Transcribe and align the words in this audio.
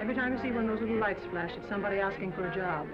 Every 0.00 0.14
time 0.14 0.32
you 0.32 0.38
see 0.42 0.50
one 0.50 0.64
of 0.64 0.70
those 0.70 0.80
little 0.80 0.98
lights 0.98 1.20
flash, 1.30 1.50
it's 1.54 1.68
somebody 1.68 1.98
asking 1.98 2.32
for 2.32 2.48
a 2.48 2.54
job. 2.54 2.86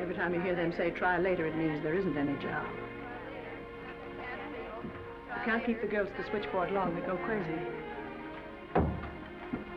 Every 0.00 0.14
time 0.14 0.32
you 0.32 0.40
hear 0.40 0.54
them 0.54 0.72
say 0.76 0.90
try 0.90 1.18
later, 1.18 1.46
it 1.46 1.56
means 1.56 1.82
there 1.82 1.92
isn't 1.92 2.16
any 2.16 2.34
job. 2.40 2.66
You 5.28 5.42
can't 5.44 5.66
keep 5.66 5.82
the 5.82 5.88
girls 5.88 6.08
at 6.08 6.16
the 6.24 6.30
switchboard 6.30 6.72
long. 6.72 6.94
They 6.94 7.02
go 7.02 7.18
crazy. 7.18 7.60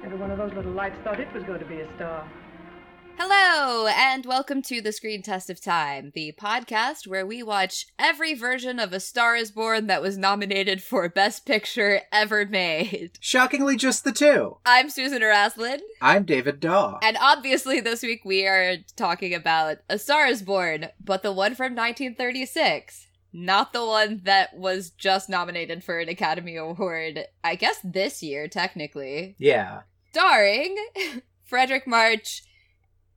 Every 0.06 0.18
one 0.18 0.32
of 0.32 0.38
those 0.38 0.54
little 0.54 0.72
lights 0.72 0.96
thought 1.04 1.20
it 1.20 1.34
was 1.34 1.44
going 1.44 1.60
to 1.60 1.66
be 1.66 1.82
a 1.82 1.96
star. 1.96 2.26
Hello, 3.24 3.86
and 3.86 4.26
welcome 4.26 4.64
to 4.64 4.82
the 4.82 4.92
Screen 4.92 5.22
Test 5.22 5.52
of 5.52 5.62
Time, 5.62 6.12
the 6.16 6.34
podcast 6.42 7.06
where 7.06 7.24
we 7.24 7.44
watch 7.44 7.86
every 8.00 8.34
version 8.34 8.80
of 8.80 8.94
A 8.94 9.00
Star 9.00 9.36
is 9.36 9.52
Born 9.52 9.86
that 9.86 10.02
was 10.02 10.18
nominated 10.18 10.82
for 10.82 11.08
Best 11.08 11.46
Picture 11.46 12.02
ever 12.12 12.48
made. 12.48 13.12
Shockingly, 13.22 13.78
just 13.78 14.04
the 14.04 14.12
two. 14.12 14.58
I'm 14.66 14.90
Susan 14.90 15.22
Eraslin, 15.22 15.82
I'm 16.02 16.24
David 16.24 16.60
Daw. 16.60 16.98
and 17.04 17.16
obviously 17.22 17.80
this 17.80 18.02
week 18.02 18.26
we 18.26 18.48
are 18.48 18.78
talking 18.96 19.36
about 19.36 19.78
A 19.88 20.00
Star 20.00 20.26
is 20.26 20.42
Born, 20.42 20.88
but 21.00 21.22
the 21.22 21.32
one 21.32 21.54
from 21.54 21.76
1936. 21.76 23.06
Not 23.32 23.72
the 23.72 23.86
one 23.86 24.22
that 24.24 24.58
was 24.58 24.90
just 24.90 25.30
nominated 25.30 25.84
for 25.84 26.00
an 26.00 26.10
Academy 26.10 26.56
Award, 26.56 27.26
I 27.44 27.54
guess 27.54 27.78
this 27.84 28.24
year, 28.24 28.48
technically. 28.48 29.36
Yeah. 29.38 29.82
starring 30.12 30.76
Fredric 31.52 31.86
March 31.86 32.42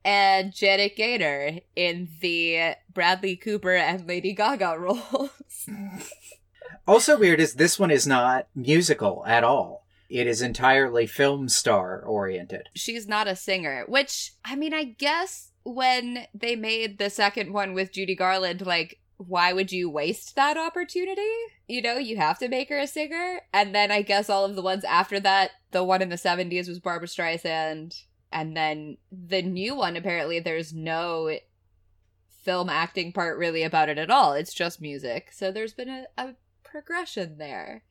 and 0.05 0.53
Janet 0.53 0.95
Gaynor 0.95 1.59
in 1.75 2.09
the 2.21 2.75
Bradley 2.93 3.35
Cooper 3.35 3.75
and 3.75 4.07
Lady 4.07 4.33
Gaga 4.33 4.75
roles. 4.79 5.67
Also 6.87 7.17
weird 7.17 7.39
is 7.39 7.55
this 7.55 7.79
one 7.79 7.89
is 7.89 8.05
not 8.05 8.47
musical 8.53 9.23
at 9.25 9.43
all. 9.43 9.87
It 10.07 10.27
is 10.27 10.43
entirely 10.43 11.07
film 11.07 11.49
star 11.49 11.99
oriented. 11.99 12.69
She's 12.75 13.07
not 13.07 13.27
a 13.27 13.35
singer, 13.35 13.85
which, 13.87 14.33
I 14.45 14.55
mean, 14.55 14.71
I 14.71 14.83
guess 14.83 15.51
when 15.63 16.27
they 16.31 16.55
made 16.55 16.99
the 16.99 17.09
second 17.09 17.53
one 17.53 17.73
with 17.73 17.91
Judy 17.91 18.15
Garland, 18.15 18.67
like, 18.67 18.99
why 19.17 19.51
would 19.51 19.71
you 19.71 19.89
waste 19.89 20.35
that 20.35 20.57
opportunity? 20.57 21.21
You 21.67 21.81
know, 21.81 21.97
you 21.97 22.17
have 22.17 22.37
to 22.37 22.49
make 22.49 22.69
her 22.69 22.77
a 22.77 22.85
singer. 22.85 23.41
And 23.51 23.73
then 23.73 23.89
I 23.89 24.03
guess 24.03 24.29
all 24.29 24.45
of 24.45 24.55
the 24.55 24.61
ones 24.61 24.83
after 24.83 25.19
that, 25.21 25.51
the 25.71 25.83
one 25.83 26.03
in 26.03 26.09
the 26.09 26.17
70s 26.17 26.67
was 26.67 26.79
Barbra 26.79 27.07
Streisand. 27.07 28.03
And 28.35 28.55
then 28.55 28.97
the 29.13 29.41
new 29.41 29.75
one, 29.75 29.95
apparently, 29.95 30.41
there's 30.41 30.73
no 30.73 31.37
film 32.43 32.69
acting 32.69 33.13
part 33.13 33.37
really 33.37 33.63
about 33.63 33.87
it 33.87 33.97
at 33.97 34.11
all. 34.11 34.33
It's 34.33 34.53
just 34.53 34.81
music. 34.81 35.29
So 35.31 35.51
there's 35.51 35.73
been 35.73 35.89
a, 35.89 36.05
a 36.17 36.35
progression 36.63 37.37
there. 37.37 37.83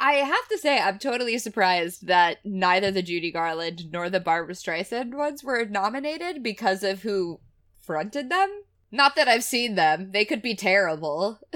I 0.00 0.14
have 0.14 0.48
to 0.48 0.58
say, 0.58 0.80
I'm 0.80 0.98
totally 0.98 1.38
surprised 1.38 2.08
that 2.08 2.38
neither 2.44 2.90
the 2.90 3.02
Judy 3.02 3.30
Garland 3.30 3.92
nor 3.92 4.10
the 4.10 4.18
Barbra 4.18 4.54
Streisand 4.54 5.14
ones 5.14 5.44
were 5.44 5.64
nominated 5.64 6.42
because 6.42 6.82
of 6.82 7.02
who 7.02 7.38
fronted 7.78 8.28
them. 8.28 8.64
Not 8.90 9.14
that 9.14 9.28
I've 9.28 9.44
seen 9.44 9.76
them, 9.76 10.10
they 10.10 10.24
could 10.24 10.42
be 10.42 10.56
terrible. 10.56 11.38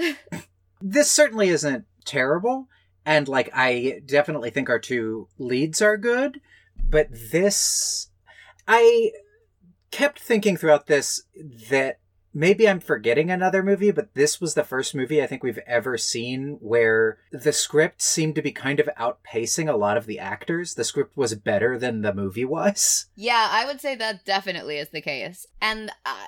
This 0.81 1.11
certainly 1.11 1.49
isn't 1.49 1.85
terrible, 2.05 2.69
and 3.05 3.27
like 3.27 3.49
I 3.53 4.01
definitely 4.05 4.49
think 4.49 4.69
our 4.69 4.79
two 4.79 5.27
leads 5.37 5.81
are 5.81 5.97
good, 5.97 6.39
but 6.89 7.09
this 7.11 8.07
I 8.69 9.11
kept 9.89 10.19
thinking 10.19 10.55
throughout 10.55 10.85
this 10.85 11.23
that 11.69 11.99
maybe 12.33 12.69
I'm 12.69 12.79
forgetting 12.79 13.31
another 13.31 13.63
movie, 13.63 13.89
but 13.89 14.13
this 14.13 14.39
was 14.39 14.53
the 14.53 14.63
first 14.63 14.93
movie 14.93 15.23
I 15.23 15.27
think 15.27 15.41
we've 15.41 15.59
ever 15.65 15.97
seen 15.97 16.59
where 16.61 17.17
the 17.31 17.51
script 17.51 18.03
seemed 18.03 18.35
to 18.35 18.43
be 18.43 18.51
kind 18.51 18.79
of 18.79 18.87
outpacing 18.99 19.67
a 19.67 19.75
lot 19.75 19.97
of 19.97 20.05
the 20.05 20.19
actors. 20.19 20.75
The 20.75 20.83
script 20.83 21.17
was 21.17 21.33
better 21.33 21.79
than 21.79 22.01
the 22.01 22.13
movie 22.13 22.45
was. 22.45 23.07
yeah, 23.15 23.49
I 23.51 23.65
would 23.65 23.81
say 23.81 23.95
that 23.95 24.23
definitely 24.23 24.77
is 24.77 24.89
the 24.89 25.01
case. 25.01 25.47
And 25.59 25.91
uh, 26.05 26.27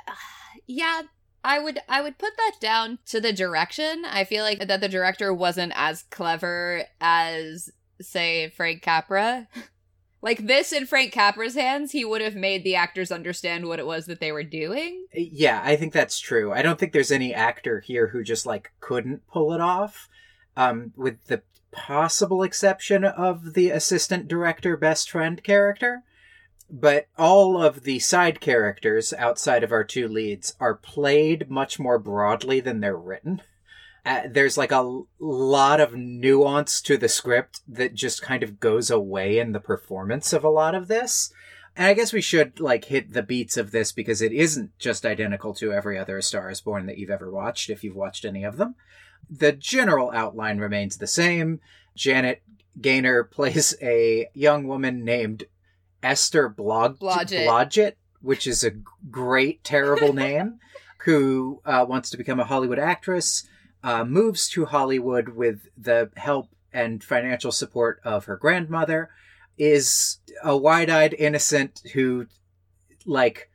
yeah, 0.65 1.03
I 1.43 1.59
would 1.59 1.79
I 1.87 2.01
would 2.01 2.17
put 2.17 2.35
that 2.37 2.55
down 2.59 2.97
to 3.07 3.21
the 3.21 3.33
direction. 3.33 4.03
I 4.05 4.23
feel 4.23 4.43
like 4.43 4.67
that 4.67 4.81
the 4.81 4.89
director 4.89 5.31
wasn't 5.31 5.73
as 5.75 6.03
clever 6.09 6.85
as 6.99 7.69
say 8.01 8.49
Frank 8.49 8.81
Capra. 8.81 9.47
like 10.21 10.45
this 10.45 10.71
in 10.71 10.85
Frank 10.85 11.11
Capra's 11.11 11.55
hands, 11.55 11.91
he 11.91 12.05
would 12.05 12.21
have 12.21 12.35
made 12.35 12.63
the 12.63 12.75
actors 12.75 13.11
understand 13.11 13.65
what 13.67 13.79
it 13.79 13.85
was 13.85 14.05
that 14.05 14.19
they 14.19 14.31
were 14.31 14.43
doing. 14.43 15.05
Yeah, 15.13 15.61
I 15.63 15.75
think 15.75 15.93
that's 15.93 16.19
true. 16.19 16.51
I 16.51 16.61
don't 16.61 16.79
think 16.79 16.93
there's 16.93 17.11
any 17.11 17.33
actor 17.33 17.79
here 17.79 18.07
who 18.07 18.23
just 18.23 18.45
like 18.45 18.71
couldn't 18.79 19.27
pull 19.27 19.53
it 19.53 19.61
off. 19.61 20.07
Um, 20.57 20.91
with 20.97 21.27
the 21.27 21.41
possible 21.71 22.43
exception 22.43 23.05
of 23.05 23.53
the 23.53 23.69
assistant 23.69 24.27
director 24.27 24.77
best 24.77 25.09
friend 25.09 25.41
character. 25.43 26.03
But 26.69 27.07
all 27.17 27.61
of 27.61 27.83
the 27.83 27.99
side 27.99 28.39
characters 28.39 29.13
outside 29.13 29.63
of 29.63 29.71
our 29.71 29.83
two 29.83 30.07
leads 30.07 30.55
are 30.59 30.75
played 30.75 31.49
much 31.49 31.79
more 31.79 31.99
broadly 31.99 32.61
than 32.61 32.79
they're 32.79 32.95
written. 32.95 33.41
Uh, 34.03 34.21
there's 34.29 34.57
like 34.57 34.71
a 34.71 35.01
lot 35.19 35.79
of 35.79 35.93
nuance 35.93 36.81
to 36.81 36.97
the 36.97 37.09
script 37.09 37.61
that 37.67 37.93
just 37.93 38.21
kind 38.21 38.41
of 38.41 38.59
goes 38.59 38.89
away 38.89 39.37
in 39.37 39.51
the 39.51 39.59
performance 39.59 40.33
of 40.33 40.43
a 40.43 40.49
lot 40.49 40.73
of 40.73 40.87
this. 40.87 41.31
And 41.75 41.87
I 41.87 41.93
guess 41.93 42.11
we 42.11 42.21
should 42.21 42.59
like 42.59 42.85
hit 42.85 43.13
the 43.13 43.23
beats 43.23 43.57
of 43.57 43.71
this 43.71 43.91
because 43.91 44.21
it 44.21 44.33
isn't 44.33 44.77
just 44.79 45.05
identical 45.05 45.53
to 45.55 45.71
every 45.71 45.97
other 45.97 46.17
A 46.17 46.21
Star 46.21 46.49
is 46.49 46.61
Born 46.61 46.85
that 46.87 46.97
you've 46.97 47.09
ever 47.09 47.31
watched, 47.31 47.69
if 47.69 47.83
you've 47.83 47.95
watched 47.95 48.25
any 48.25 48.43
of 48.43 48.57
them. 48.57 48.75
The 49.29 49.51
general 49.51 50.11
outline 50.11 50.57
remains 50.57 50.97
the 50.97 51.07
same. 51.07 51.61
Janet 51.95 52.41
Gaynor 52.79 53.23
plays 53.31 53.75
a 53.81 54.27
young 54.33 54.67
woman 54.67 55.05
named 55.05 55.45
Esther 56.03 56.49
Blog- 56.49 56.99
Blodgett. 56.99 57.45
Blodgett, 57.45 57.93
which 58.21 58.47
is 58.47 58.63
a 58.63 58.71
great, 59.09 59.63
terrible 59.63 60.13
name, 60.13 60.59
who 61.05 61.61
uh, 61.65 61.85
wants 61.87 62.09
to 62.09 62.17
become 62.17 62.39
a 62.39 62.45
Hollywood 62.45 62.79
actress, 62.79 63.47
uh, 63.83 64.03
moves 64.03 64.49
to 64.49 64.65
Hollywood 64.65 65.29
with 65.29 65.67
the 65.77 66.11
help 66.15 66.49
and 66.73 67.03
financial 67.03 67.51
support 67.51 67.99
of 68.03 68.25
her 68.25 68.37
grandmother, 68.37 69.09
is 69.57 70.19
a 70.43 70.55
wide-eyed 70.55 71.13
innocent 71.13 71.81
who, 71.93 72.27
like, 73.05 73.49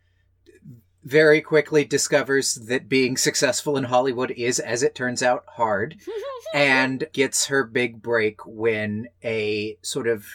very 1.02 1.40
quickly 1.40 1.84
discovers 1.84 2.54
that 2.54 2.88
being 2.88 3.16
successful 3.16 3.76
in 3.76 3.84
Hollywood 3.84 4.32
is, 4.32 4.58
as 4.58 4.82
it 4.82 4.94
turns 4.94 5.22
out, 5.22 5.44
hard, 5.46 5.96
and 6.54 7.06
gets 7.12 7.46
her 7.46 7.64
big 7.64 8.02
break 8.02 8.44
when 8.44 9.08
a 9.24 9.78
sort 9.82 10.08
of 10.08 10.26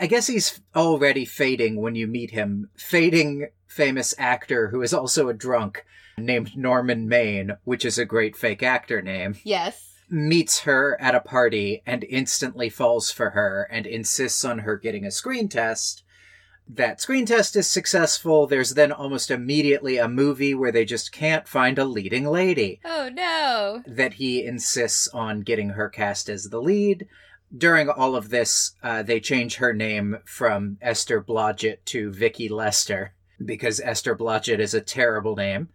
I 0.00 0.06
guess 0.06 0.26
he's 0.26 0.62
already 0.74 1.26
fading 1.26 1.76
when 1.76 1.94
you 1.94 2.06
meet 2.06 2.30
him. 2.30 2.70
Fading 2.74 3.48
famous 3.66 4.14
actor 4.18 4.68
who 4.68 4.80
is 4.80 4.94
also 4.94 5.28
a 5.28 5.34
drunk 5.34 5.84
named 6.24 6.56
Norman 6.56 7.08
Maine, 7.08 7.56
which 7.64 7.84
is 7.84 7.98
a 7.98 8.04
great 8.04 8.36
fake 8.36 8.62
actor 8.62 9.00
name, 9.02 9.36
yes. 9.44 9.94
meets 10.08 10.60
her 10.60 10.96
at 11.00 11.14
a 11.14 11.20
party 11.20 11.82
and 11.86 12.04
instantly 12.04 12.68
falls 12.68 13.10
for 13.10 13.30
her 13.30 13.68
and 13.70 13.86
insists 13.86 14.44
on 14.44 14.60
her 14.60 14.76
getting 14.76 15.04
a 15.04 15.10
screen 15.10 15.48
test. 15.48 16.02
That 16.72 17.00
screen 17.00 17.26
test 17.26 17.56
is 17.56 17.66
successful. 17.66 18.46
There's 18.46 18.74
then 18.74 18.92
almost 18.92 19.30
immediately 19.30 19.98
a 19.98 20.06
movie 20.08 20.54
where 20.54 20.70
they 20.70 20.84
just 20.84 21.10
can't 21.10 21.48
find 21.48 21.78
a 21.78 21.84
leading 21.84 22.26
lady 22.26 22.80
Oh 22.84 23.08
no. 23.12 23.82
that 23.86 24.14
he 24.14 24.44
insists 24.44 25.08
on 25.08 25.40
getting 25.40 25.70
her 25.70 25.88
cast 25.88 26.28
as 26.28 26.44
the 26.44 26.60
lead. 26.62 27.08
During 27.56 27.88
all 27.88 28.14
of 28.14 28.28
this, 28.28 28.76
uh, 28.84 29.02
they 29.02 29.18
change 29.18 29.56
her 29.56 29.72
name 29.72 30.18
from 30.24 30.78
Esther 30.80 31.20
Blodgett 31.20 31.84
to 31.86 32.12
Vicky 32.12 32.48
Lester 32.48 33.14
because 33.44 33.80
Esther 33.80 34.14
Blodgett 34.14 34.60
is 34.60 34.72
a 34.72 34.80
terrible 34.80 35.34
name. 35.34 35.70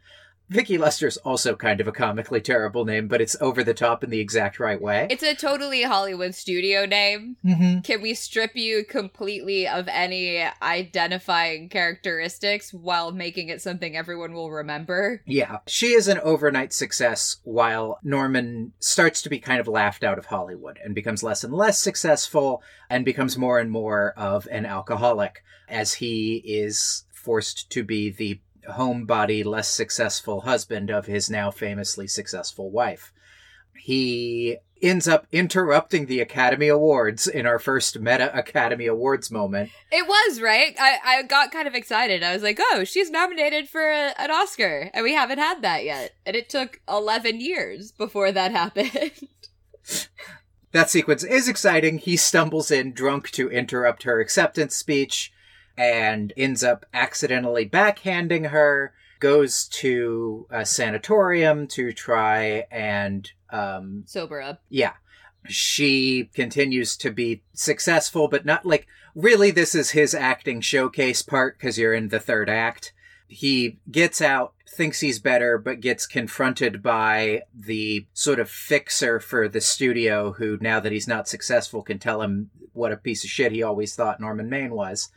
Vicky 0.49 0.77
Lester's 0.77 1.17
also 1.17 1.55
kind 1.55 1.81
of 1.81 1.87
a 1.87 1.91
comically 1.91 2.41
terrible 2.41 2.85
name, 2.85 3.07
but 3.07 3.21
it's 3.21 3.35
over 3.41 3.63
the 3.63 3.73
top 3.73 4.03
in 4.03 4.09
the 4.09 4.19
exact 4.19 4.59
right 4.59 4.79
way. 4.79 5.07
It's 5.09 5.23
a 5.23 5.35
totally 5.35 5.83
Hollywood 5.83 6.35
studio 6.35 6.85
name. 6.85 7.37
mm-hmm. 7.43 7.79
Can 7.79 8.01
we 8.01 8.13
strip 8.13 8.55
you 8.55 8.83
completely 8.83 9.67
of 9.67 9.87
any 9.87 10.45
identifying 10.61 11.69
characteristics 11.69 12.73
while 12.73 13.11
making 13.11 13.49
it 13.49 13.61
something 13.61 13.97
everyone 13.97 14.33
will 14.33 14.51
remember? 14.51 15.21
Yeah, 15.25 15.59
she 15.67 15.93
is 15.93 16.07
an 16.07 16.19
overnight 16.19 16.73
success 16.73 17.37
while 17.43 17.99
Norman 18.03 18.73
starts 18.79 19.21
to 19.23 19.29
be 19.29 19.39
kind 19.39 19.59
of 19.59 19.67
laughed 19.67 20.03
out 20.03 20.17
of 20.17 20.27
Hollywood 20.27 20.79
and 20.83 20.93
becomes 20.93 21.23
less 21.23 21.43
and 21.43 21.53
less 21.53 21.79
successful 21.79 22.61
and 22.89 23.03
becomes 23.03 23.37
more 23.37 23.59
and 23.59 23.71
more 23.71 24.13
of 24.15 24.47
an 24.51 24.65
alcoholic 24.65 25.43
as 25.67 25.93
he 25.93 26.43
is 26.45 27.05
forced 27.11 27.71
to 27.71 27.83
be 27.83 28.11
the 28.11 28.39
homebody, 28.71 29.43
less 29.45 29.69
successful 29.69 30.41
husband 30.41 30.89
of 30.89 31.05
his 31.05 31.29
now 31.29 31.51
famously 31.51 32.07
successful 32.07 32.69
wife. 32.71 33.11
He 33.77 34.57
ends 34.81 35.07
up 35.07 35.27
interrupting 35.31 36.05
the 36.05 36.19
Academy 36.19 36.67
Awards 36.67 37.27
in 37.27 37.45
our 37.45 37.59
first 37.59 37.99
Meta 37.99 38.35
Academy 38.37 38.87
Awards 38.87 39.31
moment. 39.31 39.69
It 39.91 40.07
was, 40.07 40.41
right? 40.41 40.75
I, 40.79 40.97
I 41.03 41.23
got 41.23 41.51
kind 41.51 41.67
of 41.67 41.75
excited. 41.75 42.23
I 42.23 42.33
was 42.33 42.43
like, 42.43 42.59
oh, 42.61 42.83
she's 42.83 43.09
nominated 43.09 43.69
for 43.69 43.89
a, 43.89 44.13
an 44.19 44.31
Oscar, 44.31 44.89
and 44.93 45.03
we 45.03 45.13
haven't 45.13 45.39
had 45.39 45.61
that 45.61 45.83
yet. 45.83 46.13
And 46.25 46.35
it 46.35 46.49
took 46.49 46.81
11 46.89 47.39
years 47.41 47.91
before 47.91 48.31
that 48.31 48.51
happened. 48.51 49.11
that 50.71 50.89
sequence 50.89 51.23
is 51.23 51.47
exciting. 51.47 51.97
He 51.97 52.17
stumbles 52.17 52.71
in 52.71 52.93
drunk 52.93 53.31
to 53.31 53.49
interrupt 53.49 54.03
her 54.03 54.19
acceptance 54.19 54.75
speech 54.75 55.31
and 55.77 56.33
ends 56.37 56.63
up 56.63 56.85
accidentally 56.93 57.67
backhanding 57.67 58.49
her, 58.49 58.93
goes 59.19 59.67
to 59.67 60.47
a 60.49 60.65
sanatorium 60.65 61.67
to 61.67 61.91
try 61.91 62.65
and, 62.71 63.31
um, 63.49 64.03
Sober 64.05 64.41
up. 64.41 64.61
yeah. 64.69 64.93
She 65.47 66.31
continues 66.33 66.97
to 66.97 67.11
be 67.11 67.43
successful, 67.53 68.27
but 68.27 68.45
not 68.45 68.65
like 68.65 68.87
really 69.13 69.51
this 69.51 69.75
is 69.75 69.91
his 69.91 70.15
acting 70.15 70.59
showcase 70.59 71.21
part 71.21 71.57
because 71.57 71.77
you're 71.77 71.93
in 71.93 72.09
the 72.09 72.19
third 72.19 72.49
act. 72.49 72.93
He 73.27 73.77
gets 73.91 74.21
out, 74.21 74.53
thinks 74.67 75.01
he's 75.01 75.19
better, 75.19 75.57
but 75.57 75.81
gets 75.81 76.07
confronted 76.07 76.81
by 76.81 77.43
the 77.53 78.07
sort 78.13 78.39
of 78.39 78.49
fixer 78.49 79.19
for 79.19 79.47
the 79.47 79.61
studio 79.61 80.33
who, 80.33 80.57
now 80.61 80.79
that 80.79 80.91
he's 80.91 81.07
not 81.07 81.27
successful, 81.27 81.83
can 81.83 81.99
tell 81.99 82.21
him 82.21 82.49
what 82.73 82.91
a 82.91 82.97
piece 82.97 83.23
of 83.23 83.29
shit 83.29 83.51
he 83.51 83.61
always 83.63 83.95
thought 83.95 84.19
Norman 84.19 84.49
Maine 84.49 84.73
was. 84.73 85.09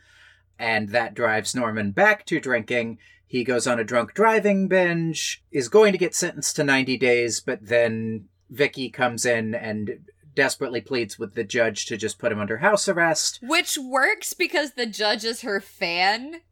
And 0.59 0.89
that 0.89 1.13
drives 1.15 1.55
Norman 1.55 1.91
back 1.91 2.25
to 2.27 2.39
drinking. 2.39 2.99
He 3.25 3.43
goes 3.43 3.65
on 3.65 3.79
a 3.79 3.83
drunk 3.83 4.13
driving 4.13 4.67
binge, 4.67 5.41
is 5.51 5.69
going 5.69 5.93
to 5.93 5.97
get 5.97 6.13
sentenced 6.13 6.55
to 6.57 6.63
90 6.63 6.97
days, 6.97 7.39
but 7.39 7.65
then 7.65 8.25
Vicky 8.49 8.89
comes 8.89 9.25
in 9.25 9.55
and 9.55 9.99
desperately 10.35 10.81
pleads 10.81 11.17
with 11.17 11.35
the 11.35 11.43
judge 11.43 11.85
to 11.85 11.97
just 11.97 12.19
put 12.19 12.31
him 12.31 12.39
under 12.39 12.57
house 12.57 12.87
arrest. 12.87 13.39
Which 13.41 13.77
works 13.77 14.33
because 14.33 14.73
the 14.73 14.85
judge 14.85 15.23
is 15.23 15.41
her 15.41 15.61
fan. 15.61 16.41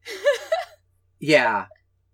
Yeah. 1.19 1.65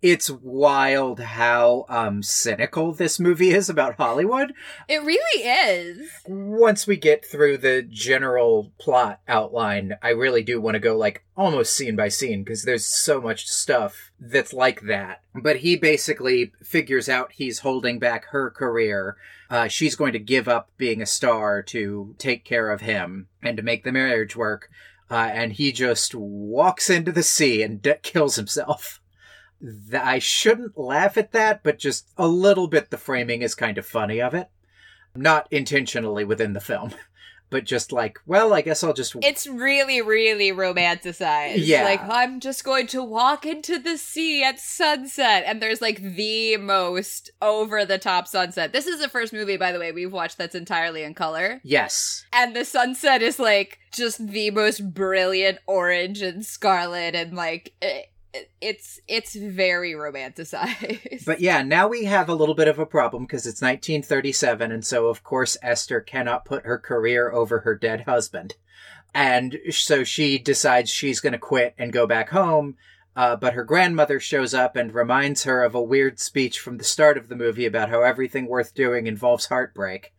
It's 0.04 0.28
wild 0.28 1.18
how 1.18 1.86
um 1.88 2.22
cynical 2.22 2.92
this 2.92 3.18
movie 3.18 3.52
is 3.52 3.70
about 3.70 3.96
Hollywood. 3.96 4.52
It 4.86 5.02
really 5.02 5.42
is. 5.42 6.10
Once 6.26 6.86
we 6.86 6.98
get 6.98 7.24
through 7.24 7.56
the 7.56 7.80
general 7.80 8.70
plot 8.78 9.20
outline, 9.26 9.94
I 10.02 10.10
really 10.10 10.42
do 10.42 10.60
want 10.60 10.74
to 10.74 10.78
go 10.78 10.94
like 10.94 11.24
almost 11.38 11.74
scene 11.74 11.96
by 11.96 12.10
scene 12.10 12.44
because 12.44 12.64
there's 12.64 12.84
so 12.84 13.18
much 13.18 13.46
stuff 13.46 14.12
that's 14.20 14.52
like 14.52 14.82
that. 14.82 15.22
But 15.34 15.56
he 15.56 15.74
basically 15.74 16.52
figures 16.62 17.08
out 17.08 17.32
he's 17.32 17.60
holding 17.60 17.98
back 17.98 18.26
her 18.26 18.50
career. 18.50 19.16
Uh, 19.48 19.68
she's 19.68 19.96
going 19.96 20.12
to 20.12 20.18
give 20.18 20.48
up 20.48 20.68
being 20.76 21.00
a 21.00 21.06
star 21.06 21.62
to 21.62 22.14
take 22.18 22.44
care 22.44 22.70
of 22.70 22.82
him 22.82 23.28
and 23.42 23.56
to 23.56 23.62
make 23.62 23.84
the 23.84 23.92
marriage 23.92 24.36
work. 24.36 24.68
Uh, 25.10 25.30
and 25.32 25.54
he 25.54 25.72
just 25.72 26.14
walks 26.14 26.90
into 26.90 27.10
the 27.10 27.22
sea 27.22 27.62
and 27.62 27.80
d- 27.80 27.94
kills 28.02 28.36
himself. 28.36 29.00
Th- 29.64 30.02
I 30.02 30.18
shouldn't 30.18 30.76
laugh 30.76 31.16
at 31.16 31.32
that, 31.32 31.62
but 31.62 31.78
just 31.78 32.08
a 32.18 32.28
little 32.28 32.68
bit 32.68 32.90
the 32.90 32.98
framing 32.98 33.42
is 33.42 33.54
kind 33.54 33.78
of 33.78 33.86
funny 33.86 34.20
of 34.20 34.34
it. 34.34 34.48
Not 35.16 35.46
intentionally 35.50 36.24
within 36.24 36.52
the 36.52 36.60
film, 36.60 36.92
but 37.50 37.64
just 37.64 37.92
like, 37.92 38.18
well, 38.26 38.52
I 38.52 38.60
guess 38.60 38.82
I'll 38.82 38.92
just. 38.92 39.14
It's 39.22 39.46
really, 39.46 40.02
really 40.02 40.50
romanticized. 40.50 41.64
Yeah. 41.64 41.84
Like, 41.84 42.02
I'm 42.02 42.40
just 42.40 42.64
going 42.64 42.88
to 42.88 43.02
walk 43.02 43.46
into 43.46 43.78
the 43.78 43.96
sea 43.96 44.42
at 44.42 44.58
sunset. 44.58 45.44
And 45.46 45.62
there's 45.62 45.80
like 45.80 46.02
the 46.02 46.56
most 46.58 47.30
over 47.40 47.86
the 47.86 47.98
top 47.98 48.26
sunset. 48.26 48.72
This 48.72 48.86
is 48.86 49.00
the 49.00 49.08
first 49.08 49.32
movie, 49.32 49.56
by 49.56 49.72
the 49.72 49.78
way, 49.78 49.92
we've 49.92 50.12
watched 50.12 50.36
that's 50.36 50.56
entirely 50.56 51.04
in 51.04 51.14
color. 51.14 51.60
Yes. 51.62 52.26
And 52.32 52.54
the 52.54 52.64
sunset 52.64 53.22
is 53.22 53.38
like 53.38 53.78
just 53.92 54.26
the 54.26 54.50
most 54.50 54.92
brilliant 54.92 55.58
orange 55.66 56.20
and 56.20 56.44
scarlet 56.44 57.14
and 57.14 57.34
like. 57.34 57.72
It, 57.80 58.10
it's 58.60 59.00
it's 59.08 59.34
very 59.34 59.92
romanticized. 59.92 61.24
But 61.24 61.40
yeah, 61.40 61.62
now 61.62 61.88
we 61.88 62.04
have 62.04 62.28
a 62.28 62.34
little 62.34 62.54
bit 62.54 62.68
of 62.68 62.78
a 62.78 62.86
problem 62.86 63.24
because 63.24 63.46
it's 63.46 63.62
1937, 63.62 64.72
and 64.72 64.84
so 64.84 65.06
of 65.06 65.22
course 65.22 65.56
Esther 65.62 66.00
cannot 66.00 66.44
put 66.44 66.64
her 66.64 66.78
career 66.78 67.32
over 67.32 67.60
her 67.60 67.74
dead 67.74 68.02
husband. 68.02 68.54
And 69.14 69.58
so 69.70 70.02
she 70.02 70.38
decides 70.38 70.90
she's 70.90 71.20
going 71.20 71.34
to 71.34 71.38
quit 71.38 71.74
and 71.78 71.92
go 71.92 72.06
back 72.06 72.30
home. 72.30 72.76
Uh, 73.16 73.36
but 73.36 73.52
her 73.52 73.62
grandmother 73.62 74.18
shows 74.18 74.52
up 74.54 74.74
and 74.74 74.92
reminds 74.92 75.44
her 75.44 75.62
of 75.62 75.74
a 75.74 75.82
weird 75.82 76.18
speech 76.18 76.58
from 76.58 76.78
the 76.78 76.84
start 76.84 77.16
of 77.16 77.28
the 77.28 77.36
movie 77.36 77.64
about 77.64 77.88
how 77.88 78.02
everything 78.02 78.46
worth 78.46 78.74
doing 78.74 79.06
involves 79.06 79.46
heartbreak 79.46 80.12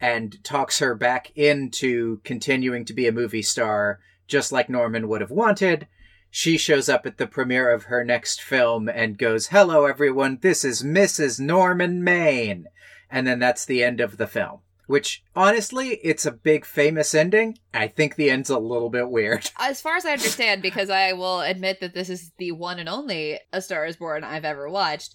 and 0.00 0.42
talks 0.42 0.80
her 0.80 0.96
back 0.96 1.30
into 1.36 2.18
continuing 2.24 2.84
to 2.86 2.92
be 2.92 3.06
a 3.06 3.12
movie 3.12 3.42
star 3.42 4.00
just 4.26 4.50
like 4.50 4.68
Norman 4.68 5.06
would 5.06 5.20
have 5.20 5.30
wanted 5.30 5.86
she 6.30 6.56
shows 6.56 6.88
up 6.88 7.06
at 7.06 7.18
the 7.18 7.26
premiere 7.26 7.70
of 7.70 7.84
her 7.84 8.04
next 8.04 8.40
film 8.40 8.88
and 8.88 9.18
goes, 9.18 9.48
Hello, 9.48 9.84
everyone, 9.84 10.38
this 10.40 10.64
is 10.64 10.82
Mrs. 10.82 11.40
Norman 11.40 12.02
Maine. 12.04 12.66
And 13.10 13.26
then 13.26 13.40
that's 13.40 13.64
the 13.64 13.82
end 13.82 14.00
of 14.00 14.16
the 14.16 14.28
film. 14.28 14.60
Which, 14.86 15.22
honestly, 15.36 16.00
it's 16.02 16.26
a 16.26 16.32
big 16.32 16.64
famous 16.64 17.14
ending. 17.14 17.58
I 17.72 17.86
think 17.88 18.14
the 18.14 18.30
end's 18.30 18.50
a 18.50 18.58
little 18.58 18.90
bit 18.90 19.10
weird. 19.10 19.50
As 19.58 19.80
far 19.80 19.96
as 19.96 20.04
I 20.04 20.12
understand, 20.12 20.62
because 20.62 20.90
I 20.90 21.12
will 21.12 21.40
admit 21.40 21.80
that 21.80 21.94
this 21.94 22.08
is 22.08 22.32
the 22.38 22.52
one 22.52 22.78
and 22.78 22.88
only 22.88 23.38
A 23.52 23.62
Star 23.62 23.86
is 23.86 23.96
Born 23.96 24.24
I've 24.24 24.44
ever 24.44 24.68
watched, 24.68 25.14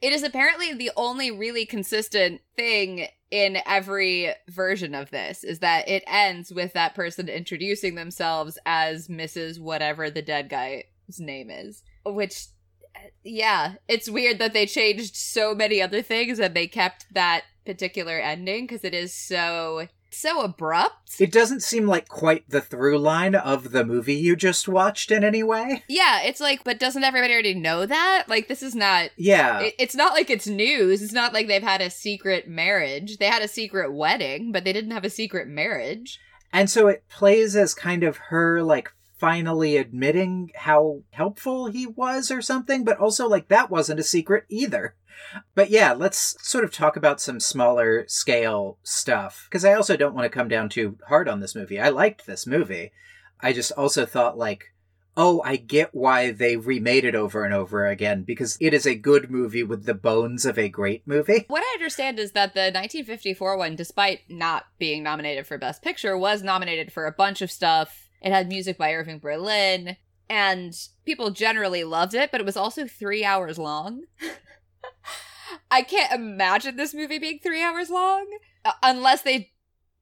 it 0.00 0.12
is 0.12 0.22
apparently 0.22 0.72
the 0.72 0.90
only 0.96 1.30
really 1.30 1.66
consistent 1.66 2.40
thing 2.54 3.08
in 3.30 3.58
every 3.66 4.32
version 4.48 4.94
of 4.94 5.10
this 5.10 5.42
is 5.42 5.58
that 5.58 5.88
it 5.88 6.04
ends 6.06 6.52
with 6.52 6.72
that 6.74 6.94
person 6.94 7.28
introducing 7.28 7.94
themselves 7.94 8.58
as 8.64 9.08
Mrs. 9.08 9.58
whatever 9.58 10.10
the 10.10 10.22
dead 10.22 10.48
guy's 10.48 10.84
name 11.18 11.50
is. 11.50 11.82
Which, 12.04 12.46
yeah, 13.24 13.74
it's 13.88 14.08
weird 14.08 14.38
that 14.38 14.52
they 14.52 14.66
changed 14.66 15.16
so 15.16 15.54
many 15.54 15.82
other 15.82 16.02
things 16.02 16.38
and 16.38 16.54
they 16.54 16.68
kept 16.68 17.12
that 17.14 17.44
particular 17.64 18.18
ending 18.18 18.64
because 18.64 18.84
it 18.84 18.94
is 18.94 19.12
so 19.12 19.88
so 20.10 20.42
abrupt. 20.42 21.20
It 21.20 21.32
doesn't 21.32 21.62
seem 21.62 21.86
like 21.86 22.08
quite 22.08 22.48
the 22.48 22.60
through 22.60 22.98
line 22.98 23.34
of 23.34 23.72
the 23.72 23.84
movie 23.84 24.14
you 24.14 24.36
just 24.36 24.68
watched 24.68 25.10
in 25.10 25.24
any 25.24 25.42
way. 25.42 25.84
Yeah, 25.88 26.22
it's 26.22 26.40
like, 26.40 26.64
but 26.64 26.78
doesn't 26.78 27.04
everybody 27.04 27.32
already 27.32 27.54
know 27.54 27.86
that? 27.86 28.24
Like, 28.28 28.48
this 28.48 28.62
is 28.62 28.74
not. 28.74 29.10
Yeah. 29.16 29.60
It, 29.60 29.74
it's 29.78 29.94
not 29.94 30.12
like 30.12 30.30
it's 30.30 30.46
news. 30.46 31.02
It's 31.02 31.12
not 31.12 31.32
like 31.32 31.48
they've 31.48 31.62
had 31.62 31.80
a 31.80 31.90
secret 31.90 32.48
marriage. 32.48 33.18
They 33.18 33.26
had 33.26 33.42
a 33.42 33.48
secret 33.48 33.92
wedding, 33.92 34.52
but 34.52 34.64
they 34.64 34.72
didn't 34.72 34.92
have 34.92 35.04
a 35.04 35.10
secret 35.10 35.48
marriage. 35.48 36.18
And 36.52 36.70
so 36.70 36.88
it 36.88 37.04
plays 37.08 37.56
as 37.56 37.74
kind 37.74 38.02
of 38.02 38.16
her, 38.16 38.62
like, 38.62 38.90
finally 39.18 39.76
admitting 39.76 40.50
how 40.54 41.02
helpful 41.10 41.66
he 41.66 41.86
was 41.86 42.30
or 42.30 42.42
something, 42.42 42.84
but 42.84 42.98
also, 42.98 43.28
like, 43.28 43.48
that 43.48 43.70
wasn't 43.70 44.00
a 44.00 44.04
secret 44.04 44.44
either. 44.48 44.94
But 45.54 45.70
yeah, 45.70 45.92
let's 45.92 46.36
sort 46.46 46.64
of 46.64 46.72
talk 46.72 46.96
about 46.96 47.20
some 47.20 47.40
smaller 47.40 48.04
scale 48.06 48.78
stuff. 48.82 49.46
Because 49.48 49.64
I 49.64 49.72
also 49.72 49.96
don't 49.96 50.14
want 50.14 50.24
to 50.26 50.36
come 50.36 50.48
down 50.48 50.68
too 50.68 50.98
hard 51.08 51.28
on 51.28 51.40
this 51.40 51.54
movie. 51.54 51.80
I 51.80 51.88
liked 51.88 52.26
this 52.26 52.46
movie. 52.46 52.92
I 53.40 53.52
just 53.52 53.72
also 53.72 54.04
thought, 54.06 54.38
like, 54.38 54.74
oh, 55.16 55.40
I 55.44 55.56
get 55.56 55.94
why 55.94 56.30
they 56.30 56.56
remade 56.56 57.04
it 57.06 57.14
over 57.14 57.44
and 57.44 57.54
over 57.54 57.86
again, 57.86 58.22
because 58.22 58.58
it 58.60 58.74
is 58.74 58.86
a 58.86 58.94
good 58.94 59.30
movie 59.30 59.62
with 59.62 59.86
the 59.86 59.94
bones 59.94 60.44
of 60.44 60.58
a 60.58 60.68
great 60.68 61.06
movie. 61.06 61.46
What 61.48 61.62
I 61.62 61.74
understand 61.74 62.18
is 62.18 62.32
that 62.32 62.52
the 62.52 62.60
1954 62.60 63.56
one, 63.56 63.76
despite 63.76 64.20
not 64.28 64.66
being 64.78 65.02
nominated 65.02 65.46
for 65.46 65.56
Best 65.56 65.82
Picture, 65.82 66.18
was 66.18 66.42
nominated 66.42 66.92
for 66.92 67.06
a 67.06 67.12
bunch 67.12 67.40
of 67.40 67.50
stuff. 67.50 68.05
It 68.22 68.32
had 68.32 68.48
music 68.48 68.78
by 68.78 68.92
Irving 68.92 69.18
Berlin, 69.18 69.96
and 70.28 70.74
people 71.04 71.30
generally 71.30 71.84
loved 71.84 72.14
it, 72.14 72.30
but 72.30 72.40
it 72.40 72.46
was 72.46 72.56
also 72.56 72.86
three 72.86 73.24
hours 73.24 73.58
long. 73.58 74.04
I 75.70 75.82
can't 75.82 76.12
imagine 76.12 76.76
this 76.76 76.94
movie 76.94 77.18
being 77.18 77.38
three 77.42 77.62
hours 77.62 77.90
long 77.90 78.26
uh, 78.64 78.72
unless 78.82 79.22
they. 79.22 79.52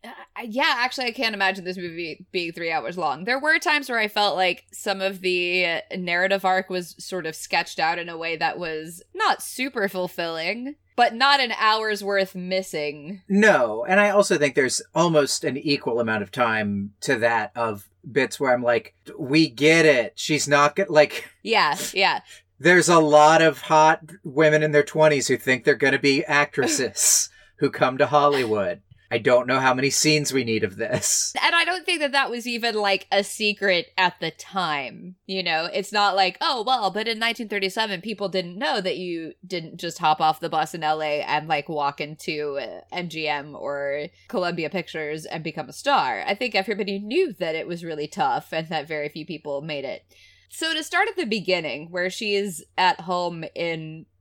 Uh, 0.03 0.43
yeah, 0.47 0.75
actually, 0.77 1.07
I 1.07 1.13
can't 1.13 1.35
imagine 1.35 1.65
this 1.65 1.79
movie 1.79 2.27
being 2.31 2.53
three 2.53 2.71
hours 2.71 2.99
long. 2.99 3.25
There 3.25 3.41
were 3.41 3.59
times 3.59 3.89
where 3.89 3.99
I 3.99 4.09
felt 4.09 4.37
like 4.37 4.65
some 4.71 5.01
of 5.01 5.23
the 5.23 5.81
narrative 5.97 6.45
arc 6.45 6.69
was 6.69 6.95
sort 7.03 7.25
of 7.25 7.35
sketched 7.35 7.79
out 7.79 7.99
in 7.99 8.11
a 8.11 8.19
way 8.19 8.37
that 8.37 8.59
was 8.59 9.03
not 9.15 9.43
super 9.43 9.89
fulfilling, 9.89 10.75
but 10.95 11.15
not 11.15 11.41
an 11.41 11.53
hour's 11.59 12.05
worth 12.05 12.35
missing. 12.35 13.23
No, 13.31 13.87
and 13.89 13.99
I 13.99 14.11
also 14.11 14.37
think 14.37 14.55
there's 14.55 14.83
almost 14.95 15.43
an 15.43 15.57
equal 15.57 15.99
amount 16.01 16.23
of 16.23 16.31
time 16.31 16.93
to 17.01 17.17
that 17.17 17.53
of 17.57 17.89
bits 18.11 18.39
where 18.39 18.53
I'm 18.53 18.63
like, 18.63 18.95
we 19.19 19.49
get 19.49 19.87
it. 19.87 20.13
She's 20.17 20.47
not 20.49 20.77
good. 20.77 20.89
Like, 20.91 21.29
Yeah, 21.43 21.77
yeah. 21.93 22.21
there's 22.59 22.89
a 22.89 22.99
lot 23.01 23.43
of 23.43 23.63
hot 23.63 24.01
women 24.23 24.63
in 24.63 24.73
their 24.73 24.83
20s 24.83 25.29
who 25.29 25.37
think 25.37 25.65
they're 25.65 25.75
going 25.75 25.93
to 25.93 25.99
be 25.99 26.25
actresses 26.25 27.29
who 27.57 27.71
come 27.71 27.99
to 27.99 28.07
Hollywood. 28.07 28.83
I 29.15 29.19
don't 29.19 29.47
know 29.47 29.61
how 29.61 29.75
many 29.75 29.91
scenes 29.91 30.33
we 30.33 30.43
need 30.43 30.65
of 30.65 30.75
this. 30.75 31.33
And 31.45 31.55
I 31.55 31.65
don't 31.65 31.85
think 31.85 32.01
that 32.01 32.13
that 32.13 32.31
was 32.31 32.47
even 32.49 32.75
like 32.75 33.07
a 33.13 33.23
secret 33.23 33.93
at 33.99 34.19
the 34.19 34.31
time. 34.31 35.15
You 35.27 35.43
know, 35.43 35.69
it's 35.73 35.93
not 35.93 36.17
like, 36.17 36.39
oh, 36.41 36.65
well, 36.67 36.91
but 36.91 37.07
in 37.07 37.21
1937, 37.21 38.01
people 38.01 38.29
didn't 38.29 38.59
know 38.59 38.81
that 38.81 38.97
you 38.97 39.35
didn't 39.47 39.79
just 39.79 39.99
hop 39.99 40.21
off 40.21 40.41
the 40.41 40.49
bus 40.49 40.75
in 40.75 40.81
LA 40.81 41.21
and 41.23 41.47
like 41.47 41.69
walk 41.69 42.01
into 42.01 42.59
uh, 42.59 42.81
MGM 42.93 43.55
or 43.55 44.07
Columbia 44.29 44.71
Pictures 44.71 45.27
and 45.27 45.45
become 45.45 45.69
a 45.69 45.73
star. 45.73 46.25
I 46.27 46.35
think 46.35 46.55
everybody 46.55 46.99
knew 46.99 47.35
that 47.35 47.55
it 47.55 47.69
was 47.69 47.85
really 47.85 48.09
tough 48.09 48.53
and 48.53 48.69
that 48.69 48.89
very 48.89 49.11
few 49.11 49.27
people 49.27 49.61
made 49.61 49.85
it. 49.85 50.03
So 50.49 50.73
to 50.73 50.83
start 50.83 51.09
at 51.09 51.17
the 51.17 51.27
beginning, 51.27 51.91
where 51.91 52.11
she 52.11 52.35
is 52.35 52.65
at 52.79 53.03
home 53.03 53.45
in 53.55 54.07
uh, 54.07 54.14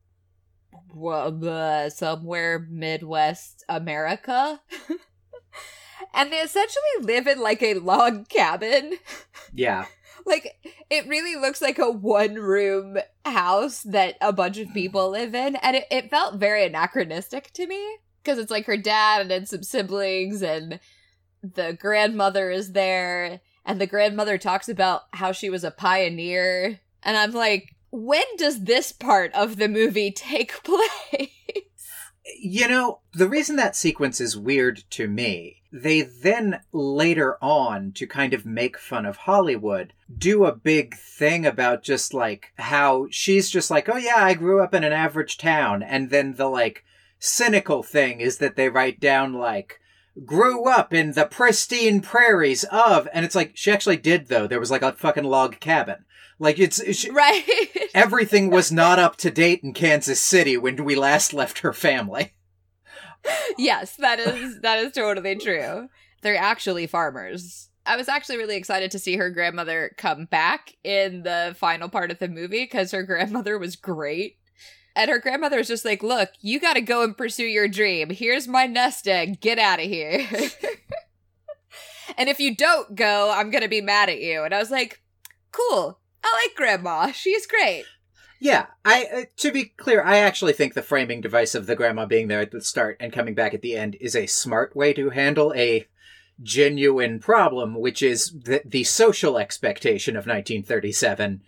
somewhere 1.94 2.60
Midwest 2.70 3.63
America. 3.70 4.62
And 6.13 6.32
they 6.32 6.38
essentially 6.38 6.84
live 7.02 7.28
in 7.28 7.40
like 7.40 7.63
a 7.63 7.75
log 7.75 8.30
cabin. 8.30 8.98
Yeah. 9.56 9.86
like 10.25 10.56
it 10.90 11.08
really 11.08 11.36
looks 11.40 11.62
like 11.62 11.78
a 11.78 11.92
one 11.92 12.36
room 12.36 12.98
house 13.24 13.84
that 13.84 14.16
a 14.20 14.34
bunch 14.34 14.58
of 14.58 14.74
people 14.74 15.12
live 15.12 15.36
in 15.36 15.56
and 15.58 15.75
it, 15.75 15.86
it 15.92 16.10
felt 16.10 16.36
very 16.40 16.66
anachronistic 16.66 17.52
to 17.54 17.68
me 17.68 17.98
because 18.24 18.40
it's 18.40 18.50
like 18.50 18.66
her 18.66 18.78
dad 18.78 19.22
and 19.22 19.30
then 19.30 19.46
some 19.46 19.62
siblings 19.62 20.42
and 20.42 20.80
the 21.44 21.74
grandmother 21.80 22.50
is 22.50 22.72
there 22.72 23.42
and 23.63 23.80
the 23.80 23.86
grandmother 23.86 24.40
talks 24.40 24.68
about 24.68 25.04
how 25.13 25.32
she 25.32 25.52
was 25.52 25.63
a 25.63 25.70
pioneer 25.70 26.80
and 27.04 27.16
i'm 27.16 27.32
like 27.32 27.75
when 27.94 28.24
does 28.38 28.64
this 28.64 28.92
part 28.92 29.32
of 29.34 29.58
the 29.58 29.70
movie 29.70 30.12
take 30.12 30.64
place 30.64 31.30
You 32.42 32.68
know, 32.68 33.02
the 33.14 33.30
reason 33.30 33.56
that 33.58 33.76
sequence 33.76 34.20
is 34.20 34.36
weird 34.36 34.84
to 34.92 35.08
me, 35.08 35.58
they 35.72 36.02
then 36.02 36.62
later 36.72 37.38
on, 37.40 37.92
to 37.92 38.08
kind 38.08 38.34
of 38.34 38.48
make 38.48 38.80
fun 38.80 39.06
of 39.06 39.18
Hollywood, 39.18 39.94
do 40.18 40.44
a 40.46 40.56
big 40.56 40.96
thing 40.96 41.46
about 41.46 41.84
just 41.84 42.16
like 42.16 42.48
how 42.58 43.08
she's 43.12 43.52
just 43.52 43.70
like, 43.70 43.88
oh 43.88 43.98
yeah, 43.98 44.18
I 44.18 44.34
grew 44.34 44.64
up 44.64 44.74
in 44.74 44.84
an 44.84 44.94
average 44.94 45.38
town. 45.38 45.84
And 45.84 46.10
then 46.10 46.34
the 46.34 46.48
like 46.48 46.84
cynical 47.20 47.84
thing 47.84 48.22
is 48.22 48.40
that 48.40 48.56
they 48.56 48.70
write 48.70 49.00
down 49.00 49.34
like, 49.34 49.80
grew 50.26 50.68
up 50.68 50.96
in 50.96 51.12
the 51.12 51.26
pristine 51.26 52.02
prairies 52.02 52.64
of, 52.72 53.08
and 53.14 53.24
it's 53.24 53.36
like, 53.36 53.52
she 53.54 53.72
actually 53.72 53.98
did 53.98 54.30
though. 54.30 54.48
There 54.48 54.60
was 54.60 54.72
like 54.72 54.82
a 54.82 54.94
fucking 54.94 55.26
log 55.26 55.60
cabin. 55.60 56.06
Like 56.40 56.60
it's, 56.60 56.84
she, 56.96 57.10
right 57.12 57.44
everything 57.94 58.50
was 58.50 58.72
not 58.72 59.00
up 59.00 59.16
to 59.18 59.32
date 59.32 59.62
in 59.63 59.74
Kansas 59.74 60.22
City 60.22 60.58
when 60.58 60.84
we 60.84 60.96
last 60.96 61.34
left 61.34 61.60
her 61.60 61.74
family. 61.74 62.34
yes, 63.58 63.96
that 63.98 64.20
is 64.20 64.60
that 64.62 64.80
is 64.80 64.94
totally 64.94 65.36
true. 65.36 65.88
They're 66.22 66.36
actually 66.38 66.88
farmers. 66.88 67.70
I 67.86 67.98
was 67.98 68.08
actually 68.08 68.38
really 68.38 68.56
excited 68.56 68.92
to 68.92 69.00
see 69.00 69.18
her 69.18 69.30
grandmother 69.30 69.92
come 69.98 70.25
back 70.25 70.74
in 70.84 71.24
the 71.24 71.54
final 71.58 71.90
part 71.90 72.12
of 72.12 72.20
the 72.20 72.30
movie 72.30 72.63
because 72.63 72.92
her 72.92 73.04
grandmother 73.04 73.58
was 73.60 73.75
great. 73.75 74.38
And 74.96 75.10
her 75.10 75.20
grandmother 75.20 75.58
was 75.58 75.68
just 75.68 75.86
like, 75.86 76.04
Look, 76.04 76.30
you 76.40 76.60
gotta 76.60 76.82
go 76.82 77.04
and 77.04 77.18
pursue 77.18 77.46
your 77.46 77.68
dream. 77.68 78.10
Here's 78.10 78.48
my 78.48 78.66
nest 78.66 79.08
egg. 79.08 79.42
Get 79.42 79.60
out 79.60 79.80
of 79.80 79.86
here. 79.86 80.25
and 82.18 82.30
if 82.30 82.40
you 82.40 82.56
don't 82.56 82.96
go, 82.96 83.32
I'm 83.34 83.50
gonna 83.50 83.68
be 83.68 83.82
mad 83.82 84.10
at 84.10 84.22
you. 84.22 84.44
And 84.44 84.54
I 84.54 84.60
was 84.60 84.72
like, 84.72 85.02
Cool. 85.52 86.00
I 86.24 86.42
like 86.44 86.56
grandma. 86.56 87.12
She's 87.12 87.46
great. 87.46 87.86
Yeah, 88.39 88.65
I 88.84 89.06
uh, 89.06 89.22
to 89.38 89.51
be 89.51 89.65
clear, 89.65 90.03
I 90.03 90.18
actually 90.18 90.53
think 90.53 90.74
the 90.74 90.82
framing 90.82 91.22
device 91.22 91.56
of 91.56 91.65
the 91.65 91.75
grandma 91.75 92.06
being 92.06 92.27
there 92.27 92.42
at 92.42 92.51
the 92.51 92.62
start 92.62 92.98
and 93.00 93.13
coming 93.13 93.36
back 93.36 93.53
at 93.53 93.62
the 93.62 93.75
end 93.75 93.96
is 94.01 94.15
a 94.15 94.27
smart 94.27 94.75
way 94.75 94.92
to 94.94 95.12
handle 95.12 95.53
a 95.56 95.88
genuine 96.42 97.20
problem, 97.20 97.75
which 97.75 98.01
is 98.01 98.32
that 98.44 98.70
the 98.70 98.84
social 98.84 99.38
expectation 99.38 100.15
of 100.15 100.25
1937 100.25 101.42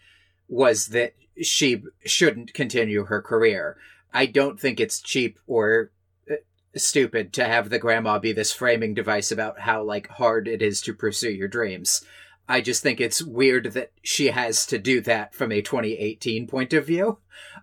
was 0.47 0.87
that 0.87 1.15
she 1.41 1.83
shouldn't 2.05 2.53
continue 2.53 3.05
her 3.05 3.21
career. 3.21 3.77
I 4.13 4.25
don't 4.25 4.59
think 4.59 4.79
it's 4.79 5.01
cheap 5.01 5.37
or 5.47 5.91
uh, 6.31 6.35
stupid 6.77 7.33
to 7.33 7.45
have 7.45 7.69
the 7.69 7.79
grandma 7.79 8.19
be 8.19 8.31
this 8.31 8.53
framing 8.53 8.93
device 8.93 9.31
about 9.31 9.59
how 9.59 9.83
like 9.83 10.07
hard 10.07 10.47
it 10.47 10.61
is 10.61 10.79
to 10.81 10.93
pursue 10.93 11.31
your 11.31 11.49
dreams. 11.49 12.05
I 12.47 12.61
just 12.61 12.83
think 12.83 13.01
it's 13.01 13.23
weird 13.23 13.73
that 13.73 13.91
she 14.03 14.27
has 14.27 14.65
to 14.67 14.77
do 14.77 15.01
that 15.01 15.33
from 15.33 15.51
a 15.51 15.61
2018 15.61 16.47
point 16.47 16.73
of 16.73 16.85
view 16.85 17.17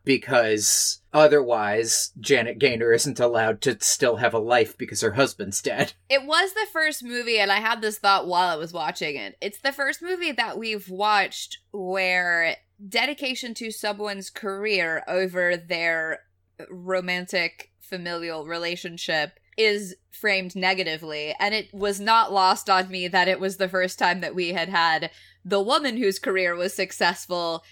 because 0.04 1.00
otherwise 1.12 2.12
Janet 2.18 2.58
Gaynor 2.58 2.92
isn't 2.92 3.20
allowed 3.20 3.60
to 3.62 3.78
still 3.80 4.16
have 4.16 4.34
a 4.34 4.38
life 4.38 4.76
because 4.76 5.00
her 5.00 5.12
husband's 5.12 5.62
dead. 5.62 5.92
It 6.08 6.26
was 6.26 6.52
the 6.52 6.66
first 6.72 7.04
movie, 7.04 7.38
and 7.38 7.52
I 7.52 7.60
had 7.60 7.80
this 7.80 7.98
thought 7.98 8.26
while 8.26 8.48
I 8.48 8.56
was 8.56 8.72
watching 8.72 9.16
it. 9.16 9.36
It's 9.40 9.60
the 9.60 9.72
first 9.72 10.02
movie 10.02 10.32
that 10.32 10.58
we've 10.58 10.88
watched 10.88 11.58
where 11.72 12.56
dedication 12.88 13.54
to 13.54 13.70
someone's 13.70 14.30
career 14.30 15.04
over 15.06 15.56
their 15.56 16.20
romantic 16.68 17.70
familial 17.80 18.46
relationship 18.46 19.38
is 19.56 19.94
framed 20.10 20.54
negatively 20.54 21.34
and 21.38 21.54
it 21.54 21.72
was 21.74 22.00
not 22.00 22.32
lost 22.32 22.70
on 22.70 22.88
me 22.88 23.08
that 23.08 23.28
it 23.28 23.40
was 23.40 23.56
the 23.56 23.68
first 23.68 23.98
time 23.98 24.20
that 24.20 24.34
we 24.34 24.50
had 24.50 24.68
had 24.68 25.10
the 25.44 25.60
woman 25.60 25.96
whose 25.96 26.18
career 26.18 26.54
was 26.54 26.72
successful 26.72 27.64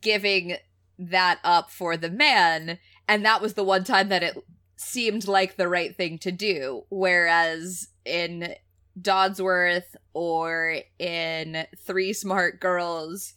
giving 0.00 0.56
that 0.98 1.38
up 1.44 1.70
for 1.70 1.96
the 1.96 2.10
man 2.10 2.78
and 3.06 3.24
that 3.24 3.40
was 3.40 3.54
the 3.54 3.64
one 3.64 3.84
time 3.84 4.08
that 4.08 4.22
it 4.22 4.36
seemed 4.76 5.26
like 5.26 5.56
the 5.56 5.68
right 5.68 5.96
thing 5.96 6.18
to 6.18 6.30
do. 6.30 6.84
Whereas 6.88 7.88
in 8.04 8.54
Dodsworth 9.00 9.96
or 10.12 10.78
in 10.98 11.66
Three 11.84 12.12
Smart 12.12 12.60
Girls 12.60 13.34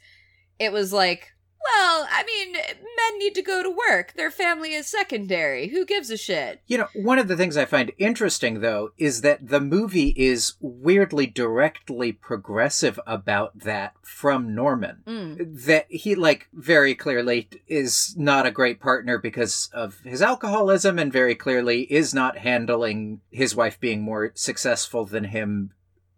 it 0.60 0.72
was 0.72 0.94
like 0.94 1.32
well, 1.64 2.08
I 2.12 2.24
mean, 2.24 2.54
men 2.54 3.20
need 3.20 3.36
to 3.36 3.42
go 3.42 3.62
to 3.62 3.70
work. 3.90 4.14
Their 4.14 4.32
family 4.32 4.74
is 4.74 4.88
secondary. 4.88 5.68
Who 5.68 5.86
gives 5.86 6.10
a 6.10 6.18
shit? 6.18 6.62
You 6.68 6.80
know, 6.80 6.88
one 6.94 7.20
of 7.20 7.28
the 7.28 7.38
things 7.38 7.58
I 7.58 7.66
find 7.66 7.92
interesting, 7.98 8.62
though, 8.62 8.92
is 8.98 9.22
that 9.22 9.48
the 9.48 9.60
movie 9.60 10.14
is 10.18 10.54
weirdly 10.60 11.28
directly 11.28 12.12
progressive 12.12 13.00
about 13.06 13.60
that 13.60 13.94
from 14.02 14.56
Norman. 14.56 15.04
Mm. 15.06 15.66
That 15.66 15.86
he, 15.90 16.16
like, 16.16 16.48
very 16.54 16.96
clearly 16.96 17.50
is 17.68 18.16
not 18.18 18.46
a 18.46 18.52
great 18.52 18.80
partner 18.80 19.18
because 19.18 19.70
of 19.74 20.00
his 20.04 20.22
alcoholism 20.22 20.98
and 20.98 21.12
very 21.12 21.36
clearly 21.36 21.82
is 21.82 22.14
not 22.14 22.38
handling 22.38 23.22
his 23.30 23.56
wife 23.56 23.80
being 23.80 24.02
more 24.02 24.32
successful 24.36 25.06
than 25.06 25.26
him 25.26 25.74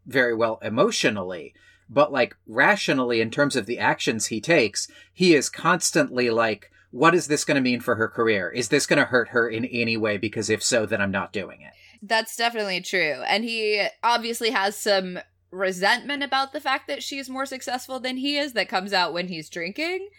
very 0.05 0.35
well 0.35 0.59
emotionally 0.62 1.53
but 1.93 2.12
like 2.12 2.35
rationally 2.47 3.21
in 3.21 3.31
terms 3.31 3.55
of 3.55 3.65
the 3.65 3.79
actions 3.79 4.27
he 4.27 4.41
takes, 4.41 4.88
he 5.13 5.35
is 5.35 5.50
constantly 5.50 6.29
like, 6.29 6.71
what 6.91 7.15
is 7.15 7.27
this 7.27 7.43
going 7.43 7.55
to 7.55 7.62
mean 7.62 7.79
for 7.79 7.95
her 7.95 8.07
career? 8.07 8.50
Is 8.50 8.69
this 8.69 8.85
going 8.85 9.00
to 9.00 9.05
hurt 9.05 9.29
her 9.29 9.50
in 9.50 9.65
any 9.65 9.97
way? 9.97 10.17
Because 10.17 10.50
if 10.50 10.63
so, 10.63 10.85
then 10.85 11.01
I'm 11.01 11.12
not 11.12 11.33
doing 11.33 11.62
it. 11.62 11.73
That's 12.01 12.35
definitely 12.35 12.81
true. 12.81 13.23
And 13.27 13.43
he 13.43 13.88
obviously 14.03 14.51
has 14.51 14.77
some 14.77 15.19
resentment 15.51 16.23
about 16.23 16.51
the 16.51 16.59
fact 16.59 16.88
that 16.88 17.03
she's 17.03 17.29
more 17.29 17.45
successful 17.45 18.00
than 18.00 18.17
he 18.17 18.38
is 18.38 18.53
that 18.53 18.69
comes 18.69 18.93
out 18.93 19.13
when 19.13 19.27
he's 19.27 19.50
drinking. 19.50 20.09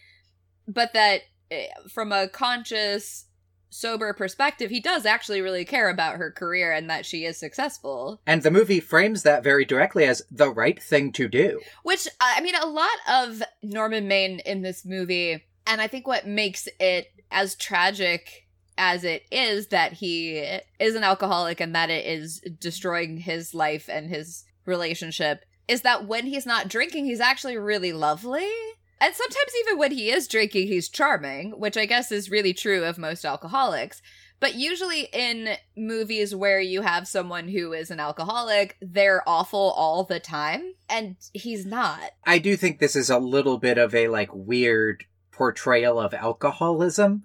But 0.66 0.92
that 0.94 1.22
eh, 1.50 1.66
from 1.88 2.12
a 2.12 2.28
conscious 2.28 3.26
sober 3.74 4.12
perspective, 4.12 4.70
he 4.70 4.80
does 4.80 5.04
actually 5.04 5.40
really 5.40 5.64
care 5.64 5.90
about 5.90 6.16
her 6.16 6.30
career 6.30 6.72
and 6.72 6.88
that 6.88 7.04
she 7.04 7.24
is 7.24 7.36
successful. 7.36 8.20
And 8.26 8.42
the 8.42 8.50
movie 8.50 8.80
frames 8.80 9.22
that 9.24 9.42
very 9.42 9.64
directly 9.64 10.04
as 10.04 10.22
the 10.30 10.50
right 10.50 10.80
thing 10.80 11.12
to 11.12 11.28
do. 11.28 11.60
Which, 11.82 12.06
I 12.20 12.40
mean, 12.40 12.54
a 12.54 12.66
lot 12.66 12.98
of 13.10 13.42
Norman 13.62 14.06
Maine 14.06 14.40
in 14.40 14.62
this 14.62 14.84
movie, 14.84 15.44
and 15.66 15.80
I 15.80 15.88
think 15.88 16.06
what 16.06 16.26
makes 16.26 16.68
it 16.78 17.08
as 17.30 17.56
tragic 17.56 18.46
as 18.78 19.04
it 19.04 19.24
is 19.30 19.68
that 19.68 19.92
he 19.94 20.38
is 20.78 20.94
an 20.94 21.04
alcoholic 21.04 21.60
and 21.60 21.74
that 21.74 21.90
it 21.90 22.06
is 22.06 22.40
destroying 22.60 23.16
his 23.18 23.54
life 23.54 23.88
and 23.88 24.08
his 24.08 24.44
relationship, 24.66 25.44
is 25.66 25.82
that 25.82 26.06
when 26.06 26.26
he's 26.26 26.46
not 26.46 26.68
drinking, 26.68 27.06
he's 27.06 27.20
actually 27.20 27.56
really 27.56 27.92
lovely. 27.92 28.48
And 29.04 29.14
sometimes 29.14 29.52
even 29.60 29.78
when 29.78 29.92
he 29.92 30.10
is 30.10 30.26
drinking, 30.26 30.68
he's 30.68 30.88
charming, 30.88 31.60
which 31.60 31.76
I 31.76 31.84
guess 31.84 32.10
is 32.10 32.30
really 32.30 32.54
true 32.54 32.84
of 32.84 32.96
most 32.96 33.26
alcoholics. 33.26 34.00
But 34.40 34.54
usually 34.54 35.10
in 35.12 35.56
movies 35.76 36.34
where 36.34 36.58
you 36.58 36.80
have 36.80 37.06
someone 37.06 37.48
who 37.48 37.74
is 37.74 37.90
an 37.90 38.00
alcoholic, 38.00 38.78
they're 38.80 39.22
awful 39.28 39.74
all 39.76 40.04
the 40.04 40.20
time, 40.20 40.72
and 40.88 41.16
he's 41.34 41.66
not. 41.66 42.12
I 42.24 42.38
do 42.38 42.56
think 42.56 42.78
this 42.78 42.96
is 42.96 43.10
a 43.10 43.18
little 43.18 43.58
bit 43.58 43.76
of 43.76 43.94
a 43.94 44.08
like 44.08 44.30
weird 44.32 45.04
portrayal 45.30 46.00
of 46.00 46.14
alcoholism. 46.14 47.24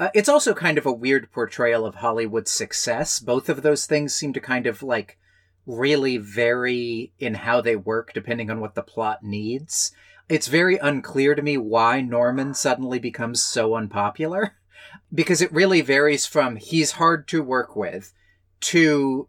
Uh, 0.00 0.08
it's 0.12 0.28
also 0.28 0.52
kind 0.52 0.78
of 0.78 0.86
a 0.86 0.92
weird 0.92 1.30
portrayal 1.30 1.86
of 1.86 1.94
Hollywood 1.94 2.48
success. 2.48 3.20
Both 3.20 3.48
of 3.48 3.62
those 3.62 3.86
things 3.86 4.12
seem 4.12 4.32
to 4.32 4.40
kind 4.40 4.66
of 4.66 4.82
like 4.82 5.16
really 5.64 6.16
vary 6.16 7.12
in 7.20 7.34
how 7.34 7.60
they 7.60 7.76
work 7.76 8.12
depending 8.12 8.50
on 8.50 8.58
what 8.58 8.74
the 8.74 8.82
plot 8.82 9.22
needs 9.22 9.92
it's 10.30 10.48
very 10.48 10.78
unclear 10.78 11.34
to 11.34 11.42
me 11.42 11.58
why 11.58 12.00
Norman 12.00 12.54
suddenly 12.54 12.98
becomes 12.98 13.42
so 13.42 13.74
unpopular 13.74 14.56
because 15.14 15.42
it 15.42 15.52
really 15.52 15.80
varies 15.80 16.24
from 16.24 16.56
he's 16.56 16.92
hard 16.92 17.28
to 17.28 17.42
work 17.42 17.76
with 17.76 18.14
to 18.60 19.28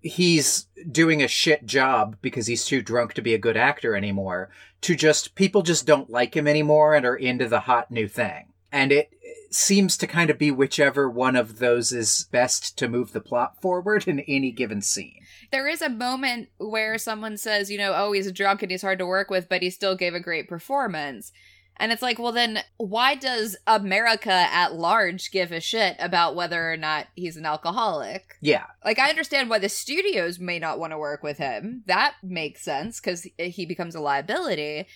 he's 0.00 0.66
doing 0.90 1.22
a 1.22 1.28
shit 1.28 1.66
job 1.66 2.16
because 2.22 2.46
he's 2.46 2.64
too 2.64 2.80
drunk 2.80 3.12
to 3.14 3.22
be 3.22 3.34
a 3.34 3.38
good 3.38 3.56
actor 3.56 3.94
anymore 3.94 4.50
to 4.80 4.94
just 4.94 5.34
people 5.34 5.62
just 5.62 5.86
don't 5.86 6.10
like 6.10 6.34
him 6.34 6.46
anymore 6.46 6.94
and 6.94 7.04
are 7.04 7.16
into 7.16 7.48
the 7.48 7.60
hot 7.60 7.90
new 7.90 8.06
thing. 8.06 8.46
And 8.70 8.92
it 8.92 9.10
seems 9.50 9.96
to 9.96 10.06
kind 10.06 10.30
of 10.30 10.38
be 10.38 10.50
whichever 10.50 11.08
one 11.08 11.36
of 11.36 11.58
those 11.58 11.92
is 11.92 12.28
best 12.30 12.76
to 12.78 12.88
move 12.88 13.12
the 13.12 13.20
plot 13.20 13.60
forward 13.60 14.06
in 14.06 14.20
any 14.20 14.50
given 14.50 14.82
scene. 14.82 15.20
There 15.50 15.68
is 15.68 15.82
a 15.82 15.88
moment 15.88 16.48
where 16.58 16.98
someone 16.98 17.36
says, 17.36 17.70
you 17.70 17.78
know, 17.78 17.94
oh, 17.96 18.12
he's 18.12 18.26
a 18.26 18.32
drunk 18.32 18.62
and 18.62 18.70
he's 18.70 18.82
hard 18.82 18.98
to 18.98 19.06
work 19.06 19.30
with, 19.30 19.48
but 19.48 19.62
he 19.62 19.70
still 19.70 19.96
gave 19.96 20.14
a 20.14 20.20
great 20.20 20.48
performance. 20.48 21.32
And 21.80 21.92
it's 21.92 22.02
like, 22.02 22.18
well, 22.18 22.32
then 22.32 22.58
why 22.76 23.14
does 23.14 23.56
America 23.66 24.32
at 24.32 24.74
large 24.74 25.30
give 25.30 25.52
a 25.52 25.60
shit 25.60 25.94
about 26.00 26.34
whether 26.34 26.72
or 26.72 26.76
not 26.76 27.06
he's 27.14 27.36
an 27.36 27.46
alcoholic? 27.46 28.34
Yeah. 28.40 28.64
Like, 28.84 28.98
I 28.98 29.10
understand 29.10 29.48
why 29.48 29.60
the 29.60 29.68
studios 29.68 30.40
may 30.40 30.58
not 30.58 30.80
want 30.80 30.92
to 30.92 30.98
work 30.98 31.22
with 31.22 31.38
him. 31.38 31.84
That 31.86 32.14
makes 32.20 32.62
sense 32.62 33.00
because 33.00 33.28
he 33.38 33.64
becomes 33.64 33.94
a 33.94 34.00
liability. 34.00 34.88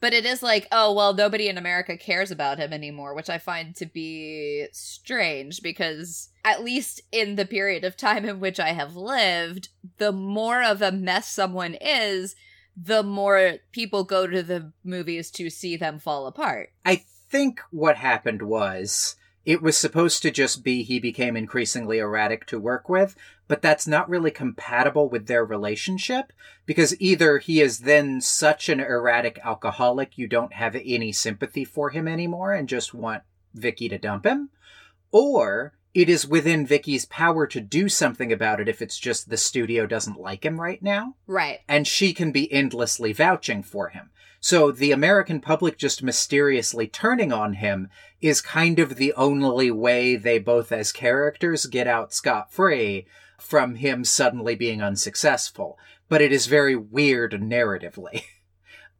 But 0.00 0.12
it 0.12 0.24
is 0.24 0.42
like, 0.42 0.68
oh, 0.70 0.92
well, 0.92 1.12
nobody 1.12 1.48
in 1.48 1.58
America 1.58 1.96
cares 1.96 2.30
about 2.30 2.58
him 2.58 2.72
anymore, 2.72 3.14
which 3.14 3.28
I 3.28 3.38
find 3.38 3.74
to 3.76 3.86
be 3.86 4.66
strange 4.72 5.60
because, 5.62 6.28
at 6.44 6.62
least 6.62 7.00
in 7.10 7.34
the 7.34 7.46
period 7.46 7.84
of 7.84 7.96
time 7.96 8.24
in 8.24 8.38
which 8.38 8.60
I 8.60 8.68
have 8.68 8.94
lived, 8.94 9.70
the 9.98 10.12
more 10.12 10.62
of 10.62 10.82
a 10.82 10.92
mess 10.92 11.28
someone 11.28 11.74
is, 11.74 12.36
the 12.76 13.02
more 13.02 13.54
people 13.72 14.04
go 14.04 14.26
to 14.26 14.42
the 14.42 14.72
movies 14.84 15.30
to 15.32 15.50
see 15.50 15.76
them 15.76 15.98
fall 15.98 16.26
apart. 16.26 16.70
I 16.84 17.02
think 17.30 17.60
what 17.70 17.96
happened 17.96 18.42
was 18.42 19.16
it 19.48 19.62
was 19.62 19.78
supposed 19.78 20.20
to 20.20 20.30
just 20.30 20.62
be 20.62 20.82
he 20.82 21.00
became 21.00 21.34
increasingly 21.34 22.00
erratic 22.00 22.44
to 22.44 22.58
work 22.58 22.86
with, 22.86 23.16
but 23.46 23.62
that's 23.62 23.86
not 23.86 24.06
really 24.06 24.30
compatible 24.30 25.08
with 25.08 25.26
their 25.26 25.42
relationship 25.42 26.34
because 26.66 27.00
either 27.00 27.38
he 27.38 27.62
is 27.62 27.78
then 27.78 28.20
such 28.20 28.68
an 28.68 28.78
erratic 28.78 29.38
alcoholic 29.42 30.18
you 30.18 30.26
don't 30.26 30.52
have 30.52 30.76
any 30.76 31.12
sympathy 31.12 31.64
for 31.64 31.88
him 31.88 32.06
anymore 32.06 32.52
and 32.52 32.68
just 32.68 32.92
want 32.92 33.22
Vicky 33.54 33.88
to 33.88 33.96
dump 33.96 34.26
him, 34.26 34.50
or 35.12 35.72
it 35.94 36.08
is 36.08 36.26
within 36.26 36.66
Vicky's 36.66 37.06
power 37.06 37.46
to 37.46 37.60
do 37.60 37.88
something 37.88 38.32
about 38.32 38.60
it 38.60 38.68
if 38.68 38.82
it's 38.82 38.98
just 38.98 39.28
the 39.28 39.36
studio 39.36 39.86
doesn't 39.86 40.20
like 40.20 40.44
him 40.44 40.60
right 40.60 40.82
now. 40.82 41.14
Right. 41.26 41.60
And 41.68 41.86
she 41.86 42.12
can 42.12 42.30
be 42.30 42.52
endlessly 42.52 43.12
vouching 43.12 43.62
for 43.62 43.88
him. 43.88 44.10
So 44.40 44.70
the 44.70 44.92
American 44.92 45.40
public 45.40 45.78
just 45.78 46.02
mysteriously 46.02 46.86
turning 46.86 47.32
on 47.32 47.54
him 47.54 47.88
is 48.20 48.40
kind 48.40 48.78
of 48.78 48.96
the 48.96 49.12
only 49.14 49.70
way 49.70 50.14
they 50.14 50.38
both 50.38 50.70
as 50.70 50.92
characters 50.92 51.66
get 51.66 51.88
out 51.88 52.14
scot 52.14 52.52
free 52.52 53.06
from 53.36 53.76
him 53.76 54.04
suddenly 54.04 54.54
being 54.54 54.82
unsuccessful. 54.82 55.78
But 56.08 56.22
it 56.22 56.32
is 56.32 56.46
very 56.46 56.76
weird 56.76 57.32
narratively. 57.32 58.22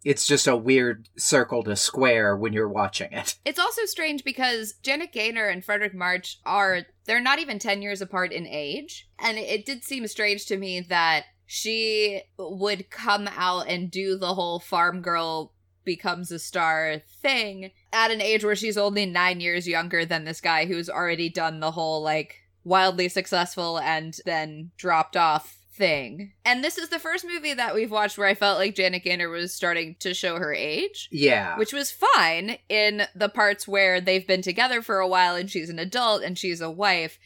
it's 0.04 0.26
just 0.26 0.46
a 0.46 0.56
weird 0.56 1.08
circle 1.16 1.62
to 1.64 1.76
square 1.76 2.36
when 2.36 2.52
you're 2.52 2.68
watching 2.68 3.12
it. 3.12 3.36
It's 3.44 3.58
also 3.58 3.86
strange 3.86 4.24
because 4.24 4.74
Janet 4.82 5.12
Gaynor 5.12 5.46
and 5.46 5.64
Fredric 5.64 5.94
March 5.94 6.38
are 6.44 6.82
they're 7.06 7.20
not 7.20 7.38
even 7.38 7.58
10 7.58 7.80
years 7.80 8.02
apart 8.02 8.30
in 8.30 8.46
age. 8.46 9.08
And 9.18 9.38
it 9.38 9.64
did 9.64 9.84
seem 9.84 10.06
strange 10.06 10.44
to 10.46 10.58
me 10.58 10.80
that 10.80 11.24
she 11.46 12.20
would 12.38 12.90
come 12.90 13.26
out 13.34 13.68
and 13.68 13.90
do 13.90 14.18
the 14.18 14.34
whole 14.34 14.60
farm 14.60 15.00
girl 15.00 15.54
becomes 15.84 16.30
a 16.30 16.38
star 16.38 17.00
thing 17.22 17.70
at 17.90 18.10
an 18.10 18.20
age 18.20 18.44
where 18.44 18.54
she's 18.54 18.76
only 18.76 19.06
9 19.06 19.40
years 19.40 19.66
younger 19.66 20.04
than 20.04 20.24
this 20.24 20.42
guy 20.42 20.66
who's 20.66 20.90
already 20.90 21.30
done 21.30 21.60
the 21.60 21.70
whole 21.70 22.02
like 22.02 22.36
wildly 22.64 23.08
successful 23.08 23.78
and 23.78 24.18
then 24.26 24.70
dropped 24.76 25.16
off 25.16 25.57
thing. 25.78 26.32
And 26.44 26.62
this 26.62 26.76
is 26.76 26.90
the 26.90 26.98
first 26.98 27.24
movie 27.24 27.54
that 27.54 27.74
we've 27.74 27.90
watched 27.90 28.18
where 28.18 28.28
I 28.28 28.34
felt 28.34 28.58
like 28.58 28.74
Janet 28.74 29.04
Gaynor 29.04 29.30
was 29.30 29.54
starting 29.54 29.96
to 30.00 30.12
show 30.12 30.36
her 30.36 30.52
age. 30.52 31.08
Yeah. 31.10 31.56
Which 31.56 31.72
was 31.72 31.90
fine 31.90 32.58
in 32.68 33.04
the 33.14 33.28
parts 33.28 33.66
where 33.66 34.00
they've 34.00 34.26
been 34.26 34.42
together 34.42 34.82
for 34.82 34.98
a 34.98 35.08
while 35.08 35.36
and 35.36 35.48
she's 35.48 35.70
an 35.70 35.78
adult 35.78 36.22
and 36.22 36.36
she's 36.36 36.60
a 36.60 36.70
wife. 36.70 37.18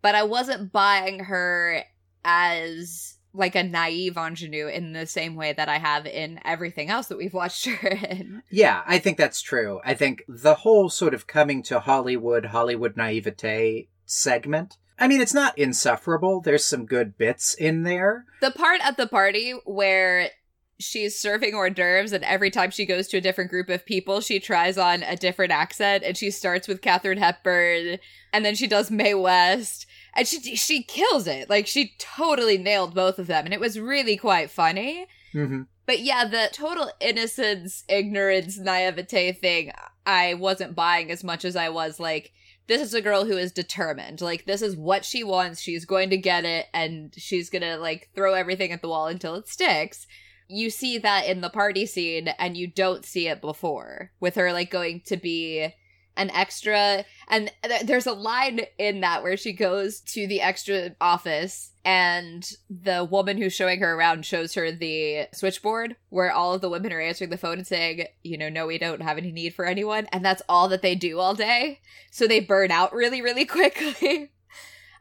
But 0.00 0.14
I 0.14 0.22
wasn't 0.22 0.72
buying 0.72 1.24
her 1.24 1.82
as 2.24 3.16
like 3.34 3.54
a 3.54 3.62
naive 3.62 4.16
ingenue 4.16 4.66
in 4.66 4.92
the 4.92 5.06
same 5.06 5.36
way 5.36 5.52
that 5.52 5.68
I 5.68 5.78
have 5.78 6.06
in 6.06 6.40
everything 6.44 6.88
else 6.88 7.08
that 7.08 7.18
we've 7.18 7.34
watched 7.34 7.66
her 7.66 7.88
in. 7.88 8.42
Yeah, 8.50 8.82
I 8.86 8.98
think 8.98 9.18
that's 9.18 9.42
true. 9.42 9.80
I 9.84 9.94
think 9.94 10.22
the 10.26 10.54
whole 10.54 10.88
sort 10.88 11.12
of 11.12 11.26
coming 11.26 11.62
to 11.64 11.80
Hollywood, 11.80 12.46
Hollywood 12.46 12.96
naivete 12.96 13.88
segment 14.06 14.78
I 14.98 15.08
mean, 15.08 15.20
it's 15.20 15.34
not 15.34 15.56
insufferable. 15.58 16.40
There's 16.40 16.64
some 16.64 16.86
good 16.86 17.18
bits 17.18 17.54
in 17.54 17.82
there. 17.82 18.24
The 18.40 18.50
part 18.50 18.80
at 18.82 18.96
the 18.96 19.06
party 19.06 19.52
where 19.64 20.30
she's 20.78 21.18
serving 21.18 21.54
hors 21.54 21.70
d'oeuvres, 21.70 22.12
and 22.12 22.24
every 22.24 22.50
time 22.50 22.70
she 22.70 22.86
goes 22.86 23.08
to 23.08 23.18
a 23.18 23.20
different 23.20 23.50
group 23.50 23.68
of 23.68 23.86
people, 23.86 24.20
she 24.20 24.38
tries 24.38 24.78
on 24.78 25.02
a 25.02 25.16
different 25.16 25.52
accent, 25.52 26.04
and 26.04 26.16
she 26.16 26.30
starts 26.30 26.68
with 26.68 26.82
Katharine 26.82 27.18
Hepburn, 27.18 27.98
and 28.32 28.44
then 28.44 28.54
she 28.54 28.66
does 28.66 28.90
Mae 28.90 29.14
West, 29.14 29.86
and 30.14 30.26
she 30.26 30.56
she 30.56 30.82
kills 30.82 31.26
it. 31.26 31.50
Like 31.50 31.66
she 31.66 31.94
totally 31.98 32.58
nailed 32.58 32.94
both 32.94 33.18
of 33.18 33.26
them, 33.26 33.44
and 33.44 33.54
it 33.54 33.60
was 33.60 33.78
really 33.78 34.16
quite 34.16 34.50
funny. 34.50 35.06
Mm-hmm. 35.34 35.62
But 35.86 36.00
yeah, 36.00 36.26
the 36.26 36.48
total 36.52 36.90
innocence, 37.00 37.84
ignorance, 37.88 38.58
naivete 38.58 39.32
thing, 39.32 39.72
I 40.04 40.34
wasn't 40.34 40.74
buying 40.74 41.10
as 41.10 41.22
much 41.22 41.44
as 41.44 41.54
I 41.54 41.68
was 41.68 42.00
like 42.00 42.32
this 42.68 42.82
is 42.82 42.94
a 42.94 43.00
girl 43.00 43.24
who 43.24 43.36
is 43.36 43.52
determined. 43.52 44.20
Like 44.20 44.44
this 44.46 44.62
is 44.62 44.76
what 44.76 45.04
she 45.04 45.22
wants. 45.22 45.60
She's 45.60 45.84
going 45.84 46.10
to 46.10 46.16
get 46.16 46.44
it 46.44 46.66
and 46.72 47.12
she's 47.16 47.50
going 47.50 47.62
to 47.62 47.76
like 47.76 48.10
throw 48.14 48.34
everything 48.34 48.72
at 48.72 48.82
the 48.82 48.88
wall 48.88 49.06
until 49.06 49.34
it 49.34 49.48
sticks. 49.48 50.06
You 50.48 50.70
see 50.70 50.98
that 50.98 51.26
in 51.26 51.40
the 51.40 51.50
party 51.50 51.86
scene 51.86 52.28
and 52.28 52.56
you 52.56 52.66
don't 52.66 53.04
see 53.04 53.28
it 53.28 53.40
before 53.40 54.12
with 54.20 54.36
her 54.36 54.52
like 54.52 54.70
going 54.70 55.02
to 55.06 55.16
be 55.16 55.72
an 56.16 56.30
extra 56.30 57.04
and 57.28 57.52
th- 57.64 57.82
there's 57.82 58.06
a 58.06 58.12
line 58.12 58.60
in 58.78 59.00
that 59.00 59.22
where 59.22 59.36
she 59.36 59.52
goes 59.52 60.00
to 60.00 60.26
the 60.26 60.40
extra 60.40 60.92
office 61.00 61.72
and 61.84 62.52
the 62.68 63.04
woman 63.04 63.36
who's 63.36 63.52
showing 63.52 63.80
her 63.80 63.94
around 63.94 64.24
shows 64.24 64.54
her 64.54 64.72
the 64.72 65.26
switchboard 65.32 65.96
where 66.08 66.32
all 66.32 66.54
of 66.54 66.60
the 66.60 66.70
women 66.70 66.92
are 66.92 67.00
answering 67.00 67.30
the 67.30 67.38
phone 67.38 67.58
and 67.58 67.66
saying 67.66 68.06
you 68.22 68.36
know 68.36 68.48
no 68.48 68.66
we 68.66 68.78
don't 68.78 69.02
have 69.02 69.18
any 69.18 69.32
need 69.32 69.54
for 69.54 69.64
anyone 69.64 70.06
and 70.12 70.24
that's 70.24 70.42
all 70.48 70.68
that 70.68 70.82
they 70.82 70.94
do 70.94 71.18
all 71.18 71.34
day. 71.34 71.80
So 72.10 72.26
they 72.26 72.40
burn 72.40 72.70
out 72.70 72.92
really 72.92 73.22
really 73.22 73.44
quickly. 73.46 74.32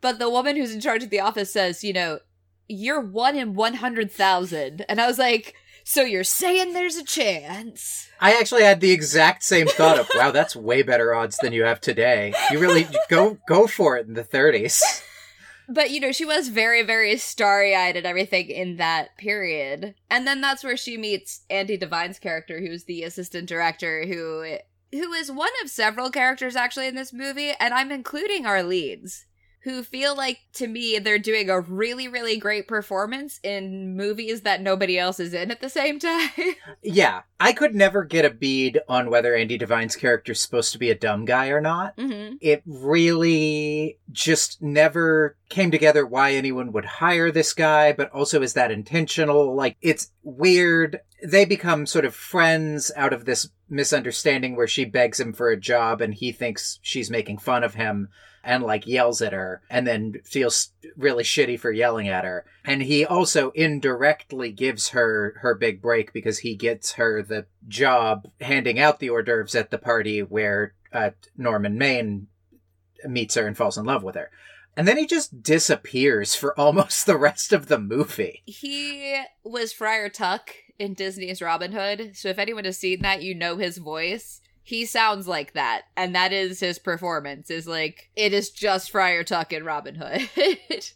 But 0.02 0.20
the 0.20 0.30
woman 0.30 0.56
who's 0.56 0.74
in 0.74 0.82
charge 0.82 1.04
of 1.04 1.10
the 1.10 1.22
office 1.22 1.52
says 1.52 1.84
you 1.84 1.94
know 1.94 2.20
you're 2.68 3.02
one 3.02 3.36
in 3.36 3.54
100,000 3.54 4.86
and 4.90 5.00
i 5.00 5.06
was 5.06 5.20
like 5.20 5.54
so 5.86 6.02
you're 6.02 6.24
saying 6.24 6.74
there's 6.74 6.98
a 6.98 7.06
chance? 7.06 8.10
I 8.20 8.34
actually 8.34 8.64
had 8.64 8.82
the 8.82 8.92
exact 8.92 9.44
same 9.44 9.68
thought 9.68 10.00
of, 10.00 10.10
wow, 10.16 10.32
that's 10.32 10.56
way 10.56 10.82
better 10.82 11.14
odds 11.14 11.38
than 11.38 11.54
you 11.54 11.64
have 11.64 11.80
today. 11.80 12.34
You 12.50 12.60
really 12.60 12.88
go 13.08 13.38
go 13.48 13.68
for 13.68 13.96
it 13.96 14.08
in 14.08 14.16
the 14.16 14.24
30s. 14.24 14.82
But 15.68 15.92
you 15.92 16.00
know, 16.00 16.12
she 16.12 16.26
was 16.26 16.50
very, 16.50 16.84
very 16.84 17.18
starry-eyed 17.18 17.96
and 17.96 18.06
everything 18.06 18.50
in 18.50 18.78
that 18.78 19.18
period. 19.18 19.96
And 20.10 20.28
then 20.28 20.42
that's 20.42 20.64
where 20.64 20.78
she 20.78 20.98
meets 20.98 21.42
Andy 21.50 21.78
Devine's 21.78 22.20
character, 22.20 22.60
who's 22.60 22.84
the 22.84 23.04
assistant 23.04 23.48
director, 23.48 24.06
who 24.06 24.58
who 24.92 25.14
is 25.14 25.32
one 25.32 25.52
of 25.64 25.70
several 25.70 26.10
characters 26.10 26.56
actually 26.56 26.88
in 26.88 26.96
this 26.96 27.14
movie, 27.14 27.52
and 27.60 27.74
I'm 27.74 27.92
including 27.92 28.46
our 28.46 28.64
leads 28.64 29.26
who 29.66 29.82
feel 29.84 30.16
like 30.16 30.42
to 30.54 30.68
me 30.68 31.00
they're 31.00 31.20
doing 31.20 31.50
a 31.50 31.60
really 31.60 32.08
really 32.08 32.38
great 32.38 32.68
performance 32.68 33.40
in 33.44 33.98
movies 33.98 34.42
that 34.42 34.62
nobody 34.62 34.98
else 34.98 35.20
is 35.20 35.34
in 35.34 35.50
at 35.50 35.60
the 35.60 35.70
same 35.70 36.00
time. 36.06 36.30
yeah, 36.82 37.24
I 37.40 37.52
could 37.52 37.76
never 37.76 38.04
get 38.04 38.26
a 38.26 38.30
bead 38.30 38.80
on 38.88 39.10
whether 39.10 39.36
Andy 39.36 39.58
Devine's 39.58 39.96
character 39.96 40.32
is 40.32 40.40
supposed 40.40 40.72
to 40.72 40.78
be 40.78 40.92
a 40.92 40.96
dumb 40.96 41.26
guy 41.26 41.48
or 41.48 41.60
not. 41.60 41.98
Mm-hmm. 41.98 42.36
It 42.42 42.62
really 42.66 43.98
just 44.12 44.62
never 44.62 45.36
came 45.50 45.72
together 45.72 46.06
why 46.06 46.34
anyone 46.34 46.72
would 46.72 46.86
hire 46.86 47.32
this 47.32 47.54
guy, 47.54 47.92
but 47.92 48.12
also 48.12 48.42
is 48.44 48.54
that 48.54 48.72
intentional? 48.72 49.56
Like 49.56 49.78
it's 49.82 50.12
weird. 50.24 51.02
They 51.24 51.44
become 51.44 51.88
sort 51.88 52.06
of 52.06 52.14
friends 52.14 52.92
out 52.96 53.14
of 53.14 53.26
this 53.26 53.50
misunderstanding 53.68 54.56
where 54.56 54.68
she 54.68 54.86
begs 54.86 55.20
him 55.20 55.34
for 55.34 55.50
a 55.50 55.60
job 55.60 56.02
and 56.02 56.14
he 56.14 56.32
thinks 56.32 56.80
she's 56.84 57.10
making 57.10 57.40
fun 57.40 57.64
of 57.64 57.74
him 57.74 58.10
and 58.46 58.64
like 58.64 58.88
yells 58.88 59.22
at 59.22 59.34
her 59.34 59.62
and 59.70 59.86
then 59.86 60.22
feels 60.24 60.70
really 60.96 61.24
shitty 61.24 61.60
for 61.60 61.72
yelling 61.72 62.08
at 62.08 62.24
her. 62.24 62.46
And 62.64 62.84
he 62.84 63.04
also 63.04 63.50
indirectly 63.52 64.52
gives 64.52 64.90
her 64.90 65.36
her 65.42 65.56
big 65.56 65.82
break 65.82 66.14
because 66.14 66.40
he 66.40 66.56
gets 66.56 66.94
her 66.94 67.22
the 67.22 67.48
job 67.68 68.30
handing 68.40 68.80
out 68.80 69.00
the 69.00 69.10
hors 69.10 69.24
d'oeuvres 69.24 69.56
at 69.56 69.72
the 69.72 69.78
party 69.78 70.22
where 70.22 70.76
uh, 70.94 71.10
Norman 71.36 71.78
Maine 71.78 72.28
meets 73.06 73.36
her 73.36 73.48
and 73.48 73.58
falls 73.58 73.78
in 73.78 73.86
love 73.86 74.04
with 74.04 74.16
her. 74.16 74.30
And 74.78 74.88
then 74.88 74.98
he 74.98 75.08
just 75.08 75.42
disappears 75.42 76.36
for 76.36 76.58
almost 76.60 77.06
the 77.06 77.18
rest 77.18 77.52
of 77.52 77.68
the 77.68 77.80
movie. 77.80 78.44
He 78.46 79.22
was 79.44 79.74
Friar 79.74 80.10
Tuck 80.10 80.52
in 80.78 80.94
Disney's 80.94 81.42
Robin 81.42 81.72
Hood. 81.72 82.12
So 82.16 82.30
if 82.30 82.38
anyone 82.38 82.66
has 82.66 82.78
seen 82.78 83.02
that, 83.02 83.24
you 83.24 83.34
know 83.34 83.58
his 83.58 83.78
voice 83.78 84.42
he 84.66 84.84
sounds 84.84 85.28
like 85.28 85.54
that 85.54 85.84
and 85.96 86.14
that 86.16 86.34
is 86.34 86.60
his 86.60 86.80
performance 86.80 87.52
is 87.52 87.68
like 87.68 88.10
it 88.16 88.34
is 88.34 88.50
just 88.50 88.92
friar 88.92 89.24
tuck 89.24 89.54
and 89.54 89.66
robin 89.66 89.96
hood. 89.96 90.28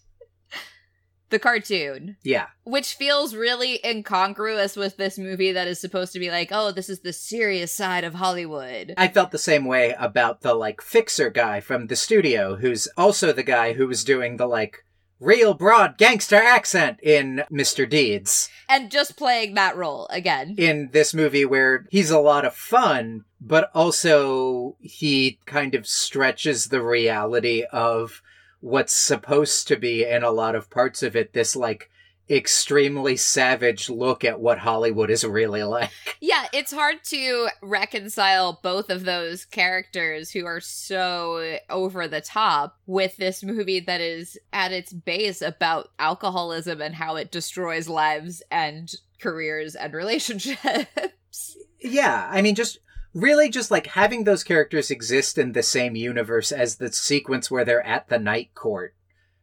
The 1.30 1.38
cartoon. 1.38 2.18
Yeah. 2.24 2.48
Which 2.64 2.96
feels 2.96 3.36
really 3.36 3.80
incongruous 3.86 4.76
with 4.76 4.98
this 4.98 5.20
movie 5.20 5.52
that 5.52 5.68
is 5.68 5.80
supposed 5.80 6.12
to 6.14 6.20
be 6.20 6.32
like 6.32 6.50
oh 6.52 6.72
this 6.72 6.90
is 6.90 7.02
the 7.02 7.14
serious 7.14 7.72
side 7.72 8.04
of 8.04 8.16
hollywood. 8.16 8.96
I 8.98 9.10
felt 9.10 9.30
the 9.30 9.38
same 9.38 9.66
way 9.66 9.96
about 10.00 10.42
the 10.42 10.56
like 10.56 10.82
fixer 10.82 11.30
guy 11.30 11.60
from 11.60 11.86
the 11.86 11.96
studio 11.96 12.56
who's 12.56 12.88
also 12.98 13.32
the 13.32 13.44
guy 13.44 13.74
who 13.74 13.86
was 13.86 14.04
doing 14.04 14.38
the 14.38 14.48
like 14.48 14.84
real 15.20 15.54
broad 15.54 15.98
gangster 15.98 16.36
accent 16.36 17.00
in 17.02 17.44
Mr. 17.52 17.90
Deeds. 17.90 18.50
And 18.68 18.92
just 18.92 19.18
playing 19.18 19.56
that 19.56 19.76
role 19.76 20.08
again. 20.10 20.56
In 20.58 20.90
this 20.92 21.14
movie 21.14 21.46
where 21.46 21.86
he's 21.90 22.12
a 22.12 22.20
lot 22.20 22.46
of 22.46 22.56
fun, 22.56 23.26
but 23.42 23.70
also 23.74 24.78
he 24.80 25.40
kind 25.46 25.76
of 25.76 25.88
stretches 25.88 26.68
the 26.68 26.82
reality 26.82 27.64
of 27.72 28.22
what's 28.62 28.94
supposed 28.94 29.68
to 29.68 29.78
be 29.78 30.04
in 30.04 30.24
a 30.24 30.32
lot 30.32 30.56
of 30.56 30.70
parts 30.70 31.02
of 31.02 31.16
it 31.16 31.34
this 31.34 31.56
like 31.56 31.90
extremely 32.30 33.18
savage 33.18 33.90
look 33.90 34.24
at 34.24 34.40
what 34.40 34.60
Hollywood 34.60 35.10
is 35.10 35.24
really 35.24 35.64
like. 35.64 35.92
Yeah, 36.22 36.48
it's 36.54 36.74
hard 36.74 36.98
to 37.06 37.48
reconcile 37.62 38.60
both 38.62 38.90
of 38.90 39.06
those 39.06 39.46
characters 39.46 40.30
who 40.30 40.46
are 40.46 40.60
so 40.60 41.58
over 41.70 42.08
the 42.08 42.22
top 42.22 42.78
with 42.86 43.16
this 43.18 43.42
movie 43.42 43.80
that 43.80 44.02
is 44.02 44.38
at 44.52 44.72
its 44.72 44.92
base 44.92 45.42
about 45.42 45.90
alcoholism 45.98 46.82
and 46.82 46.94
how 46.94 47.16
it 47.16 47.32
destroys 47.32 47.88
lives 47.88 48.44
and 48.52 48.94
careers 49.20 49.76
and 49.76 49.94
relationships. 49.96 51.58
Yeah, 51.80 52.28
I 52.30 52.42
mean 52.42 52.54
just 52.54 52.80
really 53.14 53.50
just 53.50 53.72
like 53.72 53.88
having 53.88 54.24
those 54.24 54.44
characters 54.44 54.92
exist 54.92 55.38
in 55.38 55.54
the 55.54 55.64
same 55.64 55.96
universe 55.96 56.52
as 56.52 56.76
the 56.76 56.92
sequence 56.92 57.50
where 57.50 57.66
they're 57.66 57.86
at 57.86 58.10
the 58.10 58.20
night 58.20 58.54
court 58.54 58.94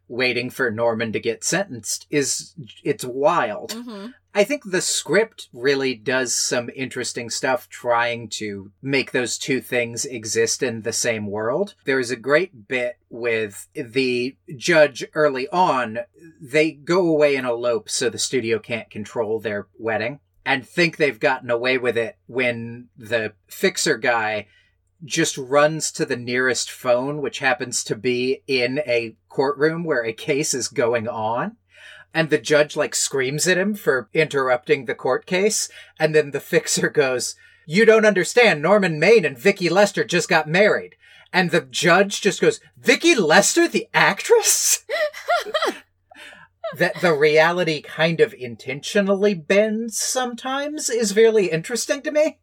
waiting 0.09 0.51
for 0.51 0.71
Norman 0.71 1.13
to 1.13 1.21
get 1.21 1.45
sentenced 1.45 2.07
is 2.11 2.55
it's 2.83 3.05
wild. 3.05 3.73
Mm-hmm. 3.73 4.09
I 4.35 4.45
think 4.45 4.65
the 4.65 4.83
script 4.83 5.49
really 5.55 5.95
does 5.95 6.35
some 6.35 6.69
interesting 6.77 7.31
stuff 7.31 7.71
trying 7.71 8.29
to 8.31 8.71
make 8.83 9.13
those 9.13 9.39
two 9.39 9.63
things 9.63 10.05
exist 10.05 10.63
in 10.63 10.83
the 10.83 10.93
same 10.93 11.27
world. 11.27 11.75
There's 11.87 12.11
a 12.11 12.17
great 12.17 12.69
bit 12.69 12.99
with 13.09 13.67
the 13.75 14.37
judge 14.55 15.07
early 15.15 15.49
on. 15.49 16.01
They 16.39 16.73
go 16.73 17.09
away 17.09 17.37
and 17.37 17.47
elope 17.47 17.89
so 17.89 18.11
the 18.11 18.19
studio 18.19 18.59
can't 18.59 18.91
control 18.91 19.41
their 19.41 19.69
wedding 19.79 20.21
and 20.45 20.69
think 20.69 20.97
they've 20.97 21.19
gotten 21.19 21.51
away 21.51 21.79
with 21.79 21.97
it 21.97 22.19
when 22.27 22.89
the 22.97 23.33
fixer 23.49 23.97
guy 23.97 24.47
just 25.05 25.37
runs 25.37 25.93
to 25.93 26.07
the 26.07 26.17
nearest 26.17 26.71
phone, 26.71 27.21
which 27.21 27.41
happens 27.41 27.85
to 27.85 27.95
be 27.95 28.43
in 28.47 28.81
a 28.87 29.17
courtroom 29.29 29.85
where 29.85 30.05
a 30.05 30.13
case 30.13 30.55
is 30.55 30.69
going 30.69 31.07
on. 31.07 31.57
And 32.15 32.31
the 32.31 32.39
judge 32.39 32.77
like 32.77 32.95
screams 32.95 33.47
at 33.47 33.59
him 33.59 33.75
for 33.75 34.09
interrupting 34.15 34.87
the 34.87 34.95
court 34.95 35.27
case. 35.27 35.69
And 35.99 36.15
then 36.15 36.31
the 36.31 36.41
fixer 36.53 36.89
goes, 36.89 37.37
you 37.67 37.85
don't 37.85 38.07
understand. 38.07 38.63
Norman 38.63 38.99
Maine 38.99 39.25
and 39.25 39.37
Vicky 39.37 39.69
Lester 39.69 40.05
just 40.05 40.29
got 40.29 40.49
married. 40.49 40.95
And 41.33 41.51
the 41.51 41.61
judge 41.61 42.21
just 42.21 42.41
goes, 42.41 42.61
Vicky 42.79 43.15
Lester, 43.15 43.69
the 43.69 43.89
actress? 43.93 44.85
that 46.77 47.01
the 47.01 47.13
reality 47.13 47.83
kind 47.83 48.21
of 48.21 48.35
intentionally 48.35 49.35
bends 49.35 49.99
sometimes 49.99 50.89
is 50.89 51.17
really 51.17 51.51
interesting 51.51 52.03
to 52.03 52.11
me 52.11 52.39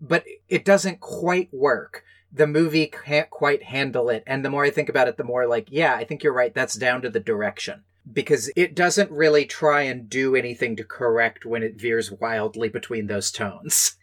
but 0.00 0.24
it 0.48 0.64
doesn't 0.64 1.00
quite 1.00 1.52
work. 1.52 2.04
The 2.32 2.46
movie 2.46 2.86
can't 2.86 3.30
quite 3.30 3.64
handle 3.64 4.08
it. 4.10 4.22
And 4.26 4.44
the 4.44 4.50
more 4.50 4.64
I 4.64 4.70
think 4.70 4.88
about 4.88 5.08
it, 5.08 5.16
the 5.16 5.24
more 5.24 5.46
like, 5.46 5.68
yeah, 5.70 5.94
I 5.94 6.04
think 6.04 6.22
you're 6.22 6.32
right. 6.32 6.54
That's 6.54 6.74
down 6.74 7.02
to 7.02 7.10
the 7.10 7.20
direction. 7.20 7.84
Because 8.10 8.50
it 8.54 8.74
doesn't 8.74 9.10
really 9.10 9.46
try 9.46 9.82
and 9.82 10.08
do 10.08 10.36
anything 10.36 10.76
to 10.76 10.84
correct 10.84 11.44
when 11.44 11.62
it 11.62 11.80
veers 11.80 12.12
wildly 12.12 12.68
between 12.68 13.06
those 13.06 13.30
tones. 13.32 13.96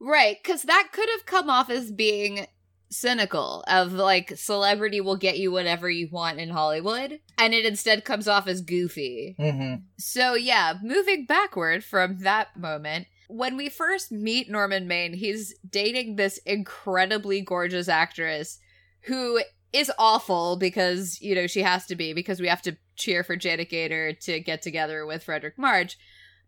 Right, 0.00 0.36
because 0.42 0.62
that 0.62 0.90
could 0.92 1.08
have 1.10 1.26
come 1.26 1.50
off 1.50 1.70
as 1.70 1.90
being 1.90 2.46
cynical 2.90 3.64
of 3.68 3.92
like 3.92 4.36
celebrity 4.36 5.00
will 5.00 5.16
get 5.16 5.38
you 5.38 5.50
whatever 5.52 5.90
you 5.90 6.08
want 6.10 6.40
in 6.40 6.48
Hollywood 6.48 7.20
and 7.36 7.52
it 7.52 7.66
instead 7.66 8.04
comes 8.04 8.26
off 8.26 8.46
as 8.46 8.60
goofy. 8.60 9.36
Mm-hmm. 9.38 9.82
So 9.98 10.34
yeah, 10.34 10.74
moving 10.82 11.26
backward 11.26 11.84
from 11.84 12.18
that 12.20 12.56
moment, 12.56 13.06
when 13.28 13.56
we 13.56 13.68
first 13.68 14.10
meet 14.10 14.50
Norman 14.50 14.88
Maine, 14.88 15.12
he's 15.12 15.54
dating 15.68 16.16
this 16.16 16.38
incredibly 16.38 17.40
gorgeous 17.40 17.88
actress 17.88 18.58
who 19.02 19.40
is 19.72 19.92
awful 19.98 20.56
because, 20.56 21.20
you 21.20 21.34
know, 21.34 21.46
she 21.46 21.62
has 21.62 21.86
to 21.86 21.94
be 21.94 22.14
because 22.14 22.40
we 22.40 22.48
have 22.48 22.62
to 22.62 22.76
cheer 22.96 23.22
for 23.22 23.36
Janet 23.36 23.68
Gaynor 23.70 24.14
to 24.14 24.40
get 24.40 24.62
together 24.62 25.04
with 25.04 25.24
Fredric 25.24 25.58
March. 25.58 25.98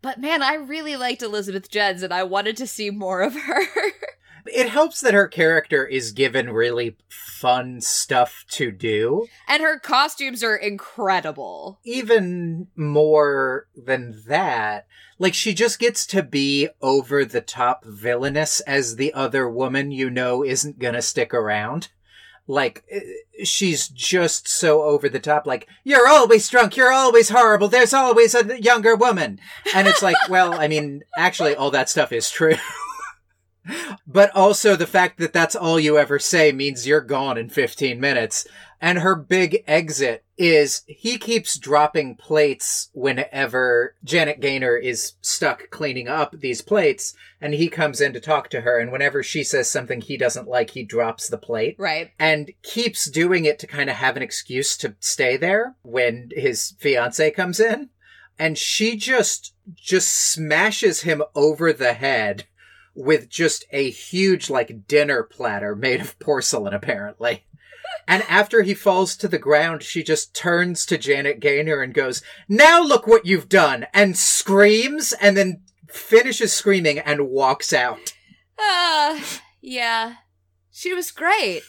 But 0.02 0.18
man, 0.18 0.42
I 0.42 0.54
really 0.54 0.96
liked 0.96 1.22
Elizabeth 1.22 1.70
Jenns 1.70 2.02
and 2.02 2.14
I 2.14 2.22
wanted 2.22 2.56
to 2.56 2.66
see 2.66 2.90
more 2.90 3.20
of 3.20 3.34
her. 3.34 3.60
it 4.46 4.68
helps 4.68 5.00
that 5.00 5.14
her 5.14 5.28
character 5.28 5.86
is 5.86 6.12
given 6.12 6.50
really 6.50 6.96
fun 7.08 7.80
stuff 7.80 8.44
to 8.50 8.70
do. 8.70 9.26
And 9.48 9.62
her 9.62 9.78
costumes 9.78 10.42
are 10.44 10.56
incredible. 10.56 11.80
Even 11.84 12.68
more 12.76 13.66
than 13.74 14.22
that, 14.26 14.86
like 15.18 15.34
she 15.34 15.54
just 15.54 15.78
gets 15.78 16.06
to 16.06 16.22
be 16.22 16.68
over 16.80 17.24
the 17.24 17.40
top 17.40 17.84
villainous 17.84 18.60
as 18.60 18.96
the 18.96 19.12
other 19.14 19.48
woman 19.48 19.90
you 19.90 20.10
know 20.10 20.44
isn't 20.44 20.78
gonna 20.78 21.02
stick 21.02 21.32
around. 21.32 21.88
Like, 22.46 22.82
eh, 22.90 23.00
she's 23.44 23.86
just 23.86 24.48
so 24.48 24.82
over 24.82 25.08
the 25.08 25.20
top, 25.20 25.46
like, 25.46 25.68
you're 25.84 26.08
always 26.08 26.48
drunk, 26.48 26.76
you're 26.76 26.92
always 26.92 27.28
horrible, 27.28 27.68
there's 27.68 27.94
always 27.94 28.34
a 28.34 28.60
younger 28.60 28.96
woman. 28.96 29.38
And 29.72 29.86
it's 29.86 30.02
like, 30.02 30.16
well, 30.28 30.54
I 30.54 30.66
mean, 30.66 31.04
actually, 31.16 31.54
all 31.54 31.70
that 31.70 31.88
stuff 31.88 32.10
is 32.10 32.28
true. 32.28 32.56
but 34.06 34.34
also 34.34 34.76
the 34.76 34.86
fact 34.86 35.18
that 35.18 35.32
that's 35.32 35.56
all 35.56 35.78
you 35.78 35.98
ever 35.98 36.18
say 36.18 36.52
means 36.52 36.86
you're 36.86 37.00
gone 37.00 37.38
in 37.38 37.48
15 37.48 38.00
minutes. 38.00 38.46
And 38.80 39.00
her 39.00 39.14
big 39.14 39.62
exit 39.66 40.24
is 40.38 40.82
he 40.86 41.18
keeps 41.18 41.58
dropping 41.58 42.16
plates 42.16 42.88
whenever 42.94 43.94
Janet 44.02 44.40
Gaynor 44.40 44.76
is 44.76 45.12
stuck 45.20 45.68
cleaning 45.68 46.08
up 46.08 46.34
these 46.38 46.62
plates 46.62 47.14
and 47.42 47.52
he 47.52 47.68
comes 47.68 48.00
in 48.00 48.14
to 48.14 48.20
talk 48.20 48.48
to 48.50 48.62
her. 48.62 48.78
And 48.78 48.90
whenever 48.90 49.22
she 49.22 49.44
says 49.44 49.70
something 49.70 50.00
he 50.00 50.16
doesn't 50.16 50.48
like, 50.48 50.70
he 50.70 50.82
drops 50.82 51.28
the 51.28 51.36
plate. 51.36 51.76
Right. 51.78 52.12
And 52.18 52.52
keeps 52.62 53.10
doing 53.10 53.44
it 53.44 53.58
to 53.58 53.66
kind 53.66 53.90
of 53.90 53.96
have 53.96 54.16
an 54.16 54.22
excuse 54.22 54.78
to 54.78 54.96
stay 54.98 55.36
there 55.36 55.76
when 55.82 56.30
his 56.34 56.74
fiance 56.78 57.30
comes 57.32 57.60
in. 57.60 57.90
And 58.38 58.56
she 58.56 58.96
just, 58.96 59.52
just 59.76 60.08
smashes 60.32 61.02
him 61.02 61.22
over 61.34 61.74
the 61.74 61.92
head 61.92 62.46
with 62.94 63.28
just 63.28 63.64
a 63.70 63.90
huge, 63.90 64.50
like, 64.50 64.86
dinner 64.86 65.22
platter 65.22 65.74
made 65.74 66.00
of 66.00 66.18
porcelain, 66.18 66.74
apparently. 66.74 67.44
And 68.06 68.22
after 68.28 68.62
he 68.62 68.74
falls 68.74 69.16
to 69.16 69.28
the 69.28 69.38
ground, 69.38 69.82
she 69.82 70.02
just 70.02 70.34
turns 70.34 70.84
to 70.86 70.98
Janet 70.98 71.40
Gaynor 71.40 71.80
and 71.80 71.94
goes, 71.94 72.22
Now 72.48 72.82
look 72.82 73.06
what 73.06 73.26
you've 73.26 73.48
done! 73.48 73.86
And 73.92 74.16
screams 74.16 75.12
and 75.12 75.36
then 75.36 75.62
finishes 75.88 76.52
screaming 76.52 76.98
and 76.98 77.28
walks 77.28 77.72
out. 77.72 78.12
Uh, 78.58 79.20
yeah. 79.60 80.14
She 80.70 80.94
was 80.94 81.10
great. 81.10 81.62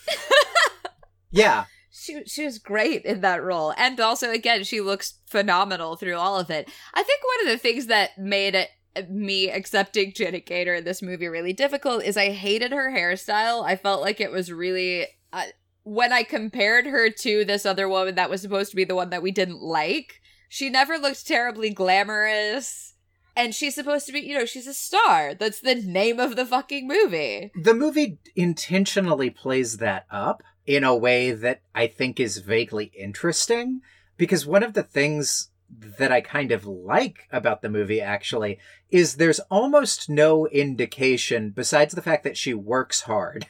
yeah. 1.31 1.65
She, 1.91 2.23
she 2.25 2.45
was 2.45 2.57
great 2.57 3.05
in 3.05 3.21
that 3.21 3.43
role. 3.43 3.73
And 3.77 3.99
also, 3.99 4.31
again, 4.31 4.63
she 4.63 4.81
looks 4.81 5.19
phenomenal 5.27 5.95
through 5.95 6.15
all 6.15 6.39
of 6.39 6.49
it. 6.49 6.69
I 6.93 7.03
think 7.03 7.21
one 7.23 7.47
of 7.47 7.51
the 7.51 7.59
things 7.59 7.87
that 7.87 8.17
made 8.17 8.55
it 8.55 8.69
me 9.09 9.49
accepting 9.49 10.13
Janet 10.13 10.45
Gaynor 10.45 10.75
in 10.75 10.83
this 10.83 11.01
movie 11.01 11.27
really 11.27 11.53
difficult 11.53 12.03
is 12.03 12.17
I 12.17 12.31
hated 12.31 12.71
her 12.71 12.91
hairstyle. 12.91 13.63
I 13.63 13.75
felt 13.75 14.01
like 14.01 14.19
it 14.19 14.31
was 14.31 14.51
really 14.51 15.07
uh, 15.31 15.45
when 15.83 16.13
I 16.13 16.23
compared 16.23 16.85
her 16.85 17.09
to 17.09 17.45
this 17.45 17.65
other 17.65 17.89
woman 17.89 18.15
that 18.15 18.29
was 18.29 18.41
supposed 18.41 18.69
to 18.71 18.75
be 18.75 18.83
the 18.83 18.95
one 18.95 19.09
that 19.09 19.23
we 19.23 19.31
didn't 19.31 19.61
like, 19.61 20.21
she 20.49 20.69
never 20.69 20.97
looked 20.97 21.25
terribly 21.25 21.69
glamorous. 21.69 22.95
And 23.35 23.55
she's 23.55 23.75
supposed 23.75 24.05
to 24.07 24.11
be, 24.11 24.19
you 24.19 24.37
know, 24.37 24.45
she's 24.45 24.67
a 24.67 24.73
star. 24.73 25.33
That's 25.33 25.61
the 25.61 25.75
name 25.75 26.19
of 26.19 26.35
the 26.35 26.45
fucking 26.45 26.85
movie. 26.85 27.51
The 27.55 27.73
movie 27.73 28.19
intentionally 28.35 29.29
plays 29.29 29.77
that 29.77 30.05
up 30.11 30.43
in 30.65 30.83
a 30.83 30.95
way 30.95 31.31
that 31.31 31.61
I 31.73 31.87
think 31.87 32.19
is 32.19 32.39
vaguely 32.39 32.91
interesting 32.93 33.79
because 34.17 34.45
one 34.45 34.63
of 34.63 34.73
the 34.73 34.83
things 34.83 35.50
that 35.99 36.11
I 36.11 36.21
kind 36.21 36.51
of 36.51 36.65
like 36.65 37.27
about 37.31 37.61
the 37.61 37.69
movie 37.69 38.01
actually 38.01 38.59
is 38.89 39.15
there's 39.15 39.39
almost 39.49 40.09
no 40.09 40.47
indication 40.47 41.51
besides 41.51 41.93
the 41.93 42.01
fact 42.01 42.23
that 42.23 42.37
she 42.37 42.53
works 42.53 43.01
hard 43.01 43.47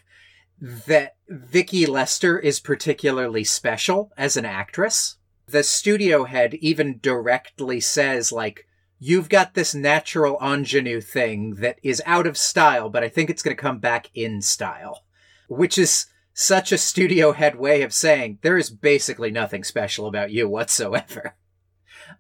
that 0.62 1.16
Vicky 1.28 1.88
Lester 1.88 2.38
is 2.38 2.60
particularly 2.60 3.44
special 3.44 4.12
as 4.16 4.38
an 4.38 4.46
actress. 4.46 5.18
The 5.48 5.64
studio 5.64 6.26
head 6.26 6.54
even 6.56 7.00
directly 7.00 7.80
says, 7.80 8.32
like, 8.32 8.68
you've 9.00 9.28
got 9.28 9.56
this 9.56 9.74
natural 9.74 10.38
ingenue 10.40 11.02
thing 11.02 11.56
that 11.56 11.80
is 11.82 12.02
out 12.06 12.28
of 12.28 12.38
style, 12.38 12.90
but 12.90 13.04
I 13.04 13.10
think 13.10 13.30
it's 13.30 13.42
going 13.42 13.58
to 13.58 13.62
come 13.62 13.80
back 13.80 14.12
in 14.14 14.42
style. 14.42 15.04
Which 15.50 15.80
is 15.80 16.06
such 16.34 16.72
a 16.72 16.78
studio 16.78 17.34
head 17.34 17.56
way 17.56 17.82
of 17.82 17.92
saying 17.92 18.38
there 18.42 18.58
is 18.58 18.70
basically 18.70 19.32
nothing 19.32 19.64
special 19.64 20.06
about 20.06 20.32
you 20.32 20.48
whatsoever. 20.48 21.36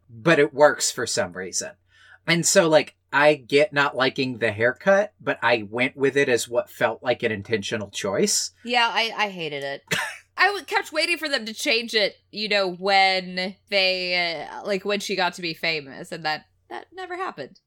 But 0.10 0.40
it 0.40 0.54
works 0.54 0.92
for 0.92 1.06
some 1.08 1.34
reason. 1.34 1.72
And 2.28 2.46
so, 2.46 2.68
like, 2.68 2.96
I 3.12 3.34
get 3.36 3.74
not 3.74 3.96
liking 3.96 4.38
the 4.38 4.52
haircut, 4.52 5.14
but 5.20 5.40
I 5.42 5.68
went 5.70 5.98
with 5.98 6.16
it 6.16 6.30
as 6.30 6.48
what 6.48 6.70
felt 6.70 7.04
like 7.04 7.24
an 7.24 7.32
intentional 7.32 7.90
choice. 7.90 8.52
Yeah, 8.64 8.90
I, 8.92 9.14
I 9.18 9.30
hated 9.30 9.64
it. 9.64 9.84
I 10.38 10.62
kept 10.66 10.92
waiting 10.92 11.18
for 11.18 11.30
them 11.30 11.46
to 11.46 11.54
change 11.54 11.94
it, 11.94 12.16
you 12.32 12.48
know, 12.48 12.72
when 12.72 13.56
they 13.70 14.48
uh, 14.50 14.66
like 14.66 14.86
when 14.86 15.00
she 15.00 15.16
got 15.16 15.34
to 15.36 15.42
be 15.42 15.54
famous, 15.54 16.12
and 16.12 16.26
that 16.26 16.46
that 16.70 16.88
never 16.94 17.16
happened. 17.16 17.60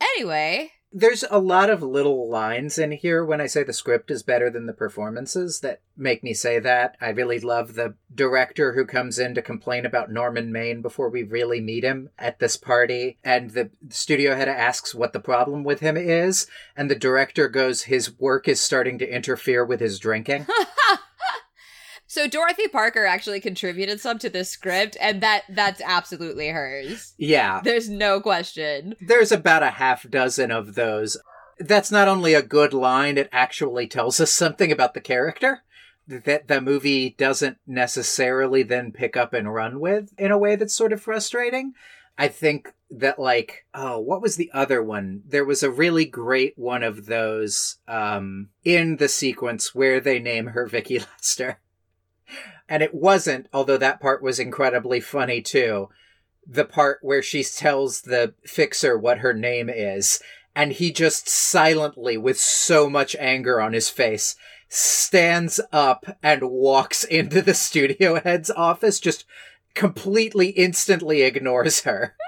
Anyway, 0.00 0.72
There's 0.96 1.24
a 1.28 1.40
lot 1.40 1.70
of 1.70 1.82
little 1.82 2.30
lines 2.30 2.78
in 2.78 2.92
here 2.92 3.24
when 3.24 3.40
I 3.40 3.46
say 3.46 3.64
the 3.64 3.72
script 3.72 4.12
is 4.12 4.22
better 4.22 4.48
than 4.48 4.66
the 4.66 4.72
performances 4.72 5.58
that 5.58 5.80
make 5.96 6.22
me 6.22 6.32
say 6.34 6.60
that. 6.60 6.96
I 7.00 7.08
really 7.08 7.40
love 7.40 7.74
the 7.74 7.94
director 8.14 8.74
who 8.74 8.84
comes 8.86 9.18
in 9.18 9.34
to 9.34 9.42
complain 9.42 9.84
about 9.84 10.12
Norman 10.12 10.52
Maine 10.52 10.82
before 10.82 11.10
we 11.10 11.24
really 11.24 11.60
meet 11.60 11.82
him 11.82 12.10
at 12.16 12.38
this 12.38 12.56
party. 12.56 13.18
And 13.24 13.50
the 13.50 13.70
studio 13.88 14.36
head 14.36 14.48
asks 14.48 14.94
what 14.94 15.12
the 15.12 15.18
problem 15.18 15.64
with 15.64 15.80
him 15.80 15.96
is. 15.96 16.46
And 16.76 16.88
the 16.88 16.94
director 16.94 17.48
goes, 17.48 17.82
his 17.82 18.16
work 18.20 18.46
is 18.46 18.60
starting 18.60 18.98
to 18.98 19.12
interfere 19.12 19.64
with 19.64 19.80
his 19.80 19.98
drinking. 19.98 20.46
so 22.14 22.28
Dorothy 22.28 22.68
Parker 22.68 23.04
actually 23.04 23.40
contributed 23.40 24.00
some 24.00 24.20
to 24.20 24.30
this 24.30 24.48
script, 24.48 24.96
and 25.00 25.20
that 25.20 25.42
that's 25.48 25.80
absolutely 25.80 26.48
hers. 26.48 27.12
yeah. 27.18 27.60
There's 27.64 27.88
no 27.88 28.20
question. 28.20 28.94
There's 29.00 29.32
about 29.32 29.64
a 29.64 29.70
half 29.70 30.08
dozen 30.08 30.52
of 30.52 30.76
those. 30.76 31.16
That's 31.58 31.90
not 31.90 32.06
only 32.06 32.34
a 32.34 32.42
good 32.42 32.72
line, 32.72 33.18
it 33.18 33.28
actually 33.32 33.88
tells 33.88 34.20
us 34.20 34.30
something 34.30 34.70
about 34.70 34.94
the 34.94 35.00
character 35.00 35.64
that 36.06 36.46
the 36.46 36.60
movie 36.60 37.16
doesn't 37.18 37.58
necessarily 37.66 38.62
then 38.62 38.92
pick 38.92 39.16
up 39.16 39.32
and 39.32 39.52
run 39.52 39.80
with 39.80 40.12
in 40.16 40.30
a 40.30 40.38
way 40.38 40.54
that's 40.54 40.76
sort 40.76 40.92
of 40.92 41.02
frustrating. 41.02 41.72
I 42.16 42.28
think 42.28 42.72
that 42.90 43.18
like 43.18 43.66
oh 43.74 43.98
what 43.98 44.22
was 44.22 44.36
the 44.36 44.50
other 44.54 44.80
one 44.80 45.22
there 45.26 45.44
was 45.44 45.64
a 45.64 45.70
really 45.70 46.04
great 46.04 46.52
one 46.56 46.84
of 46.84 47.06
those 47.06 47.78
um 47.88 48.50
in 48.62 48.98
the 48.98 49.08
sequence 49.08 49.74
where 49.74 49.98
they 49.98 50.20
name 50.20 50.48
her 50.48 50.66
Vicky 50.66 50.98
Lester 51.00 51.58
and 52.68 52.82
it 52.82 52.94
wasn't 52.94 53.48
although 53.52 53.76
that 53.76 54.00
part 54.00 54.22
was 54.22 54.38
incredibly 54.38 55.00
funny 55.00 55.40
too 55.40 55.88
the 56.46 56.64
part 56.64 56.98
where 57.02 57.22
she 57.22 57.42
tells 57.42 58.02
the 58.02 58.34
fixer 58.44 58.98
what 58.98 59.18
her 59.18 59.32
name 59.32 59.70
is 59.70 60.20
and 60.54 60.72
he 60.72 60.92
just 60.92 61.28
silently 61.28 62.16
with 62.16 62.38
so 62.38 62.88
much 62.88 63.16
anger 63.18 63.60
on 63.60 63.72
his 63.72 63.88
face 63.88 64.36
stands 64.68 65.60
up 65.72 66.16
and 66.22 66.50
walks 66.50 67.04
into 67.04 67.42
the 67.42 67.54
studio 67.54 68.20
head's 68.20 68.50
office 68.50 69.00
just 69.00 69.24
completely 69.74 70.48
instantly 70.48 71.22
ignores 71.22 71.82
her. 71.82 72.16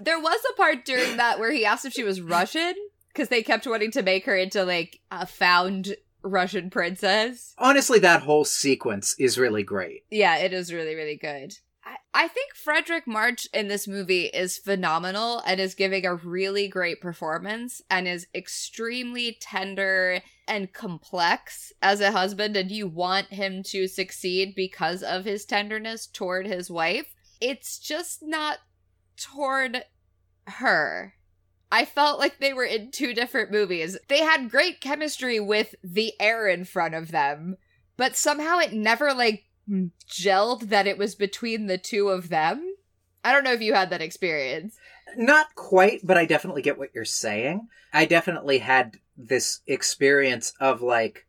There 0.00 0.20
was 0.20 0.40
a 0.50 0.56
part 0.56 0.84
during 0.84 1.16
that 1.16 1.40
where 1.40 1.50
he 1.50 1.64
asked 1.64 1.84
if 1.84 1.92
she 1.92 2.04
was 2.04 2.20
Russian 2.20 2.74
because 3.08 3.28
they 3.28 3.42
kept 3.42 3.66
wanting 3.66 3.90
to 3.92 4.02
make 4.02 4.24
her 4.26 4.36
into 4.36 4.64
like 4.64 5.00
a 5.10 5.26
found 5.26 5.96
Russian 6.22 6.70
princess. 6.70 7.54
honestly 7.58 7.98
that 7.98 8.22
whole 8.22 8.44
sequence 8.44 9.14
is 9.18 9.38
really 9.38 9.62
great 9.62 10.04
Yeah, 10.10 10.36
it 10.38 10.52
is 10.52 10.72
really, 10.72 10.94
really 10.94 11.16
good. 11.16 11.54
I, 11.84 11.96
I 12.14 12.28
think 12.28 12.52
Fredric 12.54 13.06
March 13.06 13.48
in 13.52 13.68
this 13.68 13.88
movie 13.88 14.26
is 14.26 14.58
phenomenal 14.58 15.42
and 15.46 15.60
is 15.60 15.74
giving 15.74 16.06
a 16.06 16.14
really 16.14 16.68
great 16.68 17.00
performance 17.00 17.82
and 17.90 18.06
is 18.06 18.26
extremely 18.34 19.36
tender 19.40 20.20
and 20.46 20.72
complex 20.72 21.72
as 21.82 22.00
a 22.00 22.12
husband, 22.12 22.56
and 22.56 22.70
you 22.70 22.86
want 22.86 23.28
him 23.28 23.62
to 23.64 23.88
succeed 23.88 24.54
because 24.54 25.02
of 25.02 25.24
his 25.24 25.44
tenderness 25.44 26.06
toward 26.06 26.46
his 26.46 26.70
wife. 26.70 27.14
It's 27.40 27.78
just 27.78 28.22
not 28.22 28.58
toward 29.16 29.84
her. 30.46 31.14
I 31.72 31.86
felt 31.86 32.18
like 32.20 32.38
they 32.38 32.52
were 32.52 32.64
in 32.66 32.90
two 32.90 33.14
different 33.14 33.50
movies. 33.50 33.96
They 34.08 34.20
had 34.20 34.50
great 34.50 34.80
chemistry 34.82 35.40
with 35.40 35.74
the 35.82 36.12
air 36.20 36.46
in 36.46 36.64
front 36.66 36.94
of 36.94 37.10
them, 37.10 37.56
but 37.96 38.14
somehow 38.14 38.58
it 38.58 38.74
never 38.74 39.14
like 39.14 39.44
gelled 40.06 40.68
that 40.68 40.86
it 40.86 40.98
was 40.98 41.14
between 41.14 41.66
the 41.66 41.78
two 41.78 42.10
of 42.10 42.28
them. 42.28 42.74
I 43.24 43.32
don't 43.32 43.42
know 43.42 43.52
if 43.54 43.62
you 43.62 43.72
had 43.72 43.88
that 43.90 44.02
experience. 44.02 44.76
not 45.16 45.54
quite 45.54 46.00
but 46.04 46.16
i 46.16 46.24
definitely 46.24 46.62
get 46.62 46.78
what 46.78 46.88
you're 46.94 47.04
saying 47.04 47.68
i 47.92 48.04
definitely 48.04 48.58
had 48.58 48.96
this 49.16 49.60
experience 49.66 50.54
of 50.60 50.80
like 50.80 51.26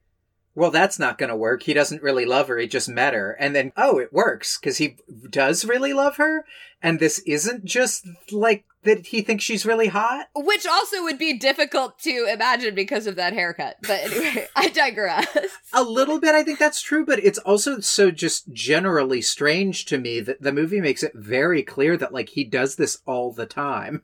well 0.55 0.71
that's 0.71 0.99
not 0.99 1.17
going 1.17 1.29
to 1.29 1.35
work 1.35 1.63
he 1.63 1.73
doesn't 1.73 2.03
really 2.03 2.25
love 2.25 2.47
her 2.47 2.57
he 2.57 2.67
just 2.67 2.89
met 2.89 3.13
her 3.13 3.31
and 3.33 3.55
then 3.55 3.71
oh 3.77 3.99
it 3.99 4.13
works 4.13 4.57
because 4.57 4.77
he 4.77 4.97
does 5.29 5.65
really 5.65 5.93
love 5.93 6.17
her 6.17 6.45
and 6.81 6.99
this 6.99 7.19
isn't 7.19 7.63
just 7.65 8.07
like 8.31 8.65
that 8.83 9.07
he 9.07 9.21
thinks 9.21 9.43
she's 9.43 9.65
really 9.65 9.87
hot 9.87 10.27
Which 10.35 10.65
also 10.65 11.03
would 11.03 11.17
be 11.17 11.37
difficult 11.37 11.99
to 11.99 12.27
imagine 12.31 12.75
because 12.75 13.07
of 13.07 13.15
that 13.15 13.33
haircut. 13.33 13.77
But 13.81 14.03
anyway, 14.03 14.47
I 14.55 14.69
digress. 14.69 15.27
A 15.73 15.83
little 15.83 16.19
bit, 16.19 16.35
I 16.35 16.43
think 16.43 16.59
that's 16.59 16.81
true, 16.81 17.05
but 17.05 17.19
it's 17.19 17.39
also 17.39 17.79
so 17.79 18.11
just 18.11 18.51
generally 18.51 19.21
strange 19.21 19.85
to 19.85 19.97
me 19.97 20.19
that 20.21 20.41
the 20.41 20.51
movie 20.51 20.81
makes 20.81 21.03
it 21.03 21.13
very 21.15 21.63
clear 21.63 21.97
that, 21.97 22.13
like, 22.13 22.29
he 22.29 22.43
does 22.43 22.75
this 22.75 22.99
all 23.05 23.31
the 23.31 23.45
time. 23.45 24.03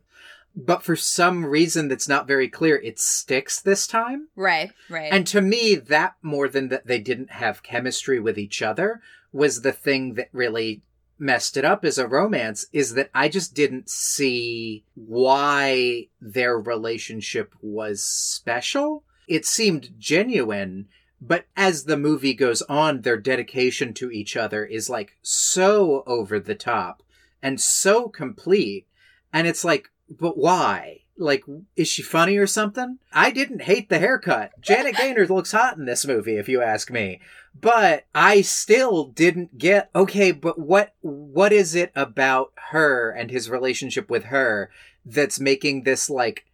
But 0.65 0.83
for 0.83 0.97
some 0.97 1.45
reason 1.45 1.87
that's 1.87 2.09
not 2.09 2.27
very 2.27 2.49
clear, 2.49 2.75
it 2.77 2.99
sticks 2.99 3.61
this 3.61 3.87
time. 3.87 4.27
Right, 4.35 4.71
right. 4.89 5.11
And 5.11 5.25
to 5.27 5.41
me, 5.41 5.75
that 5.75 6.15
more 6.21 6.49
than 6.49 6.67
that 6.67 6.85
they 6.85 6.99
didn't 6.99 7.31
have 7.31 7.63
chemistry 7.63 8.19
with 8.19 8.37
each 8.37 8.61
other 8.61 9.01
was 9.31 9.61
the 9.61 9.71
thing 9.71 10.15
that 10.15 10.27
really 10.33 10.81
messed 11.17 11.55
it 11.55 11.63
up 11.63 11.85
as 11.85 11.97
a 11.97 12.07
romance 12.07 12.65
is 12.73 12.93
that 12.95 13.09
I 13.13 13.29
just 13.29 13.53
didn't 13.53 13.89
see 13.89 14.83
why 14.95 16.07
their 16.19 16.59
relationship 16.59 17.53
was 17.61 18.03
special. 18.03 19.03
It 19.27 19.45
seemed 19.45 19.91
genuine, 19.97 20.87
but 21.21 21.45
as 21.55 21.85
the 21.85 21.97
movie 21.97 22.33
goes 22.33 22.61
on, 22.63 23.01
their 23.01 23.17
dedication 23.17 23.93
to 23.95 24.11
each 24.11 24.35
other 24.35 24.65
is 24.65 24.89
like 24.89 25.17
so 25.21 26.03
over 26.05 26.39
the 26.39 26.55
top 26.55 27.03
and 27.41 27.61
so 27.61 28.09
complete. 28.09 28.87
And 29.31 29.47
it's 29.47 29.63
like, 29.63 29.89
but 30.09 30.37
why? 30.37 31.01
Like, 31.17 31.43
is 31.75 31.87
she 31.87 32.01
funny 32.01 32.37
or 32.37 32.47
something? 32.47 32.99
I 33.11 33.31
didn't 33.31 33.63
hate 33.63 33.89
the 33.89 33.99
haircut. 33.99 34.51
Janet 34.61 34.95
Gaynor 34.97 35.27
looks 35.27 35.51
hot 35.51 35.77
in 35.77 35.85
this 35.85 36.05
movie, 36.05 36.37
if 36.37 36.47
you 36.47 36.61
ask 36.61 36.89
me. 36.89 37.19
But 37.59 38.05
I 38.15 38.41
still 38.41 39.05
didn't 39.05 39.57
get, 39.57 39.89
okay, 39.93 40.31
but 40.31 40.57
what, 40.57 40.93
what 41.01 41.51
is 41.51 41.75
it 41.75 41.91
about 41.95 42.53
her 42.69 43.11
and 43.11 43.29
his 43.29 43.49
relationship 43.49 44.09
with 44.09 44.25
her 44.25 44.71
that's 45.05 45.39
making 45.39 45.83
this 45.83 46.09
like 46.09 46.45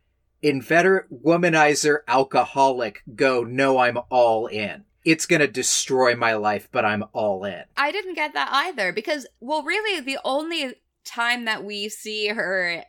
inveterate 0.42 1.12
womanizer 1.12 2.00
alcoholic 2.08 3.04
go, 3.16 3.44
no, 3.44 3.78
I'm 3.78 4.00
all 4.10 4.48
in. 4.48 4.86
It's 5.04 5.28
gonna 5.28 5.48
destroy 5.48 6.16
my 6.16 6.34
life, 6.34 6.68
but 6.72 6.86
I'm 6.86 7.04
all 7.14 7.44
in. 7.44 7.64
I 7.78 7.92
didn't 7.92 8.16
get 8.16 8.34
that 8.34 8.50
either 8.52 8.92
because, 8.92 9.28
well, 9.40 9.62
really, 9.62 10.02
the 10.02 10.18
only 10.26 10.74
time 11.04 11.46
that 11.46 11.64
we 11.64 11.90
see 11.90 12.30
her 12.30 12.84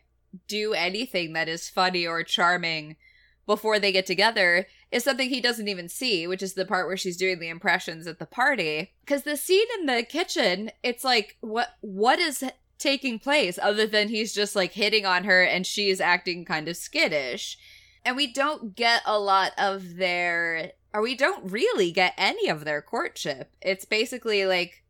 do 0.47 0.73
anything 0.73 1.33
that 1.33 1.47
is 1.47 1.69
funny 1.69 2.05
or 2.05 2.23
charming 2.23 2.95
before 3.45 3.79
they 3.79 3.91
get 3.91 4.05
together 4.05 4.67
is 4.91 5.03
something 5.03 5.29
he 5.29 5.41
doesn't 5.41 5.69
even 5.69 5.89
see, 5.89 6.27
which 6.27 6.43
is 6.43 6.53
the 6.53 6.65
part 6.65 6.85
where 6.85 6.97
she's 6.97 7.17
doing 7.17 7.39
the 7.39 7.47
impressions 7.47 8.05
at 8.05 8.19
the 8.19 8.25
party. 8.25 8.93
Because 9.01 9.23
the 9.23 9.37
scene 9.37 9.67
in 9.79 9.85
the 9.85 10.03
kitchen, 10.03 10.71
it's 10.83 11.03
like, 11.03 11.37
what 11.39 11.69
what 11.81 12.19
is 12.19 12.43
taking 12.77 13.19
place 13.19 13.57
other 13.61 13.87
than 13.87 14.09
he's 14.09 14.33
just 14.33 14.55
like 14.55 14.73
hitting 14.73 15.05
on 15.05 15.23
her 15.23 15.43
and 15.43 15.65
she's 15.65 15.99
acting 15.99 16.45
kind 16.45 16.67
of 16.67 16.77
skittish. 16.77 17.57
And 18.05 18.15
we 18.15 18.31
don't 18.31 18.75
get 18.75 19.01
a 19.05 19.19
lot 19.19 19.53
of 19.57 19.95
their 19.95 20.73
or 20.93 21.01
we 21.01 21.15
don't 21.15 21.51
really 21.51 21.91
get 21.91 22.13
any 22.17 22.49
of 22.49 22.65
their 22.65 22.81
courtship. 22.81 23.51
It's 23.61 23.85
basically 23.85 24.45
like 24.45 24.83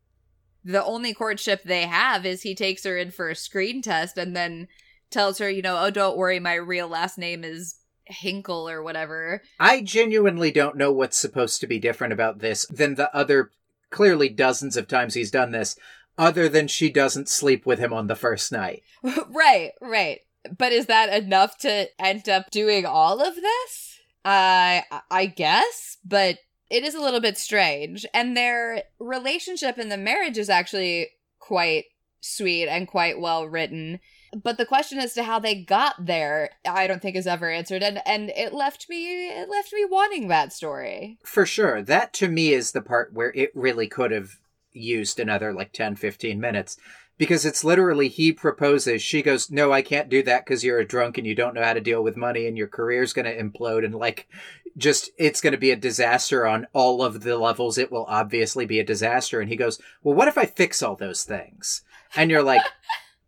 the 0.64 0.84
only 0.84 1.14
courtship 1.14 1.62
they 1.62 1.82
have 1.82 2.26
is 2.26 2.42
he 2.42 2.54
takes 2.54 2.84
her 2.84 2.98
in 2.98 3.10
for 3.10 3.30
a 3.30 3.34
screen 3.34 3.82
test 3.82 4.18
and 4.18 4.36
then 4.36 4.68
tells 5.10 5.38
her, 5.38 5.48
you 5.50 5.62
know, 5.62 5.78
oh, 5.78 5.90
don't 5.90 6.16
worry, 6.16 6.40
my 6.40 6.54
real 6.54 6.88
last 6.88 7.18
name 7.18 7.44
is 7.44 7.76
Hinkle 8.04 8.68
or 8.68 8.82
whatever. 8.82 9.42
I 9.60 9.82
genuinely 9.82 10.50
don't 10.50 10.76
know 10.76 10.92
what's 10.92 11.18
supposed 11.18 11.60
to 11.60 11.66
be 11.66 11.78
different 11.78 12.12
about 12.12 12.38
this 12.38 12.66
than 12.66 12.94
the 12.94 13.14
other 13.14 13.50
clearly 13.90 14.28
dozens 14.28 14.76
of 14.76 14.88
times 14.88 15.14
he's 15.14 15.30
done 15.30 15.52
this, 15.52 15.76
other 16.16 16.48
than 16.48 16.68
she 16.68 16.90
doesn't 16.90 17.28
sleep 17.28 17.64
with 17.64 17.78
him 17.78 17.92
on 17.92 18.06
the 18.06 18.16
first 18.16 18.52
night. 18.52 18.82
right, 19.28 19.72
right. 19.80 20.20
But 20.56 20.72
is 20.72 20.86
that 20.86 21.22
enough 21.22 21.58
to 21.58 21.88
end 22.00 22.28
up 22.28 22.50
doing 22.50 22.86
all 22.86 23.20
of 23.20 23.34
this? 23.36 24.00
Uh, 24.24 24.82
I 25.10 25.26
guess, 25.26 25.98
but 26.04 26.38
it 26.70 26.82
is 26.84 26.94
a 26.94 27.00
little 27.00 27.20
bit 27.20 27.38
strange. 27.38 28.04
And 28.12 28.36
their 28.36 28.82
relationship 28.98 29.78
and 29.78 29.90
the 29.90 29.96
marriage 29.96 30.38
is 30.38 30.50
actually 30.50 31.08
quite 31.38 31.84
sweet 32.20 32.68
and 32.68 32.86
quite 32.86 33.20
well 33.20 33.46
written. 33.46 34.00
But 34.42 34.58
the 34.58 34.66
question 34.66 34.98
as 34.98 35.14
to 35.14 35.22
how 35.22 35.38
they 35.38 35.54
got 35.54 36.06
there, 36.06 36.50
I 36.68 36.86
don't 36.86 37.00
think 37.00 37.16
is 37.16 37.26
ever 37.26 37.50
answered, 37.50 37.82
and 37.82 38.00
and 38.06 38.30
it 38.30 38.52
left 38.52 38.88
me 38.88 39.28
it 39.28 39.48
left 39.48 39.72
me 39.72 39.84
wanting 39.84 40.28
that 40.28 40.52
story. 40.52 41.18
For 41.24 41.46
sure. 41.46 41.82
That 41.82 42.12
to 42.14 42.28
me 42.28 42.52
is 42.52 42.72
the 42.72 42.82
part 42.82 43.12
where 43.12 43.32
it 43.34 43.50
really 43.54 43.86
could 43.86 44.10
have 44.10 44.38
used 44.72 45.18
another 45.18 45.52
like 45.52 45.72
10, 45.72 45.96
15 45.96 46.40
minutes 46.40 46.76
because 47.16 47.44
it's 47.44 47.64
literally 47.64 48.08
he 48.08 48.32
proposes. 48.32 49.02
She 49.02 49.22
goes, 49.22 49.50
"No, 49.50 49.72
I 49.72 49.82
can't 49.82 50.08
do 50.08 50.22
that 50.22 50.44
because 50.44 50.62
you're 50.62 50.78
a 50.78 50.86
drunk 50.86 51.18
and 51.18 51.26
you 51.26 51.34
don't 51.34 51.54
know 51.54 51.64
how 51.64 51.74
to 51.74 51.80
deal 51.80 52.02
with 52.02 52.16
money 52.16 52.46
and 52.46 52.56
your 52.56 52.68
career's 52.68 53.12
going 53.12 53.26
to 53.26 53.42
implode 53.42 53.84
and 53.84 53.94
like 53.94 54.28
just 54.76 55.10
it's 55.18 55.40
going 55.40 55.52
to 55.52 55.58
be 55.58 55.72
a 55.72 55.76
disaster 55.76 56.46
on 56.46 56.68
all 56.72 57.02
of 57.02 57.22
the 57.22 57.36
levels. 57.36 57.78
It 57.78 57.90
will 57.90 58.04
obviously 58.06 58.66
be 58.66 58.78
a 58.78 58.84
disaster." 58.84 59.40
And 59.40 59.48
he 59.48 59.56
goes, 59.56 59.80
"Well, 60.02 60.14
what 60.14 60.28
if 60.28 60.38
I 60.38 60.46
fix 60.46 60.82
all 60.82 60.96
those 60.96 61.24
things?" 61.24 61.82
And 62.14 62.30
you're 62.30 62.42
like, 62.42 62.62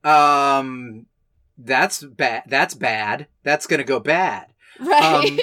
"Um, 0.05 1.07
that's 1.59 2.03
bad. 2.03 2.45
That's 2.47 2.75
bad. 2.75 3.27
That's 3.43 3.67
going 3.67 3.79
to 3.79 3.85
go 3.85 4.01
bad." 4.01 4.47
Right. 4.79 5.29
Um, 5.29 5.41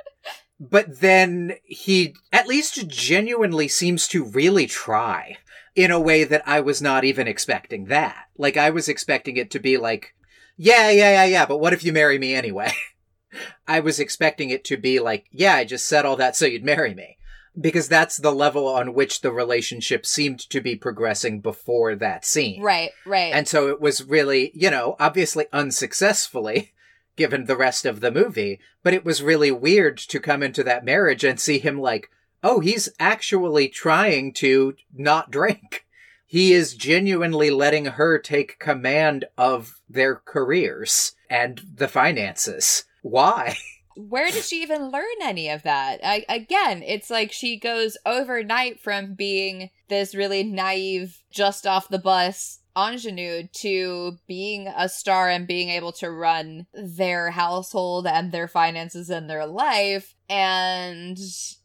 but 0.60 1.00
then 1.00 1.54
he 1.64 2.14
at 2.32 2.46
least 2.46 2.88
genuinely 2.88 3.68
seems 3.68 4.08
to 4.08 4.24
really 4.24 4.66
try 4.66 5.38
in 5.74 5.90
a 5.90 6.00
way 6.00 6.24
that 6.24 6.42
I 6.46 6.60
was 6.60 6.80
not 6.80 7.04
even 7.04 7.28
expecting 7.28 7.84
that. 7.86 8.26
Like 8.38 8.56
I 8.56 8.70
was 8.70 8.88
expecting 8.88 9.36
it 9.36 9.50
to 9.50 9.60
be 9.60 9.76
like, 9.76 10.14
yeah, 10.56 10.90
yeah, 10.90 11.12
yeah, 11.12 11.24
yeah, 11.24 11.46
but 11.46 11.58
what 11.58 11.74
if 11.74 11.84
you 11.84 11.92
marry 11.92 12.18
me 12.18 12.34
anyway? 12.34 12.72
I 13.68 13.80
was 13.80 14.00
expecting 14.00 14.48
it 14.48 14.64
to 14.64 14.78
be 14.78 14.98
like, 14.98 15.26
yeah, 15.30 15.54
I 15.54 15.64
just 15.64 15.86
said 15.86 16.06
all 16.06 16.16
that 16.16 16.34
so 16.34 16.46
you'd 16.46 16.64
marry 16.64 16.94
me. 16.94 17.18
Because 17.58 17.88
that's 17.88 18.18
the 18.18 18.32
level 18.32 18.68
on 18.68 18.92
which 18.92 19.22
the 19.22 19.32
relationship 19.32 20.04
seemed 20.04 20.40
to 20.50 20.60
be 20.60 20.76
progressing 20.76 21.40
before 21.40 21.94
that 21.94 22.24
scene. 22.24 22.62
right, 22.62 22.90
right. 23.06 23.32
And 23.32 23.48
so 23.48 23.68
it 23.68 23.80
was 23.80 24.04
really, 24.04 24.50
you 24.54 24.70
know, 24.70 24.96
obviously 25.00 25.46
unsuccessfully, 25.52 26.74
given 27.16 27.46
the 27.46 27.56
rest 27.56 27.86
of 27.86 28.00
the 28.00 28.10
movie, 28.10 28.60
but 28.82 28.92
it 28.92 29.04
was 29.04 29.22
really 29.22 29.50
weird 29.50 29.96
to 29.96 30.20
come 30.20 30.42
into 30.42 30.62
that 30.64 30.84
marriage 30.84 31.24
and 31.24 31.40
see 31.40 31.58
him 31.58 31.80
like, 31.80 32.10
oh, 32.42 32.60
he's 32.60 32.88
actually 33.00 33.68
trying 33.68 34.32
to 34.34 34.74
not 34.94 35.30
drink. 35.30 35.86
He 36.26 36.52
is 36.52 36.74
genuinely 36.74 37.50
letting 37.50 37.86
her 37.86 38.18
take 38.18 38.58
command 38.58 39.26
of 39.38 39.80
their 39.88 40.16
careers 40.16 41.12
and 41.30 41.62
the 41.76 41.88
finances. 41.88 42.84
Why? 43.02 43.56
where 43.96 44.30
did 44.30 44.44
she 44.44 44.62
even 44.62 44.90
learn 44.90 45.04
any 45.22 45.48
of 45.48 45.62
that? 45.62 46.00
I, 46.04 46.24
again, 46.28 46.82
it's 46.82 47.10
like 47.10 47.32
she 47.32 47.58
goes 47.58 47.96
overnight 48.04 48.80
from 48.80 49.14
being 49.14 49.70
this 49.88 50.14
really 50.14 50.42
naive, 50.42 51.22
just 51.30 51.66
off 51.66 51.88
the 51.88 51.98
bus 51.98 52.60
ingenue 52.76 53.48
to 53.52 54.18
being 54.26 54.68
a 54.68 54.88
star 54.88 55.30
and 55.30 55.46
being 55.46 55.70
able 55.70 55.92
to 55.92 56.10
run 56.10 56.66
their 56.74 57.30
household 57.30 58.06
and 58.06 58.32
their 58.32 58.46
finances 58.46 59.08
and 59.08 59.30
their 59.30 59.46
life. 59.46 60.14
And 60.28 61.16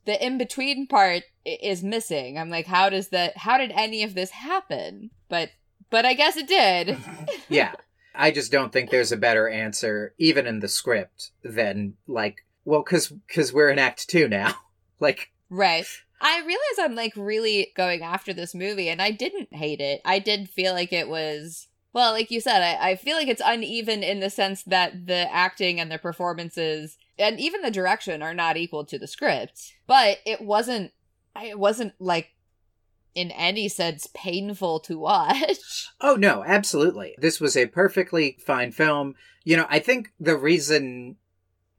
the 0.06 0.26
in 0.26 0.38
between 0.38 0.88
part 0.88 1.24
is 1.46 1.84
missing. 1.84 2.38
I'm 2.38 2.50
like, 2.50 2.66
how 2.66 2.90
does 2.90 3.10
that, 3.10 3.38
how 3.38 3.58
did 3.58 3.72
any 3.72 4.04
of 4.04 4.14
this 4.14 4.32
happen? 4.32 5.12
But, 5.28 5.50
but 5.90 6.06
I 6.06 6.14
guess 6.14 6.38
it 6.38 6.48
did. 6.48 6.98
yeah. 7.50 7.74
I 8.14 8.32
just 8.32 8.52
don't 8.52 8.72
think 8.72 8.90
there's 8.90 9.12
a 9.12 9.18
better 9.18 9.48
answer, 9.48 10.14
even 10.18 10.48
in 10.48 10.60
the 10.60 10.68
script, 10.68 11.32
than 11.44 11.96
like, 12.08 12.46
well, 12.66 12.84
cause, 12.84 13.14
cause 13.34 13.54
we're 13.54 13.70
in 13.70 13.80
act 13.80 14.10
two 14.10 14.28
now. 14.28 14.54
like, 15.00 15.32
Right. 15.50 15.86
I 16.22 16.40
realize 16.40 16.80
I'm 16.80 16.96
like 16.96 17.14
really 17.16 17.72
going 17.76 18.04
after 18.04 18.34
this 18.34 18.56
movie 18.56 18.90
and 18.90 19.02
I 19.02 19.12
didn't 19.12 19.54
hate 19.54 19.82
it. 19.82 20.02
I 20.06 20.20
did 20.20 20.50
feel 20.50 20.74
like 20.74 20.94
it 20.94 21.10
was 21.10 21.68
well, 21.94 22.14
like 22.14 22.32
you 22.32 22.40
said, 22.40 22.62
I, 22.62 22.92
I 22.92 22.96
feel 22.96 23.18
like 23.18 23.28
it's 23.28 23.42
uneven 23.44 24.02
in 24.02 24.22
the 24.22 24.30
sense 24.30 24.64
that 24.64 25.08
the 25.08 25.30
acting 25.34 25.78
and 25.80 25.92
the 25.92 25.98
performances 25.98 26.98
and 27.20 27.38
even 27.40 27.62
the 27.62 27.72
direction 27.72 28.22
are 28.22 28.34
not 28.34 28.56
equal 28.56 28.86
to 28.86 28.98
the 28.98 29.08
script. 29.08 29.74
But 29.88 30.20
it 30.26 30.42
wasn't 30.42 30.94
it 31.42 31.60
wasn't 31.60 31.94
like 32.00 32.30
in 33.16 33.32
any 33.32 33.68
sense 33.68 34.08
painful 34.14 34.80
to 34.82 34.98
watch. 35.00 35.90
Oh 36.04 36.16
no, 36.16 36.44
absolutely. 36.44 37.14
This 37.20 37.40
was 37.40 37.56
a 37.56 37.68
perfectly 37.68 38.38
fine 38.44 38.72
film. 38.72 39.14
You 39.44 39.58
know, 39.58 39.68
I 39.70 39.78
think 39.78 40.12
the 40.20 40.36
reason 40.36 41.18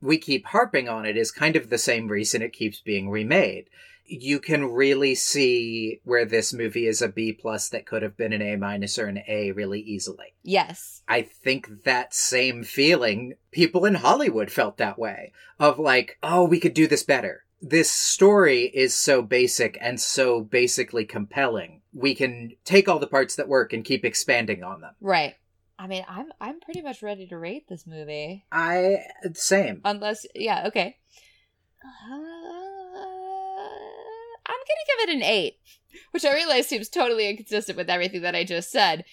we 0.01 0.17
keep 0.19 0.47
harping 0.47 0.89
on 0.89 1.05
it 1.07 1.17
is 1.17 1.33
kind 1.33 1.57
of 1.57 1.71
the 1.71 1.79
same 1.79 2.07
reason 2.07 2.41
it 2.41 2.53
keeps 2.53 2.79
being 2.81 3.11
remade. 3.11 3.69
You 4.05 4.39
can 4.39 4.67
really 4.67 5.15
see 5.17 6.01
where 6.05 6.25
this 6.25 6.53
movie 6.53 6.87
is 6.87 7.03
a 7.03 7.09
B 7.09 7.33
plus 7.33 7.69
that 7.71 7.85
could 7.87 8.03
have 8.03 8.17
been 8.17 8.33
an 8.33 8.43
A 8.43 8.57
minus 8.57 8.97
or 8.99 9.07
an 9.07 9.23
A 9.27 9.51
really 9.53 9.81
easily. 9.81 10.35
yes. 10.43 11.03
I 11.09 11.23
think 11.23 11.83
that 11.85 12.15
same 12.15 12.63
feeling, 12.63 13.35
people 13.51 13.85
in 13.85 13.95
Hollywood 13.95 14.51
felt 14.53 14.77
that 14.77 14.99
way 14.99 15.33
of 15.59 15.79
like, 15.81 16.19
oh, 16.23 16.45
we 16.45 16.61
could 16.61 16.75
do 16.75 16.87
this 16.87 17.03
better. 17.03 17.45
This 17.65 17.93
story 17.93 18.65
is 18.65 18.93
so 18.93 19.23
basic 19.23 19.79
and 19.81 20.01
so 20.01 20.41
basically 20.41 21.05
compelling. 21.05 21.81
We 21.95 22.17
can 22.17 22.57
take 22.65 22.89
all 22.89 22.99
the 22.99 23.07
parts 23.07 23.37
that 23.37 23.47
work 23.47 23.73
and 23.73 23.85
keep 23.85 24.05
expanding 24.05 24.65
on 24.65 24.81
them. 24.81 24.95
Right. 25.01 25.37
I 25.79 25.87
mean, 25.87 26.05
I'm 26.09 26.33
I'm 26.41 26.59
pretty 26.59 26.83
much 26.83 27.03
ready 27.03 27.27
to 27.29 27.39
rate 27.39 27.69
this 27.69 27.87
movie. 27.87 28.45
I, 28.51 29.05
same. 29.35 29.81
Unless, 29.85 30.27
yeah, 30.35 30.65
okay. 30.67 30.97
Uh, 31.85 32.15
I'm 34.47 34.61
gonna 34.61 34.87
give 34.87 35.09
it 35.09 35.17
an 35.17 35.23
eight, 35.23 35.59
which 36.11 36.25
I 36.25 36.35
realize 36.35 36.67
seems 36.67 36.89
totally 36.89 37.29
inconsistent 37.29 37.79
with 37.79 37.89
everything 37.91 38.23
that 38.23 38.35
I 38.35 38.43
just 38.43 38.73
said. 38.73 39.05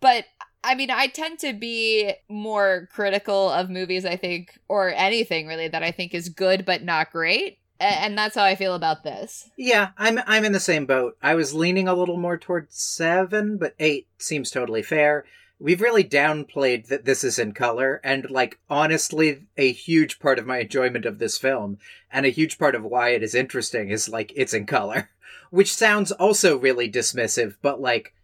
But 0.00 0.24
I 0.64 0.74
mean, 0.74 0.90
I 0.90 1.06
tend 1.06 1.38
to 1.40 1.52
be 1.52 2.12
more 2.28 2.88
critical 2.92 3.50
of 3.50 3.70
movies, 3.70 4.04
I 4.04 4.16
think, 4.16 4.58
or 4.68 4.92
anything 4.94 5.46
really 5.46 5.68
that 5.68 5.82
I 5.82 5.92
think 5.92 6.12
is 6.12 6.28
good 6.28 6.64
but 6.64 6.82
not 6.82 7.12
great. 7.12 7.58
And 7.80 8.16
that's 8.16 8.36
how 8.36 8.44
I 8.44 8.54
feel 8.54 8.74
about 8.74 9.02
this. 9.02 9.50
Yeah, 9.56 9.90
I'm 9.98 10.20
I'm 10.26 10.44
in 10.44 10.52
the 10.52 10.60
same 10.60 10.86
boat. 10.86 11.16
I 11.22 11.34
was 11.34 11.54
leaning 11.54 11.88
a 11.88 11.94
little 11.94 12.16
more 12.16 12.38
towards 12.38 12.76
seven, 12.76 13.56
but 13.58 13.74
eight 13.78 14.06
seems 14.18 14.50
totally 14.50 14.82
fair. 14.82 15.24
We've 15.58 15.80
really 15.80 16.04
downplayed 16.04 16.88
that 16.88 17.04
this 17.04 17.24
is 17.24 17.38
in 17.38 17.52
color, 17.52 18.00
and 18.04 18.28
like 18.30 18.58
honestly, 18.70 19.46
a 19.56 19.72
huge 19.72 20.18
part 20.18 20.38
of 20.38 20.46
my 20.46 20.58
enjoyment 20.58 21.04
of 21.04 21.18
this 21.18 21.38
film, 21.38 21.78
and 22.12 22.24
a 22.26 22.30
huge 22.30 22.58
part 22.58 22.74
of 22.74 22.84
why 22.84 23.10
it 23.10 23.22
is 23.22 23.34
interesting, 23.34 23.90
is 23.90 24.08
like 24.08 24.32
it's 24.36 24.54
in 24.54 24.66
color, 24.66 25.10
which 25.50 25.72
sounds 25.74 26.12
also 26.12 26.56
really 26.56 26.90
dismissive, 26.90 27.56
but 27.60 27.80
like. 27.80 28.14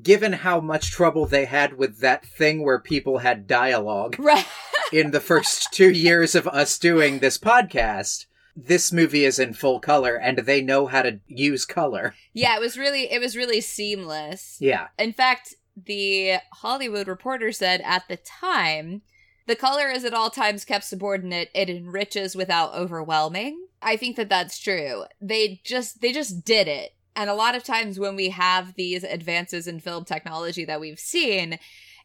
Given 0.00 0.32
how 0.32 0.60
much 0.60 0.92
trouble 0.92 1.26
they 1.26 1.44
had 1.44 1.76
with 1.76 1.98
that 1.98 2.24
thing 2.24 2.62
where 2.64 2.78
people 2.78 3.18
had 3.18 3.48
dialogue 3.48 4.16
Right. 4.20 4.46
in 4.92 5.10
the 5.10 5.20
first 5.20 5.72
two 5.72 5.90
years 5.90 6.34
of 6.36 6.46
us 6.46 6.78
doing 6.78 7.18
this 7.18 7.36
podcast, 7.36 8.26
this 8.56 8.92
movie 8.92 9.24
is 9.24 9.38
in 9.38 9.54
full 9.54 9.80
color 9.80 10.16
and 10.16 10.38
they 10.38 10.60
know 10.60 10.86
how 10.86 11.02
to 11.02 11.20
use 11.26 11.64
color. 11.64 12.14
yeah, 12.32 12.56
it 12.56 12.60
was 12.60 12.76
really 12.76 13.10
it 13.10 13.20
was 13.20 13.36
really 13.36 13.60
seamless. 13.60 14.56
Yeah. 14.60 14.88
In 14.98 15.12
fact, 15.12 15.54
the 15.76 16.36
Hollywood 16.54 17.08
Reporter 17.08 17.52
said 17.52 17.80
at 17.82 18.08
the 18.08 18.16
time, 18.16 19.02
the 19.46 19.56
color 19.56 19.88
is 19.88 20.04
at 20.04 20.14
all 20.14 20.30
times 20.30 20.64
kept 20.64 20.84
subordinate. 20.84 21.50
It 21.54 21.70
enriches 21.70 22.36
without 22.36 22.74
overwhelming. 22.74 23.66
I 23.82 23.96
think 23.96 24.16
that 24.16 24.28
that's 24.28 24.58
true. 24.58 25.04
They 25.20 25.60
just 25.64 26.00
they 26.00 26.12
just 26.12 26.44
did 26.44 26.68
it. 26.68 26.94
And 27.16 27.28
a 27.28 27.34
lot 27.34 27.54
of 27.54 27.64
times 27.64 27.98
when 27.98 28.14
we 28.16 28.28
have 28.30 28.74
these 28.74 29.02
advances 29.02 29.66
in 29.66 29.80
film 29.80 30.04
technology 30.04 30.64
that 30.64 30.80
we've 30.80 31.00
seen, 31.00 31.58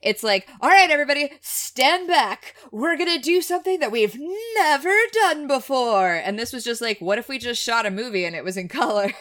it's 0.06 0.24
like, 0.24 0.48
all 0.62 0.70
right, 0.70 0.91
everybody, 0.91 1.32
stand 1.41 2.08
back. 2.08 2.56
We're 2.72 2.96
going 2.96 3.13
to 3.13 3.20
do 3.20 3.41
something 3.41 3.80
that 3.80 3.91
we've 3.91 4.15
never 4.56 4.96
done 5.12 5.48
before. 5.48 6.13
And 6.13 6.38
this 6.38 6.54
was 6.54 6.63
just 6.63 6.80
like, 6.80 7.02
what 7.02 7.18
if 7.18 7.28
we 7.28 7.39
just 7.39 7.62
shot 7.62 7.88
a 7.88 7.91
movie 7.91 8.24
and 8.24 8.36
it 8.36 8.44
was 8.44 8.56
in 8.56 8.68
color? 8.70 9.12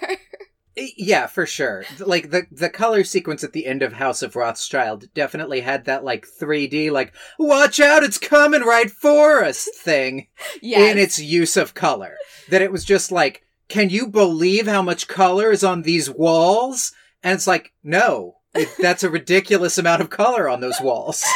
Eh, 0.76 0.88
yeah, 0.98 1.26
for 1.26 1.46
sure. 1.46 1.84
Like 1.98 2.30
the 2.30 2.46
the 2.50 2.68
color 2.68 3.02
sequence 3.04 3.42
at 3.44 3.52
the 3.52 3.66
end 3.66 3.82
of 3.82 3.94
House 3.94 4.22
of 4.22 4.36
Rothschild 4.36 5.06
definitely 5.14 5.60
had 5.60 5.84
that 5.84 6.04
like 6.04 6.26
3D 6.26 6.90
like 6.90 7.14
watch 7.38 7.80
out 7.80 8.02
it's 8.02 8.18
coming 8.18 8.62
right 8.62 8.90
for 8.90 9.44
us 9.44 9.68
thing 9.76 10.26
yes. 10.60 10.90
in 10.90 10.98
its 10.98 11.18
use 11.18 11.56
of 11.56 11.74
color. 11.74 12.16
That 12.50 12.62
it 12.62 12.72
was 12.72 12.84
just 12.84 13.10
like 13.12 13.42
can 13.68 13.88
you 13.88 14.08
believe 14.08 14.66
how 14.66 14.82
much 14.82 15.08
color 15.08 15.50
is 15.50 15.64
on 15.64 15.82
these 15.82 16.10
walls? 16.10 16.92
And 17.22 17.34
it's 17.34 17.46
like 17.46 17.72
no. 17.82 18.36
It, 18.54 18.68
that's 18.80 19.02
a 19.02 19.10
ridiculous 19.10 19.78
amount 19.78 20.02
of 20.02 20.10
color 20.10 20.48
on 20.48 20.60
those 20.60 20.80
walls. 20.80 21.24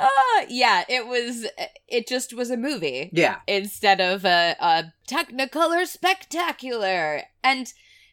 Uh, 0.00 0.44
yeah, 0.48 0.82
it 0.88 1.06
was, 1.06 1.46
it 1.86 2.08
just 2.08 2.34
was 2.34 2.50
a 2.50 2.56
movie. 2.56 3.10
Yeah. 3.12 3.36
instead 3.46 4.00
of 4.00 4.24
a, 4.24 4.56
a 4.58 4.92
Technicolor 5.08 5.86
Spectacular. 5.86 7.22
And 7.42 7.72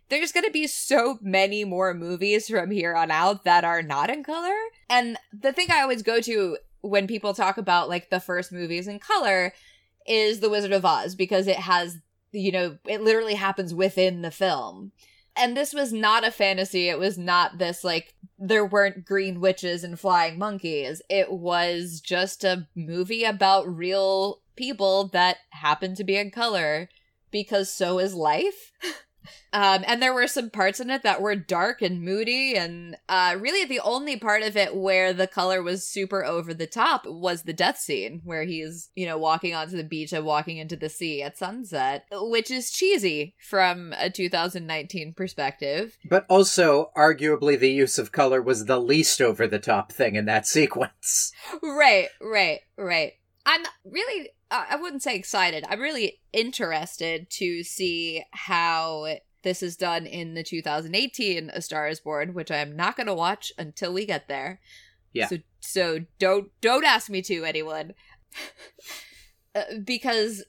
there's 0.09 0.31
going 0.31 0.45
to 0.45 0.51
be 0.51 0.67
so 0.67 1.17
many 1.21 1.63
more 1.63 1.93
movies 1.93 2.49
from 2.49 2.69
here 2.69 2.95
on 2.95 3.09
out 3.11 3.45
that 3.45 3.63
are 3.63 3.81
not 3.81 4.09
in 4.09 4.23
color. 4.23 4.55
And 4.89 5.17
the 5.33 5.53
thing 5.53 5.67
I 5.71 5.81
always 5.81 6.03
go 6.03 6.21
to 6.21 6.57
when 6.81 7.07
people 7.07 7.33
talk 7.33 7.57
about 7.57 7.89
like 7.89 8.09
the 8.09 8.19
first 8.19 8.51
movies 8.51 8.87
in 8.87 8.99
color 8.99 9.53
is 10.05 10.39
The 10.39 10.49
Wizard 10.49 10.73
of 10.73 10.85
Oz 10.85 11.15
because 11.15 11.47
it 11.47 11.57
has, 11.57 11.97
you 12.31 12.51
know, 12.51 12.77
it 12.85 13.01
literally 13.01 13.35
happens 13.35 13.73
within 13.73 14.21
the 14.21 14.31
film. 14.31 14.91
And 15.35 15.55
this 15.55 15.73
was 15.73 15.93
not 15.93 16.25
a 16.25 16.31
fantasy. 16.31 16.89
It 16.89 16.99
was 16.99 17.17
not 17.17 17.57
this 17.57 17.83
like 17.83 18.15
there 18.37 18.65
weren't 18.65 19.05
green 19.05 19.39
witches 19.39 19.83
and 19.83 19.99
flying 19.99 20.37
monkeys. 20.37 21.01
It 21.09 21.31
was 21.31 22.01
just 22.01 22.43
a 22.43 22.67
movie 22.75 23.23
about 23.23 23.73
real 23.73 24.41
people 24.55 25.07
that 25.09 25.37
happen 25.51 25.95
to 25.95 26.03
be 26.03 26.17
in 26.17 26.31
color 26.31 26.89
because 27.31 27.71
so 27.71 27.99
is 27.99 28.13
life. 28.13 28.71
Um, 29.53 29.83
and 29.87 30.01
there 30.01 30.13
were 30.13 30.27
some 30.27 30.49
parts 30.49 30.79
in 30.79 30.89
it 30.89 31.03
that 31.03 31.21
were 31.21 31.35
dark 31.35 31.81
and 31.81 32.01
moody, 32.01 32.55
and 32.55 32.97
uh, 33.09 33.35
really 33.39 33.65
the 33.65 33.79
only 33.81 34.17
part 34.17 34.43
of 34.43 34.55
it 34.55 34.75
where 34.75 35.13
the 35.13 35.27
color 35.27 35.61
was 35.61 35.87
super 35.87 36.23
over 36.23 36.53
the 36.53 36.67
top 36.67 37.05
was 37.05 37.43
the 37.43 37.53
death 37.53 37.77
scene, 37.77 38.21
where 38.23 38.43
he's, 38.43 38.89
you 38.95 39.05
know, 39.05 39.17
walking 39.17 39.53
onto 39.53 39.77
the 39.77 39.83
beach 39.83 40.13
and 40.13 40.25
walking 40.25 40.57
into 40.57 40.75
the 40.75 40.89
sea 40.89 41.21
at 41.21 41.37
sunset, 41.37 42.05
which 42.11 42.49
is 42.49 42.71
cheesy 42.71 43.35
from 43.39 43.93
a 43.97 44.09
2019 44.09 45.13
perspective. 45.13 45.97
But 46.09 46.25
also, 46.29 46.91
arguably, 46.95 47.59
the 47.59 47.71
use 47.71 47.97
of 47.97 48.11
color 48.11 48.41
was 48.41 48.65
the 48.65 48.79
least 48.79 49.21
over 49.21 49.47
the 49.47 49.59
top 49.59 49.91
thing 49.91 50.15
in 50.15 50.25
that 50.25 50.47
sequence. 50.51 51.31
Right, 51.61 52.09
right, 52.21 52.61
right. 52.77 53.13
I'm 53.45 53.63
really 53.83 54.29
I 54.51 54.75
wouldn't 54.75 55.01
say 55.01 55.15
excited. 55.15 55.63
I'm 55.69 55.79
really 55.79 56.19
interested 56.33 57.29
to 57.31 57.63
see 57.63 58.23
how 58.31 59.15
this 59.43 59.63
is 59.63 59.77
done 59.77 60.05
in 60.05 60.33
the 60.33 60.43
2018 60.43 61.49
A 61.53 61.61
Star 61.61 61.87
Is 61.87 62.01
Born, 62.01 62.33
which 62.33 62.51
I 62.51 62.57
am 62.57 62.75
not 62.75 62.97
going 62.97 63.07
to 63.07 63.13
watch 63.13 63.51
until 63.57 63.93
we 63.93 64.05
get 64.05 64.27
there. 64.27 64.59
Yeah. 65.13 65.27
So 65.27 65.37
so 65.59 65.99
don't 66.19 66.49
don't 66.61 66.85
ask 66.85 67.09
me 67.09 67.21
to 67.23 67.43
anyone, 67.43 67.93
uh, 69.55 69.63
because 69.83 70.43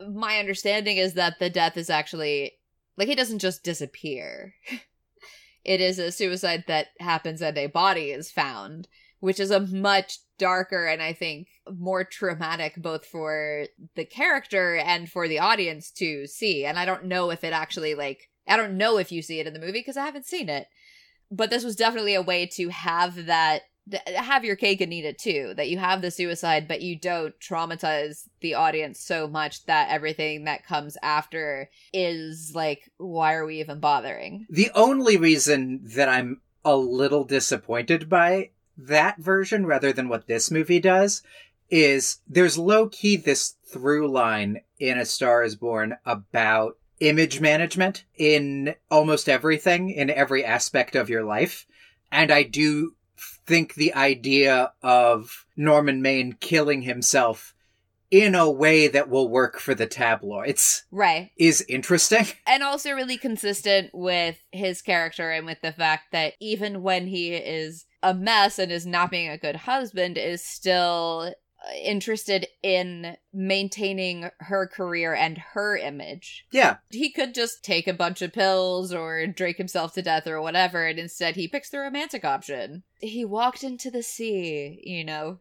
my 0.00 0.38
understanding 0.38 0.96
is 0.96 1.14
that 1.14 1.38
the 1.38 1.50
death 1.50 1.76
is 1.76 1.90
actually 1.90 2.52
like 2.96 3.08
he 3.08 3.14
doesn't 3.14 3.38
just 3.38 3.62
disappear. 3.62 4.54
it 5.64 5.80
is 5.80 5.98
a 5.98 6.12
suicide 6.12 6.64
that 6.66 6.88
happens 7.00 7.40
and 7.40 7.56
a 7.56 7.66
body 7.66 8.10
is 8.10 8.30
found, 8.30 8.88
which 9.22 9.38
is 9.38 9.52
a 9.52 9.60
much 9.60 10.18
darker 10.36 10.84
and 10.84 11.00
I 11.00 11.12
think 11.12 11.46
more 11.78 12.02
traumatic 12.02 12.74
both 12.76 13.06
for 13.06 13.66
the 13.94 14.04
character 14.04 14.74
and 14.78 15.08
for 15.08 15.28
the 15.28 15.38
audience 15.38 15.92
to 15.92 16.26
see. 16.26 16.64
And 16.64 16.76
I 16.76 16.84
don't 16.84 17.04
know 17.04 17.30
if 17.30 17.44
it 17.44 17.52
actually 17.52 17.94
like 17.94 18.28
I 18.48 18.56
don't 18.56 18.76
know 18.76 18.98
if 18.98 19.12
you 19.12 19.22
see 19.22 19.38
it 19.38 19.46
in 19.46 19.52
the 19.52 19.60
movie 19.60 19.74
because 19.74 19.96
I 19.96 20.04
haven't 20.04 20.26
seen 20.26 20.48
it. 20.48 20.66
But 21.30 21.50
this 21.50 21.62
was 21.62 21.76
definitely 21.76 22.16
a 22.16 22.20
way 22.20 22.46
to 22.54 22.70
have 22.70 23.26
that 23.26 23.62
have 24.16 24.44
your 24.44 24.56
cake 24.56 24.80
and 24.80 24.92
eat 24.92 25.04
it 25.04 25.18
too 25.18 25.54
that 25.56 25.68
you 25.68 25.76
have 25.76 26.02
the 26.02 26.10
suicide 26.12 26.68
but 26.68 26.82
you 26.82 26.96
don't 26.96 27.34
traumatize 27.40 28.28
the 28.40 28.54
audience 28.54 29.00
so 29.00 29.26
much 29.26 29.64
that 29.66 29.90
everything 29.90 30.44
that 30.44 30.64
comes 30.64 30.96
after 31.02 31.68
is 31.92 32.52
like 32.54 32.88
why 32.98 33.34
are 33.34 33.44
we 33.44 33.58
even 33.58 33.80
bothering 33.80 34.46
The 34.48 34.70
only 34.76 35.16
reason 35.16 35.80
that 35.96 36.08
I'm 36.08 36.42
a 36.64 36.76
little 36.76 37.24
disappointed 37.24 38.08
by 38.08 38.50
that 38.88 39.18
version 39.18 39.66
rather 39.66 39.92
than 39.92 40.08
what 40.08 40.26
this 40.26 40.50
movie 40.50 40.80
does 40.80 41.22
is 41.70 42.18
there's 42.28 42.58
low 42.58 42.88
key 42.88 43.16
this 43.16 43.56
through 43.66 44.08
line 44.08 44.60
in 44.78 44.98
A 44.98 45.06
Star 45.06 45.42
is 45.42 45.56
Born 45.56 45.96
about 46.04 46.76
image 47.00 47.40
management 47.40 48.04
in 48.16 48.74
almost 48.90 49.28
everything, 49.28 49.90
in 49.90 50.10
every 50.10 50.44
aspect 50.44 50.94
of 50.94 51.08
your 51.08 51.24
life. 51.24 51.66
And 52.10 52.30
I 52.30 52.42
do 52.42 52.94
think 53.46 53.74
the 53.74 53.94
idea 53.94 54.72
of 54.82 55.46
Norman 55.56 56.02
Maine 56.02 56.34
killing 56.38 56.82
himself 56.82 57.54
in 58.10 58.34
a 58.34 58.50
way 58.50 58.88
that 58.88 59.08
will 59.08 59.28
work 59.28 59.58
for 59.58 59.74
the 59.74 59.86
tabloids 59.86 60.84
right 60.90 61.30
is 61.38 61.64
interesting. 61.66 62.26
and 62.46 62.62
also 62.62 62.92
really 62.92 63.16
consistent 63.16 63.90
with 63.94 64.36
his 64.52 64.82
character 64.82 65.30
and 65.30 65.46
with 65.46 65.58
the 65.62 65.72
fact 65.72 66.12
that 66.12 66.34
even 66.38 66.82
when 66.82 67.06
he 67.06 67.34
is 67.34 67.86
a 68.02 68.14
mess 68.14 68.58
and 68.58 68.72
is 68.72 68.86
not 68.86 69.10
being 69.10 69.28
a 69.28 69.38
good 69.38 69.56
husband 69.56 70.18
is 70.18 70.44
still 70.44 71.32
uh, 71.64 71.74
interested 71.74 72.46
in 72.62 73.16
maintaining 73.32 74.28
her 74.40 74.66
career 74.66 75.14
and 75.14 75.38
her 75.38 75.76
image. 75.76 76.44
Yeah. 76.50 76.76
He 76.90 77.10
could 77.10 77.34
just 77.34 77.64
take 77.64 77.86
a 77.86 77.94
bunch 77.94 78.22
of 78.22 78.32
pills 78.32 78.92
or 78.92 79.26
drink 79.26 79.58
himself 79.58 79.94
to 79.94 80.02
death 80.02 80.26
or 80.26 80.42
whatever, 80.42 80.86
and 80.86 80.98
instead 80.98 81.36
he 81.36 81.46
picks 81.48 81.70
the 81.70 81.78
romantic 81.78 82.24
option. 82.24 82.82
He 83.00 83.24
walked 83.24 83.62
into 83.62 83.90
the 83.90 84.02
sea, 84.02 84.80
you 84.82 85.04
know. 85.04 85.38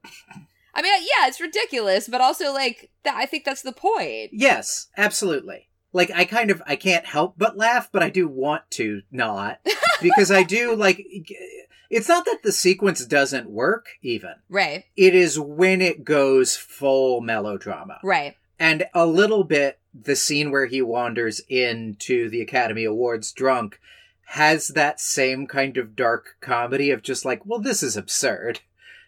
I 0.74 0.82
mean, 0.82 0.94
yeah, 1.02 1.28
it's 1.28 1.42
ridiculous, 1.42 2.08
but 2.08 2.22
also 2.22 2.54
like 2.54 2.92
th- 3.04 3.16
I 3.16 3.26
think 3.26 3.44
that's 3.44 3.64
the 3.64 3.74
point. 3.74 4.30
Yes, 4.32 4.88
absolutely. 4.98 5.68
Like 5.94 6.12
I 6.12 6.26
kind 6.26 6.52
of 6.52 6.62
I 6.66 6.76
can't 6.76 7.06
help 7.06 7.36
but 7.38 7.58
laugh, 7.58 7.90
but 7.92 8.04
I 8.04 8.10
do 8.10 8.28
want 8.28 8.70
to 8.72 9.02
not 9.12 9.60
because 10.02 10.32
I 10.32 10.44
do 10.44 10.76
like 10.76 11.06
it's 11.90 12.08
not 12.08 12.26
that 12.26 12.40
the 12.44 12.52
sequence 12.54 13.06
doesn't 13.06 13.50
work 13.50 13.88
even. 14.02 14.36
Right. 14.50 14.86
It 14.96 15.14
is 15.14 15.38
when 15.40 15.82
it 15.82 16.06
goes 16.06 16.56
full 16.56 17.20
melodrama. 17.22 18.00
Right. 18.04 18.36
And 18.58 18.86
a 18.94 19.06
little 19.06 19.44
bit 19.44 19.80
the 19.94 20.16
scene 20.16 20.52
where 20.52 20.68
he 20.68 20.82
wanders 20.82 21.42
into 21.50 22.30
the 22.30 22.42
Academy 22.42 22.86
Awards 22.86 23.32
drunk 23.32 23.80
has 24.26 24.70
that 24.70 25.02
same 25.02 25.46
kind 25.48 25.76
of 25.76 25.96
dark 25.96 26.38
comedy 26.40 26.92
of 26.92 27.02
just 27.02 27.26
like, 27.26 27.46
well, 27.46 27.60
this 27.60 27.84
is 27.84 27.98
absurd. 27.98 28.62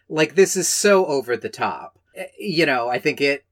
Like, 0.06 0.34
this 0.34 0.54
is 0.54 0.68
so 0.68 1.06
over 1.06 1.34
the 1.34 1.48
top. 1.48 1.98
Eh, 2.14 2.26
You 2.38 2.66
know, 2.66 2.88
I 2.90 2.98
think 2.98 3.22
it, 3.22 3.46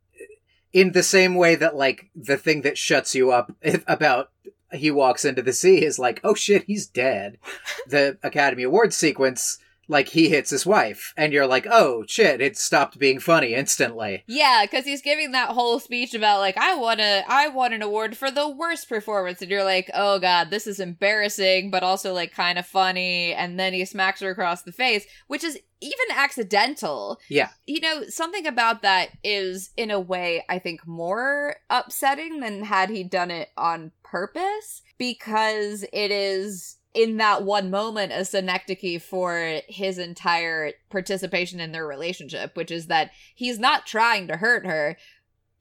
in 0.72 0.92
the 0.92 1.02
same 1.02 1.34
way 1.34 1.54
that, 1.54 1.76
like, 1.76 2.10
the 2.14 2.36
thing 2.36 2.62
that 2.62 2.78
shuts 2.78 3.14
you 3.14 3.30
up 3.30 3.52
about 3.86 4.30
he 4.72 4.90
walks 4.90 5.24
into 5.24 5.42
the 5.42 5.52
sea 5.52 5.84
is 5.84 5.98
like, 5.98 6.20
oh 6.24 6.34
shit, 6.34 6.64
he's 6.64 6.86
dead. 6.86 7.38
the 7.86 8.18
Academy 8.22 8.62
Awards 8.62 8.96
sequence, 8.96 9.58
like, 9.88 10.08
he 10.08 10.28
hits 10.28 10.50
his 10.50 10.64
wife. 10.64 11.12
And 11.16 11.32
you're 11.32 11.46
like, 11.46 11.66
oh 11.70 12.04
shit, 12.06 12.40
it 12.40 12.56
stopped 12.56 12.98
being 12.98 13.18
funny 13.18 13.54
instantly. 13.54 14.24
Yeah, 14.26 14.62
because 14.62 14.84
he's 14.84 15.02
giving 15.02 15.32
that 15.32 15.50
whole 15.50 15.78
speech 15.78 16.14
about 16.14 16.40
like 16.40 16.56
I 16.56 16.74
want 16.74 17.00
to, 17.00 17.24
I 17.28 17.48
want 17.48 17.74
an 17.74 17.82
award 17.82 18.16
for 18.16 18.30
the 18.30 18.48
worst 18.48 18.88
performance, 18.88 19.42
and 19.42 19.50
you're 19.50 19.64
like, 19.64 19.90
oh 19.94 20.18
god, 20.18 20.50
this 20.50 20.66
is 20.66 20.80
embarrassing, 20.80 21.70
but 21.70 21.82
also 21.82 22.12
like 22.12 22.32
kind 22.32 22.58
of 22.58 22.66
funny. 22.66 23.32
And 23.34 23.58
then 23.58 23.72
he 23.72 23.84
smacks 23.84 24.20
her 24.20 24.30
across 24.30 24.62
the 24.62 24.72
face, 24.72 25.06
which 25.26 25.44
is 25.44 25.58
even 25.80 26.16
accidental. 26.16 27.20
Yeah. 27.28 27.50
You 27.66 27.80
know, 27.80 28.04
something 28.08 28.46
about 28.46 28.82
that 28.82 29.10
is 29.24 29.70
in 29.76 29.90
a 29.90 30.00
way 30.00 30.44
I 30.48 30.58
think 30.58 30.86
more 30.86 31.56
upsetting 31.68 32.40
than 32.40 32.64
had 32.64 32.88
he 32.88 33.02
done 33.02 33.30
it 33.30 33.48
on 33.56 33.90
purpose 34.04 34.82
because 34.98 35.84
it 35.92 36.10
is 36.10 36.76
in 36.94 37.16
that 37.16 37.42
one 37.42 37.70
moment 37.70 38.12
a 38.12 38.24
synecdoche 38.24 39.00
for 39.00 39.60
his 39.68 39.98
entire 39.98 40.72
participation 40.90 41.60
in 41.60 41.72
their 41.72 41.86
relationship, 41.86 42.56
which 42.56 42.70
is 42.70 42.86
that 42.86 43.10
he's 43.34 43.58
not 43.58 43.86
trying 43.86 44.28
to 44.28 44.36
hurt 44.36 44.66
her, 44.66 44.96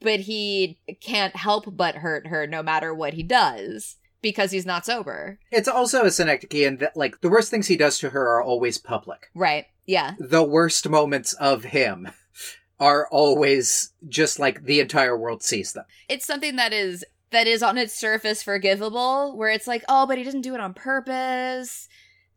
but 0.02 0.22
he 0.22 0.80
can't 1.00 1.36
help 1.36 1.66
but 1.78 1.96
hurt 1.96 2.28
her 2.28 2.48
no 2.48 2.62
matter 2.62 2.94
what 2.94 3.14
he 3.14 3.24
does 3.24 3.98
because 4.22 4.52
he's 4.52 4.66
not 4.66 4.86
sober. 4.86 5.40
It's 5.52 5.68
also 5.68 6.04
a 6.04 6.12
synecdoche 6.12 6.66
in 6.66 6.78
that, 6.78 6.98
like, 6.98 7.22
the 7.22 7.30
worst 7.30 7.50
things 7.50 7.68
he 7.68 7.78
does 7.78 7.98
to 8.00 8.10
her 8.10 8.36
are 8.36 8.44
always 8.44 8.78
public. 8.78 9.30
Right. 9.34 9.66
Yeah. 9.86 10.14
The 10.20 10.44
worst 10.44 10.88
moments 10.88 11.34
of 11.34 11.66
him 11.66 12.10
are 12.80 13.08
always 13.12 13.94
just 14.08 14.40
like 14.40 14.66
the 14.66 14.80
entire 14.80 15.18
world 15.18 15.44
sees 15.44 15.74
them. 15.74 15.86
It's 16.10 16.26
something 16.26 16.56
that 16.56 16.74
is 16.74 17.06
that 17.32 17.48
is 17.48 17.64
on 17.64 17.78
its 17.78 17.94
surface 17.94 18.44
forgivable 18.44 19.36
where 19.38 19.50
it's 19.50 19.68
like, 19.68 19.84
"Oh, 19.90 20.06
but 20.06 20.18
he 20.18 20.24
didn't 20.24 20.42
do 20.42 20.54
it 20.56 20.62
on 20.62 20.74
purpose." 20.74 21.88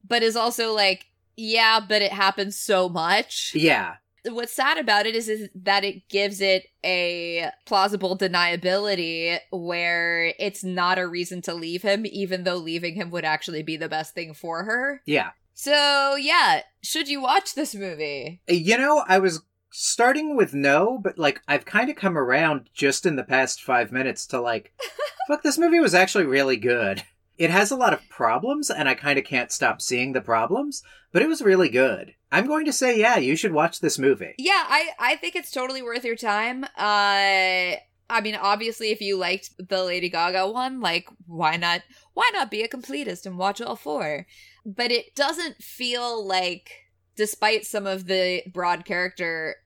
But 0.07 0.23
is 0.23 0.37
also 0.37 0.73
like, 0.73 1.07
"Yeah, 1.37 1.81
but 1.87 2.03
it 2.03 2.13
happens 2.13 2.57
so 2.57 2.89
much." 2.89 3.53
Yeah. 3.55 3.97
what's 4.27 4.55
sad 4.55 4.79
about 4.79 5.05
it 5.05 5.15
is, 5.15 5.29
is 5.29 5.51
that 5.55 5.85
it 5.85 6.09
gives 6.09 6.41
it 6.41 6.67
a 6.83 7.51
plausible 7.67 8.17
deniability 8.17 9.39
where 9.53 10.33
it's 10.39 10.65
not 10.65 10.99
a 10.99 11.07
reason 11.07 11.43
to 11.43 11.53
leave 11.53 11.83
him, 11.83 12.07
even 12.07 12.45
though 12.45 12.57
leaving 12.57 12.95
him 12.95 13.11
would 13.11 13.25
actually 13.27 13.63
be 13.63 13.77
the 13.77 13.89
best 13.89 14.15
thing 14.15 14.33
for 14.33 14.65
her. 14.65 15.03
Yeah. 15.05 15.33
So, 15.53 16.17
yeah, 16.17 16.63
should 16.83 17.09
you 17.09 17.21
watch 17.21 17.55
this 17.55 17.75
movie? 17.75 18.41
You 18.49 18.79
know, 18.79 19.05
I 19.07 19.19
was 19.19 19.43
starting 19.77 20.37
with 20.37 20.55
no, 20.55 20.99
but 21.03 21.19
like 21.19 21.43
I've 21.49 21.65
kind 21.65 21.91
of 21.91 21.97
come 21.97 22.17
around 22.17 22.71
just 22.73 23.05
in 23.05 23.17
the 23.17 23.25
past 23.25 23.61
five 23.61 23.91
minutes 23.91 24.25
to 24.29 24.41
like, 24.41 24.73
fuck, 25.29 25.43
this 25.43 25.59
movie 25.59 25.81
was 25.81 25.95
actually 25.95 26.27
really 26.27 26.57
good. 26.57 27.03
It 27.37 27.51
has 27.51 27.73
a 27.73 27.77
lot 27.77 27.93
of 27.93 28.09
problems, 28.09 28.71
and 28.71 28.89
I 28.89 28.95
kind 28.95 29.19
of 29.19 29.25
can't 29.25 29.51
stop 29.51 29.83
seeing 29.83 30.13
the 30.13 30.21
problems, 30.21 30.85
but 31.11 31.21
it 31.21 31.29
was 31.29 31.43
really 31.43 31.69
good. 31.69 32.15
I'm 32.31 32.47
going 32.47 32.65
to 32.67 32.73
say, 32.73 32.97
yeah, 32.97 33.17
you 33.17 33.35
should 33.35 33.53
watch 33.53 33.81
this 33.81 33.99
movie. 33.99 34.35
Yeah, 34.39 34.65
I 34.69 34.91
I 35.01 35.17
think 35.17 35.35
it's 35.35 35.51
totally 35.51 35.83
worth 35.83 36.05
your 36.05 36.17
time. 36.17 36.65
Uh 36.77 37.77
I 38.11 38.21
mean, 38.23 38.37
obviously 38.37 38.91
if 38.91 39.01
you 39.01 39.17
liked 39.17 39.51
the 39.59 39.83
Lady 39.83 40.09
Gaga 40.09 40.49
one, 40.49 40.81
like 40.81 41.09
why 41.27 41.57
not 41.57 41.83
why 42.13 42.31
not 42.33 42.51
be 42.51 42.63
a 42.63 42.69
completist 42.69 43.27
and 43.27 43.39
watch 43.39 43.61
all 43.61 43.77
four? 43.77 44.27
But 44.65 44.93
it 44.93 45.17
doesn't 45.17 45.63
feel 45.63 46.25
like 46.25 46.71
despite 47.17 47.65
some 47.65 47.87
of 47.87 48.07
the 48.07 48.43
broad 48.53 48.85
character 48.85 49.57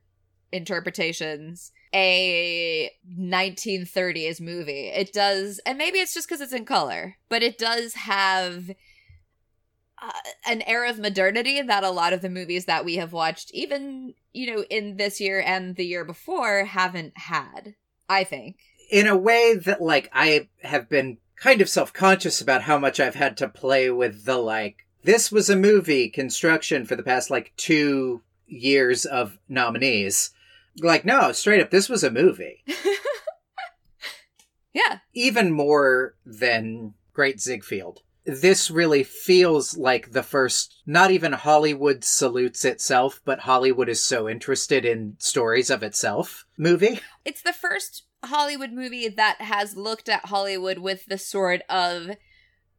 interpretations 0.52 1.72
a 1.94 2.90
1930s 3.18 4.40
movie. 4.40 4.88
It 4.88 5.12
does, 5.12 5.60
and 5.64 5.78
maybe 5.78 5.98
it's 5.98 6.14
just 6.14 6.28
because 6.28 6.40
it's 6.40 6.52
in 6.52 6.64
color, 6.64 7.16
but 7.28 7.42
it 7.42 7.58
does 7.58 7.94
have 7.94 8.70
uh, 10.00 10.10
an 10.46 10.62
air 10.62 10.84
of 10.84 10.98
modernity 10.98 11.60
that 11.60 11.84
a 11.84 11.90
lot 11.90 12.12
of 12.12 12.20
the 12.20 12.30
movies 12.30 12.66
that 12.66 12.84
we 12.84 12.96
have 12.96 13.12
watched, 13.12 13.50
even, 13.52 14.14
you 14.32 14.54
know, 14.54 14.64
in 14.70 14.96
this 14.96 15.20
year 15.20 15.42
and 15.44 15.76
the 15.76 15.86
year 15.86 16.04
before, 16.04 16.64
haven't 16.64 17.16
had, 17.16 17.74
I 18.08 18.24
think. 18.24 18.58
In 18.90 19.06
a 19.06 19.16
way 19.16 19.54
that, 19.54 19.82
like, 19.82 20.08
I 20.12 20.48
have 20.62 20.88
been 20.88 21.18
kind 21.36 21.60
of 21.60 21.68
self 21.68 21.92
conscious 21.92 22.40
about 22.40 22.62
how 22.62 22.78
much 22.78 23.00
I've 23.00 23.14
had 23.14 23.36
to 23.38 23.48
play 23.48 23.90
with 23.90 24.24
the 24.24 24.36
like, 24.36 24.86
this 25.04 25.32
was 25.32 25.48
a 25.48 25.56
movie 25.56 26.08
construction 26.08 26.84
for 26.84 26.96
the 26.96 27.02
past 27.02 27.30
like 27.30 27.52
two 27.56 28.22
years 28.46 29.04
of 29.04 29.38
nominees. 29.48 30.30
Like, 30.80 31.04
no, 31.04 31.32
straight 31.32 31.60
up, 31.60 31.70
this 31.70 31.88
was 31.88 32.04
a 32.04 32.10
movie. 32.10 32.64
yeah. 34.72 34.98
Even 35.14 35.52
more 35.52 36.14
than 36.24 36.94
Great 37.12 37.40
Ziegfeld. 37.40 38.00
This 38.24 38.70
really 38.70 39.04
feels 39.04 39.76
like 39.76 40.12
the 40.12 40.22
first, 40.22 40.82
not 40.84 41.10
even 41.10 41.32
Hollywood 41.32 42.04
salutes 42.04 42.64
itself, 42.64 43.22
but 43.24 43.40
Hollywood 43.40 43.88
is 43.88 44.02
so 44.02 44.28
interested 44.28 44.84
in 44.84 45.16
stories 45.18 45.70
of 45.70 45.82
itself 45.82 46.44
movie. 46.58 47.00
It's 47.24 47.40
the 47.40 47.54
first 47.54 48.04
Hollywood 48.24 48.72
movie 48.72 49.08
that 49.08 49.40
has 49.40 49.76
looked 49.76 50.08
at 50.08 50.26
Hollywood 50.26 50.78
with 50.78 51.06
the 51.06 51.18
sort 51.18 51.62
of 51.70 52.10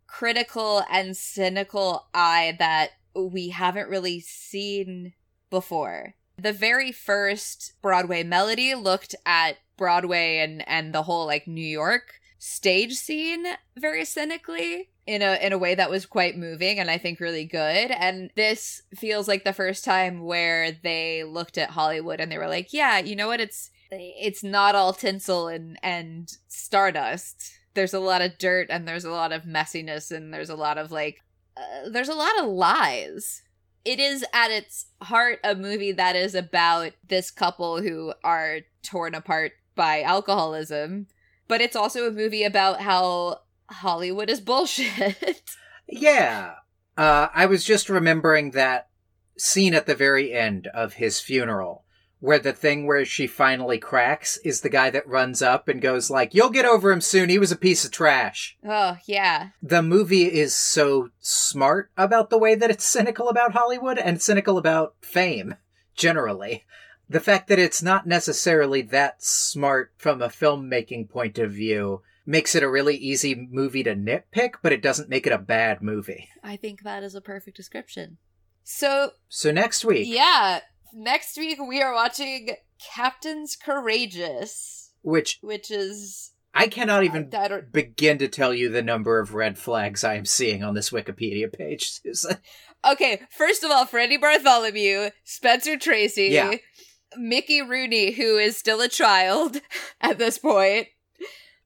critical 0.06 0.84
and 0.92 1.16
cynical 1.16 2.08
eye 2.14 2.56
that 2.60 2.92
we 3.16 3.50
haven't 3.50 3.90
really 3.90 4.20
seen 4.20 5.14
before. 5.50 6.16
The 6.40 6.54
very 6.54 6.92
first 6.92 7.74
Broadway 7.82 8.24
melody 8.24 8.76
looked 8.76 9.16
at 9.26 9.58
Broadway 9.78 10.38
and 10.38 10.68
and 10.68 10.94
the 10.94 11.04
whole 11.04 11.26
like 11.26 11.48
New 11.48 11.62
York 11.62 12.20
stage 12.38 12.94
scene 12.94 13.46
very 13.78 14.06
cynically 14.06 14.90
in 15.06 15.22
a 15.22 15.38
in 15.46 15.52
a 15.52 15.58
way 15.58 15.76
that 15.76 15.90
was 15.90 16.06
quite 16.06 16.38
moving 16.38 16.80
and 16.80 16.90
I 16.90 16.98
think 16.98 17.20
really 17.20 17.46
good. 17.46 17.92
And 17.92 18.30
this 18.36 18.84
feels 18.96 19.28
like 19.28 19.44
the 19.44 19.54
first 19.54 19.84
time 19.84 20.22
where 20.22 20.72
they 20.72 21.24
looked 21.24 21.58
at 21.58 21.72
Hollywood 21.72 22.20
and 22.20 22.32
they 22.32 22.38
were 22.38 22.48
like, 22.48 22.74
yeah, 22.74 23.00
you 23.00 23.16
know 23.16 23.28
what? 23.28 23.42
It's 23.42 23.72
it's 23.92 24.44
not 24.44 24.76
all 24.76 24.94
tinsel 24.94 25.48
and 25.48 25.78
and 25.84 26.32
stardust. 26.48 27.60
There's 27.74 27.94
a 27.94 28.00
lot 28.00 28.22
of 28.22 28.38
dirt 28.38 28.68
and 28.70 28.88
there's 28.88 29.06
a 29.06 29.12
lot 29.12 29.32
of 29.32 29.44
messiness 29.44 30.12
and 30.12 30.34
there's 30.34 30.50
a 30.50 30.56
lot 30.56 30.78
of 30.78 30.92
like 30.92 31.22
uh, 31.58 31.90
there's 31.90 32.10
a 32.10 32.16
lot 32.16 32.40
of 32.40 32.46
lies. 32.46 33.42
It 33.86 34.00
is 34.00 34.26
at 34.34 34.52
its 34.52 34.88
heart 35.02 35.40
a 35.44 35.56
movie 35.56 35.94
that 35.94 36.16
is 36.16 36.36
about 36.36 36.92
this 37.08 37.32
couple 37.32 37.82
who 37.82 38.14
are 38.24 38.60
torn 38.84 39.16
apart 39.16 39.54
by 39.76 40.02
alcoholism, 40.02 41.08
but 41.48 41.62
it's 41.62 41.76
also 41.76 42.08
a 42.08 42.12
movie 42.12 42.44
about 42.44 42.82
how 42.82 43.42
Hollywood 43.70 44.30
is 44.30 44.42
bullshit. 44.42 45.42
yeah. 45.88 46.56
Uh, 46.98 47.30
I 47.34 47.46
was 47.46 47.64
just 47.64 47.90
remembering 47.90 48.52
that 48.52 48.90
scene 49.38 49.74
at 49.74 49.86
the 49.86 49.96
very 49.96 50.34
end 50.34 50.68
of 50.68 50.94
his 50.94 51.20
funeral 51.20 51.86
where 52.20 52.40
the 52.40 52.54
thing 52.54 52.86
where 52.86 53.06
she 53.06 53.28
finally 53.28 53.78
cracks 53.78 54.38
is 54.44 54.62
the 54.62 54.70
guy 54.70 54.90
that 54.90 55.08
runs 55.08 55.42
up 55.42 55.68
and 55.68 55.82
goes 55.82 56.10
like, 56.10 56.34
"You'll 56.34 56.50
get 56.50 56.66
over 56.66 56.92
him 56.92 57.02
soon. 57.02 57.30
He 57.30 57.40
was 57.40 57.52
a 57.52 57.58
piece 57.58 57.86
of 57.86 57.92
trash." 57.92 58.58
Oh, 58.68 58.98
yeah. 59.06 59.50
The 59.62 59.82
movie 59.82 60.26
is 60.26 60.56
so 60.56 61.10
smart 61.20 61.92
about 61.98 62.30
the 62.30 62.38
way 62.38 62.56
that 62.56 62.70
it's 62.70 62.88
cynical 62.88 63.30
about 63.30 63.54
Hollywood 63.54 63.98
and 63.98 64.22
cynical 64.22 64.58
about 64.58 64.96
fame 65.02 65.56
generally. 65.96 66.66
The 67.10 67.20
fact 67.20 67.48
that 67.48 67.60
it's 67.60 67.82
not 67.82 68.06
necessarily 68.06 68.82
that 68.84 69.24
smart 69.24 69.94
from 69.98 70.22
a 70.22 70.28
filmmaking 70.28 71.10
point 71.10 71.40
of 71.40 71.52
view 71.52 72.02
makes 72.26 72.54
it 72.54 72.62
a 72.62 72.70
really 72.70 72.96
easy 72.96 73.48
movie 73.50 73.82
to 73.82 73.96
nitpick, 73.96 74.56
but 74.62 74.72
it 74.72 74.84
doesn't 74.84 75.10
make 75.10 75.26
it 75.26 75.34
a 75.34 75.40
bad 75.40 75.82
movie. 75.82 76.30
I 76.44 76.56
think 76.56 76.84
that 76.84 77.02
is 77.02 77.16
a 77.16 77.22
perfect 77.22 77.58
description. 77.58 78.18
So, 78.64 79.14
so 79.28 79.52
next 79.52 79.84
week, 79.84 80.08
yeah, 80.08 80.60
next 80.94 81.38
week 81.38 81.60
we 81.66 81.82
are 81.82 81.94
watching 81.94 82.52
Captains 82.80 83.56
Courageous, 83.56 84.92
which 85.02 85.40
which 85.42 85.72
is 85.72 86.32
I 86.54 86.68
cannot 86.68 87.04
even 87.04 87.30
I, 87.34 87.46
I 87.46 87.62
begin 87.62 88.18
to 88.20 88.28
tell 88.28 88.54
you 88.54 88.70
the 88.70 88.82
number 88.82 89.20
of 89.20 89.34
red 89.34 89.58
flags 89.58 90.04
I 90.04 90.16
am 90.16 90.26
seeing 90.26 90.64
on 90.64 90.74
this 90.74 90.90
Wikipedia 90.90 91.52
page, 91.52 91.92
Susan. 91.92 92.38
Okay, 92.90 93.22
first 93.30 93.64
of 93.64 93.72
all, 93.72 93.86
Freddie 93.86 94.18
Bartholomew, 94.18 95.10
Spencer 95.24 95.78
Tracy, 95.78 96.28
yeah. 96.28 96.56
Mickey 97.18 97.62
Rooney, 97.62 98.12
who 98.12 98.38
is 98.38 98.58
still 98.58 98.82
a 98.82 98.88
child 98.88 99.62
at 100.02 100.18
this 100.18 100.38
point. 100.38 100.88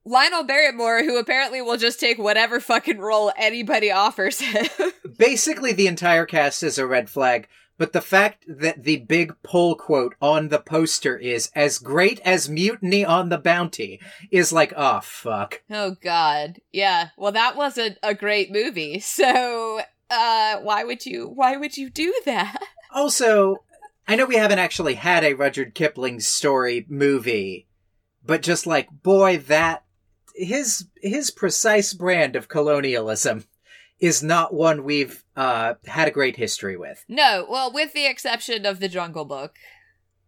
Lionel 0.05 0.43
Barrymore, 0.43 1.03
who 1.03 1.17
apparently 1.17 1.61
will 1.61 1.77
just 1.77 1.99
take 1.99 2.17
whatever 2.17 2.59
fucking 2.59 2.99
role 2.99 3.31
anybody 3.37 3.89
offers 3.89 4.41
him. 4.41 4.65
Basically, 5.17 5.71
the 5.71 5.87
entire 5.87 6.25
cast 6.25 6.61
is 6.61 6.77
a 6.77 6.85
red 6.85 7.09
flag, 7.09 7.47
but 7.77 7.93
the 7.93 8.01
fact 8.01 8.45
that 8.47 8.83
the 8.83 8.97
big 8.97 9.33
pull 9.43 9.75
quote 9.75 10.15
on 10.21 10.49
the 10.49 10.59
poster 10.59 11.17
is 11.17 11.49
as 11.55 11.79
great 11.79 12.19
as 12.21 12.49
Mutiny 12.49 13.03
on 13.03 13.29
the 13.29 13.37
Bounty 13.37 13.99
is 14.31 14.53
like, 14.53 14.73
oh, 14.75 15.01
fuck. 15.01 15.63
Oh, 15.69 15.95
God. 16.01 16.59
Yeah. 16.71 17.09
Well, 17.17 17.31
that 17.31 17.55
wasn't 17.55 17.97
a 18.03 18.13
great 18.13 18.51
movie. 18.51 19.01
So, 19.13 19.81
uh, 20.09 20.57
why 20.57 20.83
would 20.83 21.05
you, 21.05 21.27
why 21.27 21.55
would 21.55 21.77
you 21.77 21.89
do 21.89 22.13
that? 22.25 22.57
Also, 22.95 23.63
I 24.07 24.15
know 24.15 24.25
we 24.25 24.35
haven't 24.35 24.59
actually 24.59 24.93
had 24.93 25.23
a 25.23 25.33
Rudyard 25.33 25.73
Kipling 25.73 26.19
story 26.19 26.85
movie, 26.87 27.67
but 28.23 28.43
just 28.43 28.67
like, 28.67 28.87
boy, 29.01 29.37
that 29.47 29.83
his 30.35 30.85
his 31.01 31.31
precise 31.31 31.93
brand 31.93 32.35
of 32.35 32.47
colonialism 32.47 33.45
is 34.03 34.21
not 34.21 34.53
one 34.53 34.83
we've 34.83 35.23
uh, 35.37 35.75
had 35.85 36.09
a 36.09 36.11
great 36.11 36.35
history 36.35 36.75
with. 36.75 37.05
No, 37.07 37.47
well, 37.49 37.71
with 37.71 37.93
the 37.93 38.05
exception 38.05 38.65
of 38.65 38.81
the 38.81 38.89
Jungle 38.89 39.23
Book. 39.23 39.55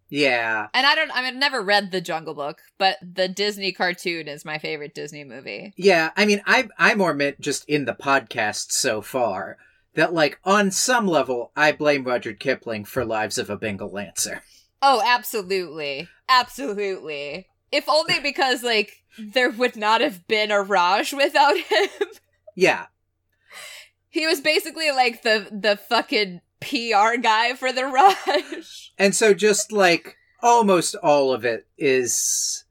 Yeah. 0.07 0.67
And 0.73 0.85
I 0.85 0.95
don't 0.95 1.11
I 1.11 1.21
mean 1.21 1.33
I've 1.33 1.35
never 1.35 1.61
read 1.61 1.91
the 1.91 1.99
Jungle 1.99 2.35
Book, 2.35 2.61
but 2.77 2.95
the 3.01 3.27
Disney 3.27 3.73
cartoon 3.73 4.29
is 4.29 4.45
my 4.45 4.59
favorite 4.59 4.95
Disney 4.95 5.25
movie. 5.25 5.73
Yeah, 5.75 6.11
I 6.15 6.25
mean 6.25 6.41
I 6.45 6.69
I 6.77 6.95
more 6.95 7.13
meant 7.13 7.41
just 7.41 7.67
in 7.67 7.83
the 7.83 7.93
podcast 7.93 8.67
so 8.71 9.01
far 9.01 9.57
that 9.95 10.13
like 10.13 10.39
on 10.45 10.71
some 10.71 11.05
level 11.05 11.51
I 11.53 11.73
blame 11.73 12.05
Rudyard 12.05 12.39
Kipling 12.39 12.85
for 12.85 13.03
Lives 13.03 13.37
of 13.37 13.49
a 13.49 13.57
Bengal 13.57 13.91
Lancer. 13.91 14.41
Oh, 14.81 15.01
absolutely. 15.05 16.07
Absolutely. 16.29 17.47
If 17.73 17.89
only 17.89 18.21
because 18.21 18.63
like 18.63 19.03
there 19.19 19.49
would 19.49 19.75
not 19.75 19.99
have 19.99 20.25
been 20.27 20.49
a 20.51 20.61
Raj 20.61 21.11
without 21.11 21.57
him. 21.57 21.89
Yeah. 22.57 22.85
He 24.15 24.25
was 24.25 24.39
basically 24.39 24.91
like 24.91 25.23
the 25.23 25.45
the 25.51 25.75
fucking 25.75 26.39
PR 26.61 27.19
guy 27.21 27.53
for 27.53 27.73
the 27.73 27.85
Raj. 27.85 28.93
And 28.97 29.13
so 29.13 29.33
just 29.33 29.73
like 29.73 30.15
almost 30.41 30.95
all 30.95 31.33
of 31.33 31.43
it 31.43 31.67
is 31.77 32.63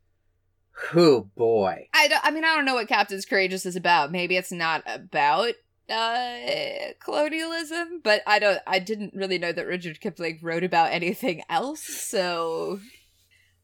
oh 0.94 1.28
boy. 1.36 1.88
I 1.92 2.08
don't, 2.08 2.24
I 2.24 2.30
mean 2.30 2.44
I 2.44 2.56
don't 2.56 2.64
know 2.64 2.72
what 2.72 2.88
Captain's 2.88 3.26
Courageous 3.26 3.66
is 3.66 3.76
about. 3.76 4.10
Maybe 4.10 4.38
it's 4.38 4.52
not 4.52 4.84
about 4.86 5.52
uh 5.90 6.94
colonialism, 7.04 8.00
but 8.02 8.22
I 8.26 8.38
don't 8.38 8.60
I 8.66 8.78
didn't 8.78 9.12
really 9.12 9.36
know 9.36 9.52
that 9.52 9.66
Richard 9.66 10.00
Kipling 10.00 10.38
wrote 10.40 10.64
about 10.64 10.92
anything 10.92 11.42
else, 11.50 11.84
so 11.84 12.80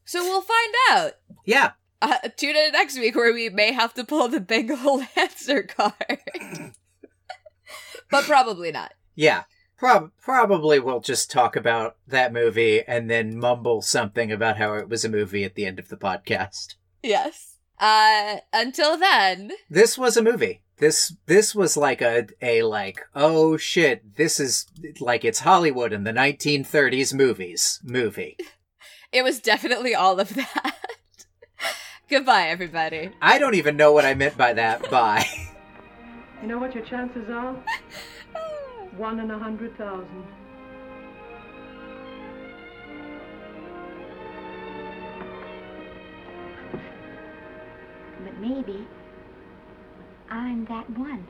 so 0.04 0.22
we'll 0.22 0.42
find 0.42 0.74
out. 0.90 1.12
Yeah. 1.46 1.70
Uh, 2.02 2.28
tune 2.36 2.56
in 2.56 2.72
next 2.72 2.98
week 2.98 3.14
where 3.14 3.32
we 3.32 3.48
may 3.48 3.72
have 3.72 3.94
to 3.94 4.04
pull 4.04 4.28
the 4.28 4.40
Bengal 4.40 5.02
Lancer 5.16 5.62
card. 5.62 6.18
but 8.10 8.24
probably 8.24 8.72
not. 8.72 8.92
Yeah. 9.14 9.44
Prob- 9.78 10.12
probably 10.20 10.78
we'll 10.78 11.00
just 11.00 11.30
talk 11.30 11.56
about 11.56 11.96
that 12.06 12.32
movie 12.32 12.82
and 12.86 13.10
then 13.10 13.38
mumble 13.38 13.80
something 13.80 14.30
about 14.30 14.58
how 14.58 14.74
it 14.74 14.88
was 14.88 15.04
a 15.04 15.08
movie 15.08 15.44
at 15.44 15.54
the 15.54 15.64
end 15.64 15.78
of 15.78 15.88
the 15.88 15.96
podcast. 15.96 16.74
Yes. 17.02 17.56
Uh 17.78 18.38
until 18.52 18.98
then, 18.98 19.52
this 19.70 19.96
was 19.96 20.18
a 20.18 20.22
movie. 20.22 20.62
This 20.76 21.14
this 21.24 21.54
was 21.54 21.78
like 21.78 22.02
a 22.02 22.26
a 22.42 22.62
like 22.62 23.00
oh 23.14 23.56
shit, 23.56 24.16
this 24.16 24.38
is 24.38 24.66
like 25.00 25.24
it's 25.24 25.40
Hollywood 25.40 25.94
in 25.94 26.04
the 26.04 26.12
1930s 26.12 27.14
movies 27.14 27.80
movie. 27.82 28.36
it 29.12 29.22
was 29.22 29.40
definitely 29.40 29.94
all 29.94 30.20
of 30.20 30.34
that. 30.34 30.76
Goodbye, 32.10 32.48
everybody. 32.48 33.12
I 33.22 33.38
don't 33.38 33.54
even 33.54 33.76
know 33.76 33.92
what 33.92 34.04
I 34.04 34.14
meant 34.14 34.36
by 34.36 34.52
that. 34.54 34.90
Bye. 34.90 35.26
You 36.40 36.48
know 36.48 36.58
what 36.58 36.74
your 36.74 36.84
chances 36.86 37.28
are? 37.28 37.54
One 38.96 39.20
in 39.20 39.30
a 39.30 39.38
hundred 39.38 39.76
thousand. 39.76 40.24
But 48.24 48.38
maybe 48.40 48.86
I'm 50.30 50.64
that 50.66 50.88
one. 50.98 51.26